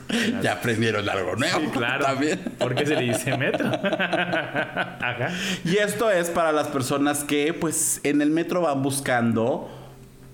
ya 0.42 0.54
aprendieron 0.54 1.08
algo 1.10 1.36
nuevo. 1.36 1.60
Sí, 1.60 1.68
claro. 1.72 2.06
También. 2.06 2.40
¿Por 2.60 2.76
qué 2.76 2.86
se 2.86 2.96
le 2.96 3.02
dice 3.04 3.38
metro? 3.38 3.68
Ajá. 3.84 5.30
Y 5.64 5.78
esto 5.78 6.12
es 6.12 6.30
para 6.30 6.52
las 6.52 6.68
personas 6.68 7.24
que, 7.24 7.54
pues, 7.54 8.02
en 8.04 8.22
el 8.22 8.30
metro 8.32 8.62
van 8.62 8.82
buscando 8.82 9.70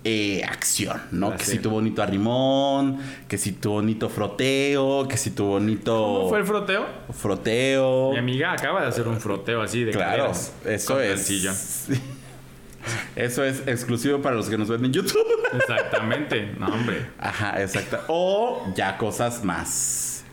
eh, 0.04 0.44
acción, 0.44 1.02
¿no? 1.12 1.36
Que 1.36 1.44
si 1.44 1.60
tu 1.60 1.70
bonito 1.70 2.02
arrimón, 2.02 2.98
que 3.28 3.38
si 3.38 3.52
tu 3.52 3.72
bonito 3.72 4.10
froteo, 4.10 5.08
que 5.08 5.18
si 5.18 5.32
tu 5.32 5.46
bonito 5.46 5.92
¿Cómo 5.96 6.30
fue 6.30 6.40
el 6.40 6.46
froteo? 6.46 6.86
froteo. 7.12 8.12
Mi 8.12 8.18
amiga 8.18 8.54
acaba 8.54 8.82
de 8.82 8.88
hacer 8.88 9.08
un 9.08 9.20
froteo 9.20 9.62
así 9.62 9.84
de 9.84 9.92
Claro, 9.92 10.32
eso 10.66 11.02
el 11.02 11.12
es. 11.14 11.24
sillón. 11.26 11.56
Eso 13.16 13.44
es 13.44 13.64
exclusivo 13.68 14.22
para 14.22 14.36
los 14.36 14.50
que 14.50 14.58
nos 14.58 14.70
ven 14.70 14.86
en 14.86 14.94
YouTube. 14.94 15.26
Exactamente. 15.54 16.54
No, 16.60 16.68
hombre. 16.68 17.06
Ajá, 17.20 17.62
exacto. 17.62 18.00
O 18.08 18.72
ya 18.76 18.98
cosas 18.98 19.44
más. 19.44 20.24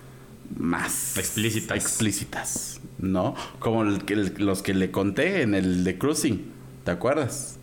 Más. 0.57 1.17
Explícitas. 1.19 1.77
Explícitas. 1.77 2.81
¿No? 2.99 3.35
Como 3.59 3.83
el 3.83 4.05
que- 4.05 4.15
el- 4.15 4.35
los 4.39 4.63
que 4.63 4.75
le 4.75 4.91
conté 4.91 5.43
en 5.43 5.55
el 5.55 5.85
de 5.85 5.99
Cruising. 5.99 6.53
¿Te 6.85 6.91
acuerdas? 6.91 7.59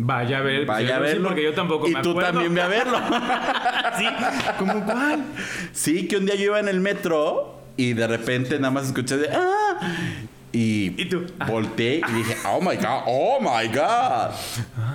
Vaya 0.00 0.38
a 0.38 0.42
ver 0.42 0.64
Vaya 0.64 0.96
a 0.96 0.98
verlo. 1.00 1.26
porque 1.28 1.42
yo 1.42 1.52
tampoco 1.54 1.88
y 1.88 1.94
me 1.94 2.02
tú 2.02 2.14
también 2.14 2.54
ve 2.54 2.62
a 2.62 2.68
verlo. 2.68 2.98
sí, 3.98 4.06
¿cómo 4.58 4.84
cuál? 4.84 5.24
sí, 5.72 6.06
que 6.06 6.16
un 6.18 6.26
día 6.26 6.36
yo 6.36 6.44
iba 6.44 6.60
en 6.60 6.68
el 6.68 6.78
metro 6.80 7.60
y 7.76 7.94
de 7.94 8.06
repente 8.06 8.56
nada 8.60 8.70
más 8.70 8.86
escuché 8.86 9.16
de. 9.16 9.28
¡Ah! 9.32 9.80
Y, 10.52 11.00
¿Y 11.00 11.04
tú? 11.06 11.26
Ah. 11.38 11.46
volteé 11.50 12.00
y 12.08 12.12
dije, 12.12 12.36
oh 12.46 12.60
my 12.60 12.76
god, 12.76 13.02
oh 13.06 13.38
my 13.40 13.68
god. 13.68 14.30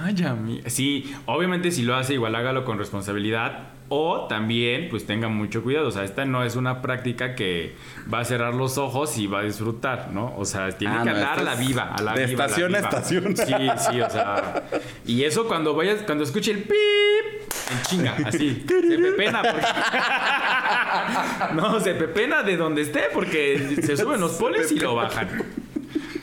Ay. 0.03 0.61
Sí, 0.67 1.13
obviamente 1.25 1.71
si 1.71 1.83
lo 1.83 1.95
hace, 1.95 2.13
igual 2.15 2.35
hágalo 2.35 2.65
con 2.65 2.77
responsabilidad. 2.79 3.69
O 3.89 4.25
también, 4.27 4.87
pues 4.89 5.05
tenga 5.05 5.27
mucho 5.27 5.61
cuidado. 5.61 5.89
O 5.89 5.91
sea, 5.91 6.03
esta 6.03 6.25
no 6.25 6.43
es 6.43 6.55
una 6.55 6.81
práctica 6.81 7.35
que 7.35 7.75
va 8.11 8.21
a 8.21 8.25
cerrar 8.25 8.55
los 8.55 8.79
ojos 8.79 9.15
y 9.19 9.27
va 9.27 9.41
a 9.41 9.43
disfrutar, 9.43 10.09
¿no? 10.11 10.33
O 10.37 10.45
sea, 10.45 10.71
tiene 10.71 10.95
Ah, 10.95 11.03
que 11.03 11.09
no, 11.11 11.15
andar 11.17 11.39
a 11.39 11.43
la 11.43 11.55
viva, 11.55 11.93
a 11.93 12.01
la 12.01 12.13
de 12.15 12.25
viva. 12.25 12.45
a 12.45 12.47
la 12.47 12.53
estación 12.53 12.75
a 12.75 12.77
viva. 12.79 12.89
estación. 12.89 13.37
Sí, 13.37 13.53
sí, 13.91 14.01
o 14.01 14.09
sea. 14.09 14.63
Y 15.05 15.23
eso 15.25 15.47
cuando 15.47 15.75
vayas, 15.75 16.01
cuando 16.07 16.23
escuche 16.23 16.49
el 16.51 16.63
pip, 16.63 17.42
en 17.71 17.81
chinga, 17.83 18.17
así. 18.25 18.65
Se 18.67 18.97
pepena. 18.97 19.41
No, 21.53 21.79
se 21.79 21.95
pepena 21.95 22.43
de 22.43 22.55
donde 22.55 22.83
esté 22.83 23.05
porque 23.13 23.77
se 23.81 23.97
suben 23.97 24.21
los 24.21 24.33
polis 24.33 24.71
y 24.71 24.79
lo 24.79 24.95
bajan. 24.95 25.43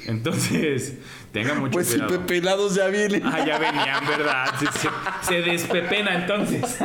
Entonces, 0.06 0.98
tenga 1.32 1.54
mucho 1.54 1.72
Pues 1.72 1.86
si 1.88 1.98
cuidado. 1.98 2.20
pepelados 2.20 2.74
ya 2.74 2.88
vienen. 2.88 3.22
Ah, 3.24 3.44
ya 3.44 3.58
venían, 3.58 4.06
¿verdad? 4.06 4.46
Se, 4.58 4.66
se- 4.78 4.88
se 5.22 5.42
despepena 5.50 6.14
entonces. 6.14 6.78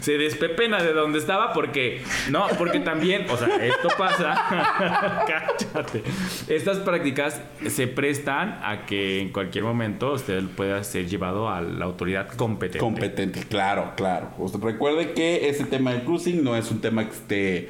se 0.00 0.18
despepena 0.18 0.82
de 0.82 0.92
donde 0.92 1.18
estaba 1.18 1.52
porque. 1.52 2.02
No, 2.30 2.46
porque 2.58 2.80
también, 2.80 3.26
o 3.30 3.36
sea, 3.36 3.48
esto 3.56 3.88
pasa. 3.96 5.24
Cállate. 5.26 6.02
Estas 6.48 6.78
prácticas 6.78 7.40
se 7.68 7.86
prestan 7.86 8.58
a 8.62 8.86
que 8.86 9.20
en 9.20 9.30
cualquier 9.32 9.64
momento 9.64 10.12
usted 10.12 10.42
pueda 10.56 10.82
ser 10.84 11.06
llevado 11.06 11.48
a 11.48 11.60
la 11.60 11.84
autoridad 11.84 12.28
competente. 12.28 12.78
Competente, 12.78 13.40
claro, 13.44 13.92
claro. 13.96 14.30
Usted 14.38 14.60
recuerde 14.60 15.12
que 15.12 15.48
ese 15.48 15.64
tema 15.64 15.92
del 15.92 16.02
cruising 16.02 16.42
no 16.42 16.56
es 16.56 16.70
un 16.70 16.80
tema 16.80 17.04
que 17.04 17.10
esté, 17.14 17.68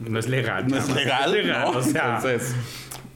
no 0.00 0.18
es 0.18 0.28
legal. 0.28 0.66
no 0.68 0.76
es 0.76 0.88
legal, 0.94 1.34
¿no? 1.46 1.70
O 1.70 1.82
sea, 1.82 2.16
Entonces, 2.16 2.54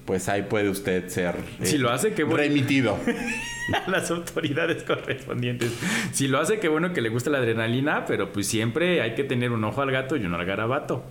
pues 0.07 0.29
ahí 0.29 0.43
puede 0.43 0.69
usted 0.71 1.09
ser 1.09 1.37
Si 1.63 1.79
lo 1.79 1.91
hace, 1.91 2.15
qué 2.15 2.25
bueno. 2.25 2.39
remitido. 2.43 2.97
a 3.87 3.89
las 3.91 4.11
autoridades 4.11 4.83
correspondientes. 4.83 5.73
Si 6.13 6.27
lo 6.27 6.41
hace, 6.41 6.59
qué 6.59 6.69
bueno 6.69 6.93
que 6.93 7.01
le 7.01 7.09
gusta 7.09 7.31
la 7.31 7.39
adrenalina, 7.39 8.05
pero 8.07 8.33
pues 8.33 8.47
siempre 8.49 9.01
hay 9.01 9.15
que 9.15 9.23
tener 9.25 9.53
un 9.53 9.63
ojo 9.65 9.83
al 9.83 9.91
gato 9.93 10.17
y 10.17 10.25
uno 10.25 10.37
al 10.37 10.45
garabato. 10.45 11.05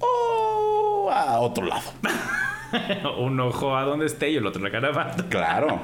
o 0.00 1.10
a 1.10 1.38
otro 1.40 1.64
lado. 1.66 1.92
un 3.18 3.38
ojo 3.40 3.76
a 3.76 3.84
donde 3.84 4.06
esté 4.06 4.30
y 4.30 4.36
el 4.36 4.46
otro 4.46 4.62
al 4.64 4.70
garabato. 4.70 5.24
Claro. 5.28 5.80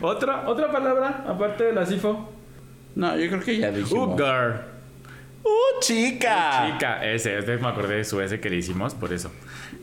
¿Otra, 0.00 0.48
otra 0.48 0.70
palabra, 0.70 1.24
aparte 1.26 1.64
de 1.64 1.72
la 1.72 1.86
sifo. 1.86 2.30
No, 2.94 3.16
yo 3.16 3.28
creo 3.28 3.40
que 3.40 3.56
ya 3.58 3.70
dijimos. 3.70 4.14
Ugar. 4.14 4.79
¡Uh, 5.42 5.80
chica! 5.80 6.66
Chica, 6.72 7.04
ese, 7.04 7.38
este 7.38 7.56
me 7.56 7.68
acordé 7.68 7.96
de 7.96 8.04
su 8.04 8.20
S 8.20 8.38
que 8.40 8.50
le 8.50 8.56
hicimos, 8.56 8.94
por 8.94 9.12
eso. 9.12 9.32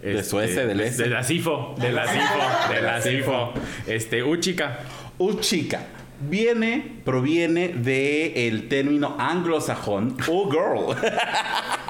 ¿De 0.01 0.23
su 0.23 0.39
S, 0.39 0.65
del 0.65 0.77
de- 0.77 0.87
S? 0.87 1.01
De 1.03 1.09
la 1.09 1.23
sifo, 1.23 1.75
de 1.79 1.91
la 1.91 2.07
sifo, 2.07 2.73
de 2.73 2.81
la 2.81 3.01
sifo. 3.01 3.53
Este, 3.87 4.23
U 4.23 4.35
chica. 4.37 4.79
¡Uh, 5.17 5.33
chica! 5.39 5.81
Viene, 6.19 6.99
proviene 7.05 7.69
de 7.69 8.47
el 8.47 8.67
término 8.69 9.15
anglosajón, 9.19 10.17
¡uh, 10.27 10.49
girl! 10.51 10.95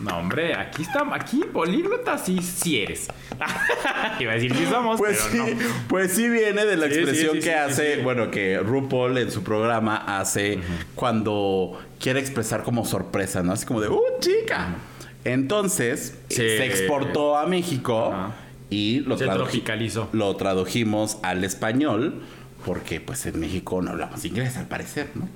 No, 0.00 0.18
hombre, 0.18 0.54
aquí 0.54 0.82
está, 0.82 1.04
aquí 1.12 1.40
políglota 1.52 2.18
sí, 2.18 2.40
sí 2.42 2.80
eres. 2.80 3.08
Iba 4.20 4.32
a 4.32 4.34
decir 4.36 4.54
sí 4.54 4.64
somos, 4.66 4.98
Pues 4.98 5.18
sí, 5.18 5.38
no. 5.38 5.46
pues 5.88 6.12
sí 6.12 6.28
viene 6.28 6.64
de 6.64 6.76
la 6.76 6.86
Sí, 6.88 6.94
expresión 6.94 7.32
sí, 7.34 7.38
que 7.38 7.44
sí, 7.44 7.50
hace, 7.50 7.96
bueno, 8.02 8.30
que 8.30 8.58
RuPaul 8.58 9.18
en 9.18 9.30
su 9.30 9.42
programa 9.42 9.96
hace 10.18 10.60
cuando 10.94 11.80
quiere 12.00 12.20
expresar 12.20 12.62
como 12.62 12.84
sorpresa, 12.84 13.42
¿no? 13.42 13.52
Así 13.52 13.66
como 13.66 13.80
de, 13.80 13.88
¡uh, 13.88 14.00
chica! 14.20 14.76
Entonces, 15.24 16.18
se 16.28 16.64
exportó 16.64 17.36
a 17.36 17.46
México 17.46 18.14
y 18.70 19.00
lo, 19.00 19.16
Se 19.18 19.26
tradujimos 20.36 21.18
al 21.22 21.44
español 21.44 22.22
porque 22.64 23.00
pues 23.00 23.24
en 23.26 23.38
México 23.40 23.80
no 23.80 23.92
hablamos 23.92 24.24
inglés 24.24 24.56
al 24.56 24.66
parecer, 24.66 25.10
¿no? 25.14 25.28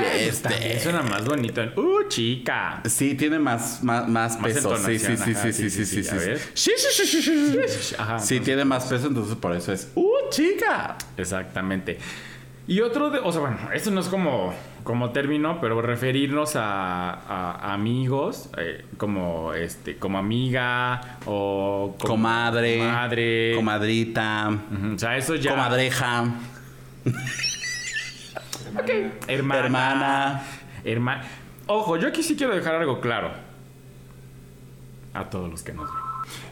Y 0.00 0.24
este, 0.24 0.80
suena 0.80 1.02
más 1.02 1.24
bonito 1.24 1.60
¡Uh, 1.76 2.08
chica! 2.08 2.80
sí, 2.86 3.14
tiene 3.14 3.38
más, 3.38 3.82
más, 3.82 4.08
más 4.08 4.36
peso. 4.36 4.76
Sí, 4.76 4.98
sí, 4.98 5.16
sí, 5.16 5.34
sí, 5.34 5.52
sí, 5.52 5.70
sí, 5.70 5.84
sí, 5.86 6.02
sí. 6.02 6.18
Sí, 6.54 6.72
sí, 6.76 7.06
sí, 7.06 7.22
sí, 7.22 7.96
sí. 8.20 8.40
Tiene 8.40 8.64
más 8.64 8.84
peso, 8.84 9.08
entonces 9.08 9.36
por 9.36 9.54
eso 9.54 9.72
es 9.72 9.88
¡Uh, 9.94 10.10
chica! 10.30 10.96
Exactamente. 11.16 11.98
Y 12.70 12.82
otro 12.82 13.10
de, 13.10 13.18
o 13.18 13.32
sea, 13.32 13.40
bueno, 13.40 13.56
esto 13.74 13.90
no 13.90 13.98
es 13.98 14.06
como, 14.06 14.54
como 14.84 15.10
término, 15.10 15.60
pero 15.60 15.82
referirnos 15.82 16.54
a, 16.54 17.10
a 17.10 17.74
amigos, 17.74 18.48
eh, 18.58 18.84
como 18.96 19.52
este, 19.54 19.96
como 19.96 20.18
amiga 20.18 21.18
o 21.26 21.96
como 21.98 22.12
Comadre. 22.14 22.78
comadre. 22.78 23.52
Comadrita. 23.56 24.50
O 24.94 24.96
sea, 25.00 25.16
eso 25.16 25.34
ya. 25.34 25.50
Comadreja. 25.50 26.26
Ok. 28.78 28.90
Hermana. 29.26 29.64
Hermana. 29.64 30.42
Hermana. 30.84 31.24
Ojo, 31.66 31.96
yo 31.96 32.06
aquí 32.06 32.22
sí 32.22 32.36
quiero 32.36 32.54
dejar 32.54 32.76
algo 32.76 33.00
claro. 33.00 33.32
A 35.12 35.24
todos 35.28 35.50
los 35.50 35.64
que 35.64 35.72
nos 35.72 35.92
ven. 35.92 35.99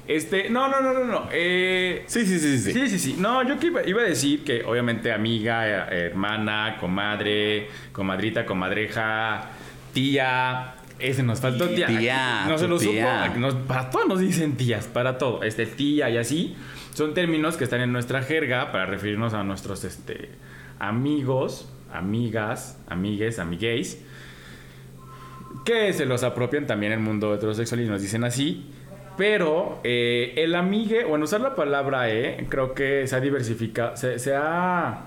Este, 0.08 0.48
no, 0.48 0.68
no, 0.68 0.80
no, 0.80 0.92
no, 0.94 1.04
no. 1.04 1.28
Eh, 1.30 2.02
Sí, 2.06 2.24
sí, 2.24 2.38
sí, 2.38 2.58
sí. 2.58 2.72
Sí, 2.72 2.88
sí, 2.88 2.98
sí. 2.98 3.16
No, 3.18 3.46
yo 3.46 3.58
que 3.58 3.66
iba, 3.66 3.86
iba 3.86 4.00
a 4.00 4.04
decir 4.06 4.42
que 4.42 4.64
obviamente 4.64 5.12
amiga, 5.12 5.86
hermana, 5.90 6.78
comadre, 6.80 7.68
comadrita, 7.92 8.46
comadreja, 8.46 9.50
tía. 9.92 10.74
Ese 10.98 11.22
nos 11.22 11.40
faltó 11.40 11.68
tía. 11.68 11.86
Tía, 11.86 12.44
No 12.48 12.56
se 12.58 12.66
lo 12.66 12.78
tía. 12.78 13.26
supo. 13.26 13.38
Nos- 13.38 13.54
para 13.54 13.90
todo 13.90 14.06
nos 14.06 14.18
dicen 14.20 14.56
tías, 14.56 14.86
para 14.86 15.18
todo. 15.18 15.42
Este, 15.42 15.66
tía 15.66 16.08
y 16.10 16.16
así. 16.16 16.56
son 16.94 17.14
términos 17.14 17.56
que 17.56 17.62
están 17.64 17.80
en 17.82 17.92
nuestra 17.92 18.22
jerga 18.22 18.72
para 18.72 18.86
referirnos 18.86 19.32
a 19.34 19.44
nuestros 19.44 19.84
este, 19.84 20.30
amigos, 20.80 21.70
amigas, 21.92 22.76
amigues, 22.88 23.38
amigues, 23.38 24.02
que 25.64 25.92
se 25.92 26.06
los 26.06 26.22
apropian 26.24 26.66
también 26.66 26.92
en 26.92 26.98
el 27.00 27.04
mundo 27.04 27.34
heterosexual 27.34 27.80
y 27.82 27.86
nos 27.86 28.02
dicen 28.02 28.24
así. 28.24 28.70
Pero 29.18 29.80
eh, 29.84 30.32
el 30.36 30.54
amigue, 30.54 31.04
bueno, 31.04 31.24
usar 31.24 31.40
la 31.42 31.54
palabra 31.56 32.08
E, 32.08 32.46
creo 32.48 32.72
que 32.72 33.06
se 33.06 33.16
ha 33.16 33.20
diversificado, 33.20 33.96
se, 33.96 34.34
ha 34.36 35.00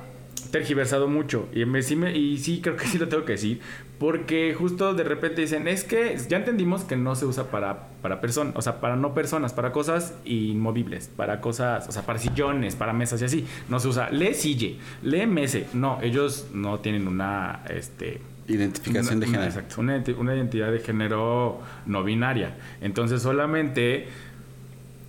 tergiversado 0.51 1.07
mucho. 1.07 1.47
Y, 1.53 1.63
me- 1.65 1.81
sí 1.81 1.95
me- 1.95 2.15
y 2.15 2.37
sí, 2.37 2.59
creo 2.61 2.75
que 2.75 2.85
sí 2.85 2.97
lo 2.97 3.07
tengo 3.07 3.23
que 3.25 3.31
decir. 3.33 3.61
Porque 3.99 4.53
justo 4.57 4.93
de 4.95 5.03
repente 5.03 5.41
dicen, 5.41 5.67
es 5.67 5.83
que 5.83 6.17
ya 6.27 6.37
entendimos 6.37 6.83
que 6.83 6.97
no 6.97 7.15
se 7.15 7.25
usa 7.25 7.51
para, 7.51 7.87
para 8.01 8.19
personas, 8.19 8.55
o 8.57 8.61
sea, 8.61 8.81
para 8.81 8.95
no 8.95 9.13
personas, 9.13 9.53
para 9.53 9.71
cosas 9.71 10.15
inmovibles, 10.25 11.07
para 11.15 11.39
cosas, 11.39 11.87
o 11.87 11.91
sea, 11.91 12.01
para 12.01 12.17
sillones, 12.17 12.75
para 12.75 12.93
mesas 12.93 13.21
y 13.21 13.25
así. 13.25 13.47
No 13.69 13.79
se 13.79 13.87
usa, 13.89 14.09
lee 14.09 14.33
sille, 14.33 14.77
lee 15.03 15.27
mese. 15.27 15.67
No, 15.73 15.99
ellos 16.01 16.47
no 16.53 16.79
tienen 16.79 17.07
una, 17.07 17.63
este, 17.69 18.19
Identificación 18.55 19.17
una- 19.17 19.25
de 19.25 19.31
género. 19.31 19.45
exacto, 19.49 19.81
una, 19.81 19.97
identi- 19.97 20.17
una 20.17 20.35
identidad 20.35 20.71
de 20.71 20.79
género 20.79 21.59
no 21.85 22.03
binaria. 22.03 22.55
Entonces 22.81 23.21
solamente... 23.21 24.07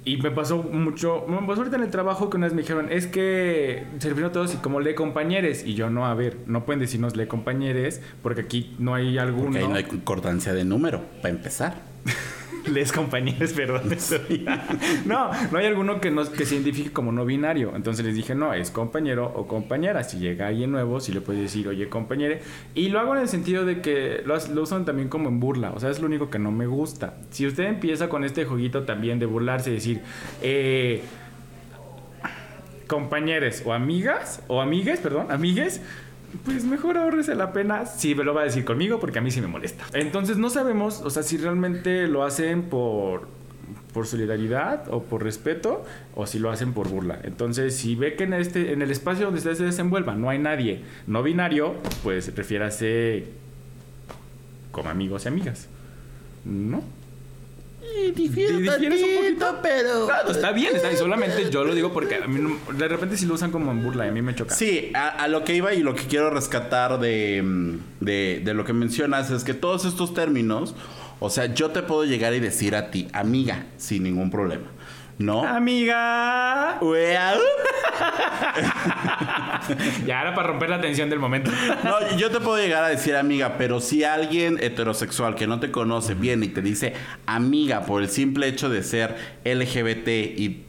Y 0.05 0.17
me 0.17 0.33
pasó 0.33 0.61
mucho, 0.65 1.25
me 1.29 1.47
pasó 1.47 1.61
ahorita 1.61 1.77
en 1.77 1.85
el 1.85 1.91
trabajo 1.91 2.29
que 2.29 2.37
una 2.37 2.47
vez 2.47 2.55
me 2.55 2.63
dijeron, 2.63 2.89
es 2.91 3.07
que 3.07 3.85
se 4.01 4.11
a 4.11 4.33
todos 4.33 4.53
y 4.53 4.57
como 4.57 4.81
lee 4.81 4.97
compañeres. 4.97 5.65
Y 5.65 5.75
yo, 5.75 5.91
no, 5.91 6.07
a 6.07 6.15
ver, 6.15 6.39
no 6.47 6.65
pueden 6.65 6.81
decirnos 6.81 7.15
lee 7.17 7.27
compañeres 7.29 8.01
porque 8.21 8.41
aquí 8.41 8.75
no 8.81 8.97
hay 8.97 9.17
alguno. 9.19 9.45
Porque 9.45 9.59
ahí 9.61 9.69
no 9.69 9.77
hay 9.77 9.85
concordancia 9.85 10.55
de 10.55 10.65
número, 10.65 11.03
para 11.23 11.33
empezar. 11.33 11.77
Les 12.71 12.93
compañeros, 12.93 13.53
perdón. 13.53 13.83
no, 15.05 15.31
no 15.51 15.59
hay 15.59 15.67
alguno 15.67 16.01
que, 16.01 16.11
nos, 16.11 16.29
que 16.29 16.45
se 16.45 16.55
identifique 16.55 16.93
como 16.93 17.13
no 17.13 17.25
binario. 17.25 17.73
Entonces 17.75 18.05
les 18.05 18.15
dije, 18.15 18.35
no, 18.35 18.55
es 18.55 18.71
compañero 18.71 19.33
o 19.35 19.47
compañera. 19.47 20.05
Si 20.05 20.19
llega 20.19 20.49
alguien 20.49 20.71
nuevo, 20.71 21.01
si 21.01 21.13
le 21.13 21.21
puedes 21.21 21.43
decir, 21.43 21.69
oye, 21.69 21.89
compañere. 21.89 22.41
Y 22.75 22.89
lo 22.89 23.01
hago 23.01 23.17
en 23.17 23.23
el 23.23 23.29
sentido 23.29 23.65
de 23.65 23.81
que 23.81 24.23
lo, 24.25 24.37
lo 24.55 24.63
usan 24.63 24.85
también 24.85 25.09
como 25.09 25.29
en 25.29 25.41
burla. 25.41 25.73
O 25.73 25.81
sea, 25.81 25.91
es 25.91 26.01
lo 26.01 26.07
único 26.07 26.31
que 26.31 26.39
no 26.39 26.53
me 26.53 26.67
gusta. 26.67 27.15
Si 27.31 27.47
usted 27.47 27.65
empieza 27.65 28.09
con 28.09 28.25
este 28.25 28.45
jueguito 28.45 28.85
también 28.85 29.19
de 29.19 29.27
burlarse 29.27 29.71
y 29.71 29.75
decir, 29.75 30.01
eh, 30.41 31.03
compañeres 32.87 33.63
o 33.65 33.73
amigas, 33.73 34.43
o 34.49 34.61
amigues, 34.61 35.01
perdón, 35.01 35.31
amigues, 35.31 35.81
pues 36.45 36.65
mejor 36.65 36.97
ahorrese 36.97 37.35
la 37.35 37.53
pena 37.53 37.87
si 37.87 38.15
me 38.15 38.25
lo 38.25 38.35
va 38.35 38.43
a 38.43 38.45
decir 38.45 38.65
conmigo 38.65 39.01
porque 39.01 39.19
a 39.19 39.23
mí 39.23 39.31
sí 39.31 39.41
me 39.41 39.47
molesta. 39.47 39.85
Entonces 39.93 40.39
no 40.39 40.51
sabemos, 40.51 41.01
o 41.03 41.11
sea, 41.11 41.23
si 41.23 41.37
realmente 41.37 42.07
lo 42.09 42.25
hacen 42.25 42.63
por 42.63 43.29
por 43.93 44.07
solidaridad 44.07 44.89
o 44.91 45.03
por 45.03 45.23
respeto 45.23 45.85
o 46.15 46.27
si 46.27 46.39
lo 46.39 46.51
hacen 46.51 46.73
por 46.73 46.89
burla. 46.89 47.21
Entonces, 47.25 47.77
si 47.77 47.95
ve 47.95 48.15
que 48.15 48.25
en 48.25 48.33
este 48.33 48.73
en 48.73 48.81
el 48.81 48.91
espacio 48.91 49.27
donde 49.27 49.39
usted 49.39 49.55
se 49.55 49.65
desenvuelva 49.65 50.15
no 50.15 50.31
hay 50.31 50.39
nadie 50.39 50.83
no 51.07 51.23
binario, 51.23 51.75
pues 52.03 52.35
refiérase 52.35 53.27
como 54.71 54.89
amigos 54.89 55.27
y 55.27 55.29
amigas. 55.29 55.69
¿No? 56.45 56.83
Difiero 58.15 58.59
¿Difieres 58.59 59.03
un 59.03 59.15
poquito? 59.17 59.59
pero... 59.63 60.07
Claro, 60.07 60.31
está 60.31 60.53
bien, 60.53 60.75
está 60.77 60.89
bien. 60.89 60.99
Solamente 61.03 61.51
yo 61.51 61.65
lo 61.65 61.75
digo 61.75 61.93
porque 61.93 62.17
a 62.17 62.27
mí 62.27 62.41
no- 62.41 62.73
de 62.73 62.89
repente 62.89 63.17
si 63.17 63.27
lo 63.27 63.35
usan 63.35 63.51
como 63.51 63.71
en 63.71 63.83
burla 63.83 64.07
y 64.07 64.09
a 64.09 64.13
mí 64.13 64.23
me 64.23 64.35
choca. 64.35 64.55
Sí, 64.55 64.91
a, 64.95 65.09
a 65.09 65.29
lo 65.29 65.45
que 65.45 65.55
iba 65.55 65.73
y 65.75 65.83
lo 65.83 65.95
que 65.95 66.05
quiero 66.05 66.31
rescatar 66.31 66.99
de, 67.01 67.43
mm, 67.43 67.79
de, 68.01 68.43
de 68.45 68.55
lo 68.55 68.65
que 68.65 68.73
mencionas 68.73 69.31
es 69.31 69.45
que 69.45 69.55
todos 69.55 69.85
estos 69.85 70.15
términos, 70.15 70.75
o 71.21 71.31
sea, 71.31 71.47
yo 71.55 71.71
te 71.71 71.83
puedo 71.83 72.05
llegar 72.05 72.35
y 72.35 72.41
decir 72.41 72.75
a 72.75 72.91
ti, 72.91 73.09
amiga, 73.13 73.67
sin 73.77 74.03
ningún 74.03 74.31
problema. 74.31 74.65
¿No? 75.19 75.45
Amiga. 75.45 76.79
Ya 80.07 80.23
era 80.23 80.35
para 80.35 80.49
romper 80.49 80.71
la 80.71 80.81
tensión 80.81 81.09
del 81.11 81.19
momento. 81.21 81.51
No, 81.85 82.17
yo 82.17 82.31
te 82.31 82.41
puedo 82.41 82.57
llegar 82.59 82.83
a 82.85 82.89
decir 82.89 83.15
amiga, 83.15 83.57
pero 83.59 83.81
si 83.81 84.05
alguien 84.05 84.59
heterosexual 84.61 85.35
que 85.35 85.47
no 85.47 85.61
te 85.61 85.71
conoce 85.71 86.15
viene 86.15 86.47
y 86.47 86.49
te 86.49 86.63
dice 86.63 86.95
amiga 87.27 87.83
por 87.87 88.03
el 88.03 88.09
simple 88.09 88.49
hecho 88.49 88.69
de 88.69 88.83
ser 88.83 89.17
LGBT 89.45 90.09
y, 90.09 90.65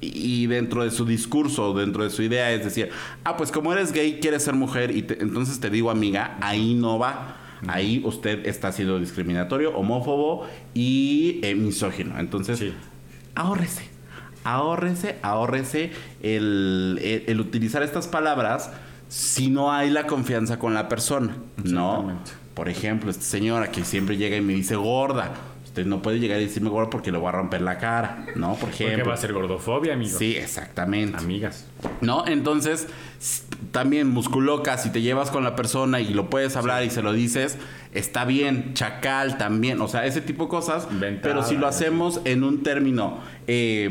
y 0.00 0.46
dentro 0.46 0.84
de 0.84 0.90
su 0.90 1.04
discurso, 1.04 1.74
dentro 1.74 2.04
de 2.04 2.10
su 2.10 2.22
idea 2.22 2.52
es 2.52 2.64
decir, 2.64 2.90
ah, 3.24 3.36
pues 3.36 3.50
como 3.50 3.72
eres 3.72 3.92
gay, 3.92 4.18
quieres 4.20 4.44
ser 4.44 4.54
mujer 4.54 4.96
y 4.96 5.02
te- 5.02 5.20
entonces 5.20 5.58
te 5.60 5.70
digo 5.70 5.90
amiga, 5.90 6.36
ahí 6.40 6.74
no 6.74 6.98
va. 6.98 7.36
Ahí 7.66 8.02
usted 8.04 8.46
está 8.46 8.72
siendo 8.72 8.98
discriminatorio, 9.00 9.74
homófobo 9.74 10.46
y 10.74 11.40
eh, 11.42 11.54
misógino. 11.54 12.18
Entonces, 12.20 12.58
Sí. 12.58 12.74
Ahórrese. 13.34 13.88
Ahórrese, 14.44 15.16
ahórrese 15.22 15.92
el, 16.22 16.98
el- 17.02 17.24
el 17.28 17.40
utilizar 17.40 17.82
estas 17.82 18.06
palabras 18.08 18.70
si 19.08 19.48
no 19.48 19.72
hay 19.72 19.90
la 19.90 20.06
confianza 20.06 20.58
con 20.58 20.74
la 20.74 20.88
persona, 20.88 21.36
¿no? 21.62 22.18
Por 22.54 22.68
ejemplo, 22.68 23.10
esta 23.10 23.24
señora 23.24 23.70
que 23.70 23.84
siempre 23.84 24.16
llega 24.16 24.36
y 24.36 24.40
me 24.40 24.52
dice 24.52 24.76
gorda. 24.76 25.32
Usted 25.64 25.86
no 25.86 26.02
puede 26.02 26.20
llegar 26.20 26.40
y 26.40 26.44
decirme 26.44 26.70
gorda 26.70 26.88
porque 26.88 27.10
le 27.10 27.18
voy 27.18 27.28
a 27.28 27.32
romper 27.32 27.60
la 27.60 27.78
cara, 27.78 28.26
¿no? 28.36 28.50
Por 28.50 28.70
Porque 28.70 28.84
ejemplo. 28.86 29.08
va 29.08 29.14
a 29.14 29.16
ser 29.16 29.32
gordofobia, 29.32 29.94
amigo. 29.94 30.16
Sí, 30.18 30.36
exactamente. 30.36 31.16
Amigas. 31.18 31.66
¿No? 32.00 32.26
Entonces, 32.28 32.86
también 33.72 34.08
musculoca, 34.08 34.78
si 34.78 34.90
te 34.90 35.00
llevas 35.02 35.30
con 35.32 35.42
la 35.42 35.56
persona 35.56 36.00
y 36.00 36.14
lo 36.14 36.30
puedes 36.30 36.54
hablar 36.56 36.84
y 36.84 36.90
se 36.90 37.02
lo 37.02 37.12
dices, 37.12 37.56
está 37.94 38.24
bien. 38.24 38.74
Chacal 38.74 39.38
también, 39.38 39.80
o 39.80 39.88
sea, 39.88 40.04
ese 40.04 40.20
tipo 40.20 40.44
de 40.44 40.48
cosas. 40.50 40.86
Inventada, 40.90 41.34
pero 41.34 41.46
si 41.46 41.56
lo 41.56 41.66
hacemos 41.66 42.20
en 42.24 42.44
un 42.44 42.62
término 42.62 43.20
eh, 43.46 43.88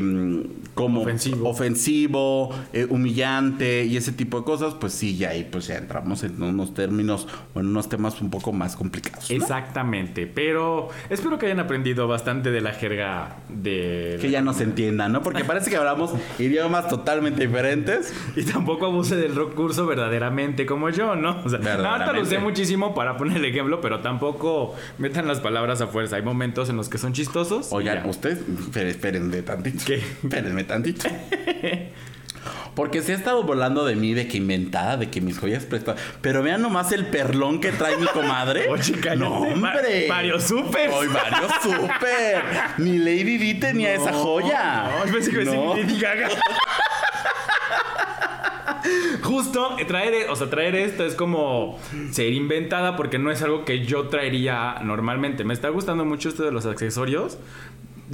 como 0.74 1.02
Ofensivo. 1.02 1.48
ofensivo, 1.48 2.50
eh, 2.72 2.86
humillante 2.90 3.84
y 3.84 3.96
ese 3.96 4.12
tipo 4.12 4.38
de 4.40 4.44
cosas, 4.44 4.74
pues 4.74 4.92
sí, 4.92 5.16
ya 5.16 5.30
ahí 5.30 5.46
pues 5.50 5.66
ya 5.68 5.76
entramos 5.76 6.22
en 6.24 6.42
unos 6.42 6.74
términos 6.74 7.28
o 7.54 7.60
en 7.60 7.66
unos 7.68 7.88
temas 7.88 8.20
un 8.20 8.30
poco 8.30 8.52
más 8.52 8.74
complicados. 8.76 9.30
¿no? 9.30 9.36
Exactamente. 9.36 10.26
Pero 10.26 10.88
espero 11.10 11.38
que 11.38 11.46
hayan 11.46 11.60
aprendido 11.60 12.08
bastante 12.08 12.50
de 12.50 12.60
la 12.60 12.72
jerga 12.72 13.36
de. 13.48 14.18
Que 14.20 14.30
ya 14.30 14.40
no 14.42 14.52
se 14.52 14.64
entiendan, 14.64 15.12
¿no? 15.12 15.22
Porque 15.22 15.44
parece 15.44 15.70
que 15.70 15.76
hablamos 15.76 16.12
idiomas 16.38 16.88
totalmente 16.88 17.46
diferentes. 17.46 18.12
Y 18.36 18.42
tampoco 18.42 18.86
abuse 18.86 19.14
del 19.16 19.34
recurso 19.36 19.86
verdaderamente 19.86 20.66
como 20.66 20.90
yo, 20.90 21.14
¿no? 21.14 21.40
O 21.44 21.48
sea, 21.48 21.58
ahorita 21.58 22.12
lo 22.12 22.22
usé 22.22 22.38
muchísimo 22.38 22.94
para 22.94 23.16
poner 23.16 23.36
el 23.38 23.44
ejemplo, 23.44 23.80
pero 23.80 24.00
tampoco 24.00 24.74
metan 24.98 25.28
las 25.28 25.40
palabras 25.40 25.80
a 25.80 25.86
fuerza. 25.86 26.16
Hay 26.16 26.22
momentos 26.22 26.68
en 26.68 26.76
los 26.76 26.88
que 26.88 26.98
son 26.98 27.12
chistosos. 27.12 27.68
Oigan, 27.70 28.08
ustedes, 28.08 28.38
esperen- 28.72 29.43
tantito. 29.44 29.84
¿Qué? 29.86 29.96
Espérenme 29.96 30.64
tantito. 30.64 31.08
Porque 32.74 33.02
se 33.02 33.12
ha 33.12 33.14
estado 33.14 33.44
volando 33.44 33.84
de 33.84 33.94
mí, 33.94 34.14
de 34.14 34.26
que 34.26 34.36
inventada, 34.36 34.96
de 34.96 35.08
que 35.08 35.20
mis 35.20 35.38
joyas 35.38 35.64
prestadas. 35.64 36.00
Pero 36.20 36.42
vean 36.42 36.60
nomás 36.60 36.90
el 36.90 37.06
perlón 37.06 37.60
que 37.60 37.70
trae 37.70 37.96
mi 37.96 38.06
comadre. 38.06 38.68
Oye, 38.68 38.92
cállate. 39.00 39.16
No, 39.20 39.30
hombre. 39.42 40.08
Va- 40.08 40.16
varios 40.16 40.42
súper. 40.42 40.90
Hoy 40.90 41.06
varios 41.06 41.52
súper. 41.62 42.42
Ni 42.78 42.98
Lady 42.98 43.38
Di 43.38 43.54
tenía 43.54 43.94
esa 43.94 44.12
joya. 44.12 44.90
No, 44.98 45.06
yo 45.06 45.12
pensé 45.12 45.30
que 45.30 45.44
No. 45.44 45.76
Lady 45.76 45.98
Gaga. 46.00 46.28
Justo 49.22 49.76
traer, 49.86 50.28
o 50.28 50.36
sea, 50.36 50.50
traer 50.50 50.74
esto 50.74 51.04
es 51.06 51.14
como 51.14 51.78
ser 52.10 52.32
inventada 52.32 52.96
porque 52.96 53.18
no 53.18 53.30
es 53.30 53.40
algo 53.42 53.64
que 53.64 53.84
yo 53.86 54.08
traería 54.08 54.80
normalmente. 54.82 55.44
Me 55.44 55.54
está 55.54 55.68
gustando 55.70 56.04
mucho 56.04 56.28
esto 56.28 56.42
de 56.44 56.52
los 56.52 56.66
accesorios. 56.66 57.38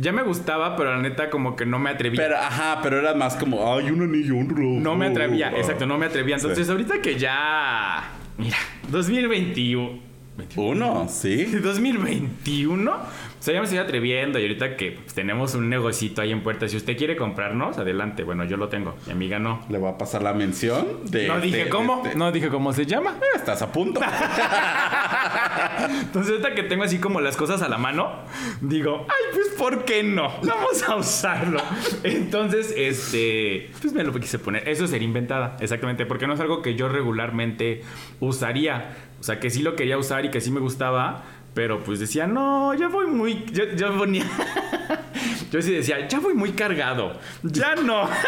Ya 0.00 0.12
me 0.12 0.22
gustaba, 0.22 0.76
pero 0.76 0.94
la 0.96 1.02
neta 1.02 1.28
como 1.30 1.56
que 1.56 1.66
no 1.66 1.78
me 1.78 1.90
atrevía. 1.90 2.20
Pero, 2.22 2.36
ajá, 2.38 2.80
pero 2.82 2.98
era 2.98 3.14
más 3.14 3.36
como, 3.36 3.74
ay, 3.74 3.90
un 3.90 4.02
anillo, 4.02 4.34
un 4.36 4.48
reloj. 4.48 4.80
no 4.80 4.96
me 4.96 5.06
atrevía, 5.08 5.48
Ah. 5.54 5.58
exacto, 5.58 5.86
no 5.86 5.98
me 5.98 6.06
atrevía. 6.06 6.36
Entonces 6.36 6.66
Sí. 6.66 6.72
ahorita 6.72 7.00
que 7.02 7.18
ya... 7.18 8.10
Mira, 8.38 8.56
2021... 8.88 10.08
Uno, 10.56 11.06
sí. 11.08 11.44
2021. 11.62 12.90
O 12.92 13.42
sea, 13.42 13.52
ya 13.54 13.60
me 13.60 13.64
estoy 13.64 13.78
atreviendo 13.78 14.38
y 14.38 14.42
ahorita 14.42 14.76
que 14.76 14.92
pues, 14.92 15.12
tenemos 15.14 15.54
un 15.54 15.68
negocito 15.68 16.22
ahí 16.22 16.30
en 16.32 16.42
puerta, 16.42 16.66
si 16.68 16.76
usted 16.78 16.96
quiere 16.96 17.14
comprarnos, 17.16 17.76
adelante. 17.78 18.22
Bueno, 18.22 18.44
yo 18.44 18.56
lo 18.56 18.68
tengo, 18.68 18.96
mi 19.06 19.12
amiga 19.12 19.38
no. 19.38 19.64
Le 19.68 19.76
voy 19.78 19.90
a 19.90 19.98
pasar 19.98 20.22
la 20.22 20.32
mención 20.32 20.86
de. 21.10 21.26
No 21.28 21.40
dije 21.40 21.64
de- 21.64 21.68
cómo, 21.70 22.02
de- 22.02 22.10
de- 22.10 22.14
no 22.16 22.32
dije 22.32 22.48
cómo 22.48 22.72
se 22.72 22.86
llama. 22.86 23.16
Estás 23.34 23.60
a 23.62 23.70
punto. 23.72 24.00
Entonces, 25.88 26.32
ahorita 26.32 26.54
que 26.54 26.62
tengo 26.64 26.84
así 26.84 26.98
como 26.98 27.20
las 27.20 27.36
cosas 27.36 27.62
a 27.62 27.68
la 27.68 27.78
mano, 27.78 28.20
digo, 28.60 29.06
ay, 29.08 29.24
pues, 29.32 29.48
¿por 29.56 29.84
qué 29.84 30.02
no? 30.02 30.32
Vamos 30.42 30.82
a 30.88 30.96
usarlo. 30.96 31.60
Entonces, 32.02 32.74
este, 32.76 33.70
pues 33.80 33.92
me 33.92 34.04
lo 34.04 34.12
quise 34.12 34.38
poner. 34.38 34.68
Eso 34.68 34.86
sería 34.86 35.06
inventada, 35.06 35.56
exactamente, 35.60 36.06
porque 36.06 36.26
no 36.26 36.34
es 36.34 36.40
algo 36.40 36.62
que 36.62 36.74
yo 36.74 36.88
regularmente 36.88 37.82
usaría. 38.20 38.96
O 39.20 39.22
sea, 39.22 39.38
que 39.38 39.50
sí 39.50 39.62
lo 39.62 39.76
quería 39.76 39.98
usar 39.98 40.24
y 40.24 40.30
que 40.30 40.40
sí 40.40 40.50
me 40.50 40.60
gustaba, 40.60 41.24
pero 41.54 41.82
pues 41.82 42.00
decía, 42.00 42.26
no, 42.26 42.74
ya 42.74 42.88
voy 42.88 43.06
muy. 43.06 43.44
Yo, 43.52 43.64
yo 43.76 43.96
ponía. 43.96 44.24
Yo 45.50 45.60
sí 45.60 45.72
decía, 45.72 46.06
ya 46.06 46.20
voy 46.20 46.34
muy 46.34 46.52
cargado. 46.52 47.18
Ya 47.42 47.74
no. 47.74 48.08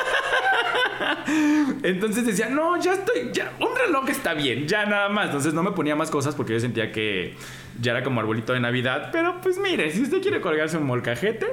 Entonces 1.83 2.27
decía, 2.27 2.49
no, 2.49 2.81
ya 2.81 2.95
estoy, 2.95 3.31
ya, 3.33 3.53
un 3.61 3.77
reloj 3.77 4.09
está 4.09 4.35
bien, 4.35 4.67
ya 4.67 4.85
nada 4.87 5.09
más. 5.09 5.27
Entonces 5.27 5.55
no 5.55 5.63
me 5.63 5.73
ponía 5.73 5.95
más 5.95 6.11
cosas 6.11 6.35
porque 6.35 6.55
yo 6.55 6.61
sentía 6.61 6.91
que 6.91 7.35
ya 7.81 7.93
era 7.93 8.03
como 8.03 8.21
arbolito 8.21 8.53
de 8.53 8.61
Navidad. 8.61 9.11
Pero 9.13 9.41
pues 9.41 9.59
mire, 9.59 9.91
si 9.91 10.03
usted 10.03 10.21
quiere 10.21 10.41
colgarse 10.41 10.77
un 10.77 10.85
molcajete, 10.85 11.47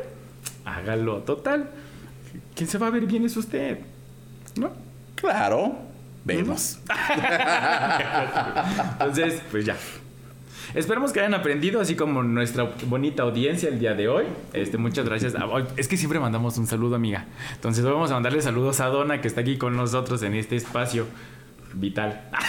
hágalo 0.65 1.20
total. 1.20 1.70
quien 2.55 2.70
se 2.70 2.78
va 2.78 2.88
a 2.88 2.91
ver 2.91 3.05
bien 3.05 3.26
es 3.26 3.38
usted. 3.38 3.80
¿No? 4.55 4.72
Claro. 5.15 5.78
Vemos. 6.26 6.80
Entonces, 8.93 9.41
pues 9.51 9.65
ya. 9.65 9.78
Esperemos 10.76 11.11
que 11.11 11.20
hayan 11.20 11.34
aprendido, 11.34 11.82
así 11.82 11.95
como 11.95 12.22
nuestra 12.24 12.72
bonita 12.86 13.24
audiencia 13.24 13.70
el 13.70 13.80
día 13.80 13.93
de 13.95 14.07
hoy. 14.07 14.26
Este, 14.53 14.78
muchas 14.78 15.05
gracias. 15.05 15.34
Es 15.78 15.88
que 15.88 15.97
siempre 15.97 16.20
mandamos 16.20 16.57
un 16.57 16.67
saludo, 16.67 16.95
amiga. 16.95 17.26
Entonces 17.55 17.84
hoy 17.86 17.91
vamos 17.91 18.11
a 18.11 18.13
mandarle 18.15 18.41
saludos 18.41 18.80
a 18.80 18.88
Donna, 18.88 19.22
que 19.22 19.28
está 19.28 19.41
aquí 19.41 19.57
con 19.57 19.76
nosotros 19.76 20.22
en 20.24 20.36
este 20.36 20.55
espacio 20.55 21.07
vital. 21.74 22.30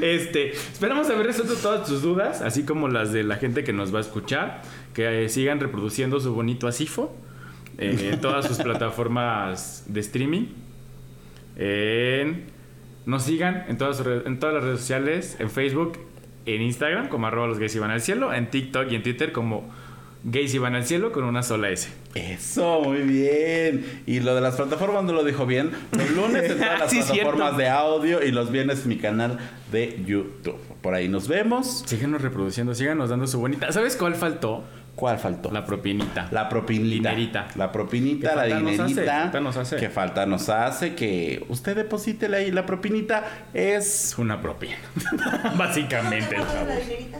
Este, 0.00 0.50
esperamos 0.52 1.08
haber 1.10 1.26
resuelto 1.26 1.54
todas 1.54 1.86
tus 1.86 2.02
dudas, 2.02 2.40
así 2.42 2.64
como 2.64 2.88
las 2.88 3.12
de 3.12 3.22
la 3.22 3.36
gente 3.36 3.62
que 3.62 3.72
nos 3.72 3.94
va 3.94 3.98
a 3.98 4.00
escuchar, 4.00 4.62
que 4.94 5.24
eh, 5.24 5.28
sigan 5.28 5.60
reproduciendo 5.60 6.18
su 6.18 6.34
bonito 6.34 6.66
asifo 6.66 7.14
eh, 7.78 8.10
en 8.12 8.20
todas 8.20 8.46
sus 8.46 8.58
plataformas 8.62 9.84
de 9.86 10.00
streaming. 10.00 10.46
En- 11.56 12.11
nos 13.06 13.24
sigan 13.24 13.64
en 13.68 13.78
todas, 13.78 14.02
en 14.26 14.38
todas 14.38 14.54
las 14.54 14.64
redes 14.64 14.80
sociales, 14.80 15.36
en 15.38 15.50
Facebook, 15.50 15.98
en 16.46 16.62
Instagram 16.62 17.08
como 17.08 17.26
arroba 17.26 17.46
los 17.48 17.58
gays 17.58 17.74
iban 17.76 17.90
al 17.90 18.00
cielo, 18.00 18.32
en 18.32 18.50
TikTok 18.50 18.90
y 18.90 18.96
en 18.96 19.02
Twitter 19.02 19.32
como 19.32 19.70
gays 20.24 20.54
iban 20.54 20.74
al 20.76 20.84
cielo 20.84 21.10
con 21.12 21.24
una 21.24 21.42
sola 21.42 21.70
S. 21.70 21.88
Eso, 22.14 22.80
muy 22.82 22.98
bien. 22.98 24.02
Y 24.06 24.20
lo 24.20 24.34
de 24.34 24.40
las 24.40 24.54
plataformas 24.56 25.02
no 25.04 25.12
lo 25.12 25.24
dijo 25.24 25.46
bien. 25.46 25.70
Los 25.96 26.10
lunes 26.12 26.50
en 26.50 26.58
todas 26.58 26.78
las 26.80 26.90
Sí, 26.90 26.98
plataformas 26.98 27.36
cierto. 27.50 27.56
de 27.58 27.68
audio 27.68 28.22
y 28.22 28.30
los 28.30 28.50
viernes 28.52 28.86
mi 28.86 28.98
canal 28.98 29.38
de 29.72 30.00
YouTube. 30.06 30.58
Por 30.80 30.94
ahí 30.94 31.08
nos 31.08 31.26
vemos. 31.26 31.82
Síganos 31.86 32.22
reproduciendo, 32.22 32.74
síganos 32.74 33.10
dando 33.10 33.26
su 33.26 33.40
bonita. 33.40 33.72
¿Sabes 33.72 33.96
cuál 33.96 34.14
faltó? 34.14 34.62
¿Cuál 34.94 35.18
faltó? 35.18 35.50
La 35.50 35.64
propinita. 35.64 36.28
La 36.30 36.48
propinita. 36.48 37.10
Dinerita. 37.10 37.48
La 37.56 37.72
propinita, 37.72 38.34
la 38.34 38.42
falta 38.42 38.60
nos 38.60 38.78
hace, 38.78 38.88
dinerita. 38.88 39.20
falta 39.22 39.40
nos 39.40 39.56
hace. 39.56 39.76
Que 39.76 39.90
falta 39.90 40.26
nos 40.26 40.48
hace. 40.48 40.94
Que 40.94 41.44
usted 41.48 41.76
deposite 41.76 42.28
la, 42.28 42.40
la 42.40 42.66
propinita. 42.66 43.24
Es. 43.54 44.10
Es 44.12 44.18
una 44.18 44.40
propina. 44.40 44.76
Básicamente. 45.56 46.36
¿Tú 46.36 46.42
el 46.42 46.68
la 46.68 46.76
dinerita? 46.76 47.18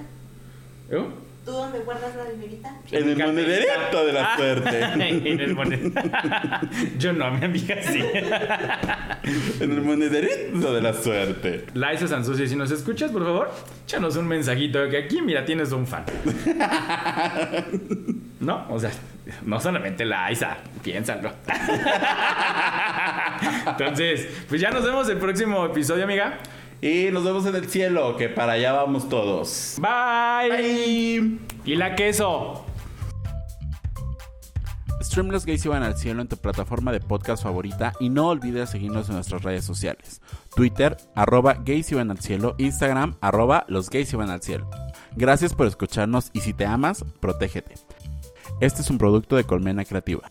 ¿Eh? 0.90 1.04
¿Tú 1.45 1.51
dónde 1.51 1.80
guardas 1.80 2.14
la 2.14 2.24
dinerita? 2.30 2.72
En 2.93 3.09
el 3.09 3.16
monederito 3.18 4.07
de 4.07 4.12
la 4.12 4.32
Ah, 4.32 4.36
suerte. 4.36 4.80
en 5.32 5.40
el 5.40 5.55
monederito. 5.57 6.01
Yo 6.99 7.12
no, 7.12 7.30
mi 7.32 7.45
amiga 7.45 7.76
sí. 7.82 8.01
En 9.61 9.72
el 9.72 9.82
monederito 9.82 10.72
de 10.72 10.80
la 10.80 10.93
suerte. 10.93 11.66
Laisa 11.74 12.07
Sansusi, 12.07 12.47
si 12.47 12.55
nos 12.55 12.70
escuchas, 12.70 13.11
por 13.11 13.24
favor, 13.24 13.51
échanos 13.84 14.16
un 14.16 14.28
mensajito 14.28 14.88
que 14.88 14.99
aquí, 14.99 15.20
mira, 15.20 15.45
tienes 15.45 15.72
un 15.72 15.86
fan. 15.86 16.05
No, 18.43 18.66
o 18.70 18.78
sea, 18.80 18.90
no 19.47 19.61
solamente 19.61 20.05
Laisa, 20.05 20.57
piénsalo. 20.82 21.30
Entonces, 23.66 24.26
pues 24.49 24.61
ya 24.61 24.70
nos 24.70 24.84
vemos 24.84 25.09
el 25.09 25.18
próximo 25.18 25.64
episodio, 25.66 26.03
amiga. 26.03 26.38
Y 26.83 27.12
nos 27.12 27.22
vemos 27.22 27.47
en 27.47 27.55
el 27.55 27.70
cielo. 27.70 28.16
Que 28.16 28.28
para 28.28 28.53
allá 28.53 28.72
vamos 28.72 29.09
todos. 29.09 29.76
Bye. 29.80 30.51
Bye. 30.51 31.39
Y 31.64 31.76
la 31.76 31.95
queso. 31.95 32.66
Stream 35.01 35.28
Los 35.28 35.47
Gays 35.47 35.64
Iban 35.64 35.83
al 35.83 35.97
Cielo 35.97 36.22
en 36.22 36.28
tu 36.28 36.37
plataforma 36.37 36.91
de 36.91 37.01
podcast 37.01 37.43
favorita 37.43 37.93
y 38.01 38.09
no 38.09 38.28
olvides 38.28 38.70
seguirnos 38.70 39.09
en 39.09 39.16
nuestras 39.16 39.43
redes 39.43 39.64
sociales. 39.64 40.22
Twitter, 40.57 40.97
arroba 41.14 41.55
gays 41.55 41.93
iban 41.93 42.11
al 42.11 42.18
cielo, 42.18 42.55
Instagram, 42.59 43.16
arroba 43.20 43.64
los 43.68 43.91
gays 43.91 44.12
iban 44.12 44.30
al 44.30 44.43
cielo. 44.43 44.70
Gracias 45.14 45.55
por 45.55 45.66
escucharnos 45.66 46.30
y 46.33 46.41
si 46.41 46.55
te 46.55 46.64
amas, 46.64 47.05
protégete. 47.20 47.74
Este 48.61 48.80
es 48.80 48.91
un 48.91 48.99
producto 48.99 49.37
de 49.37 49.45
Colmena 49.45 49.85
Creativa. 49.85 50.30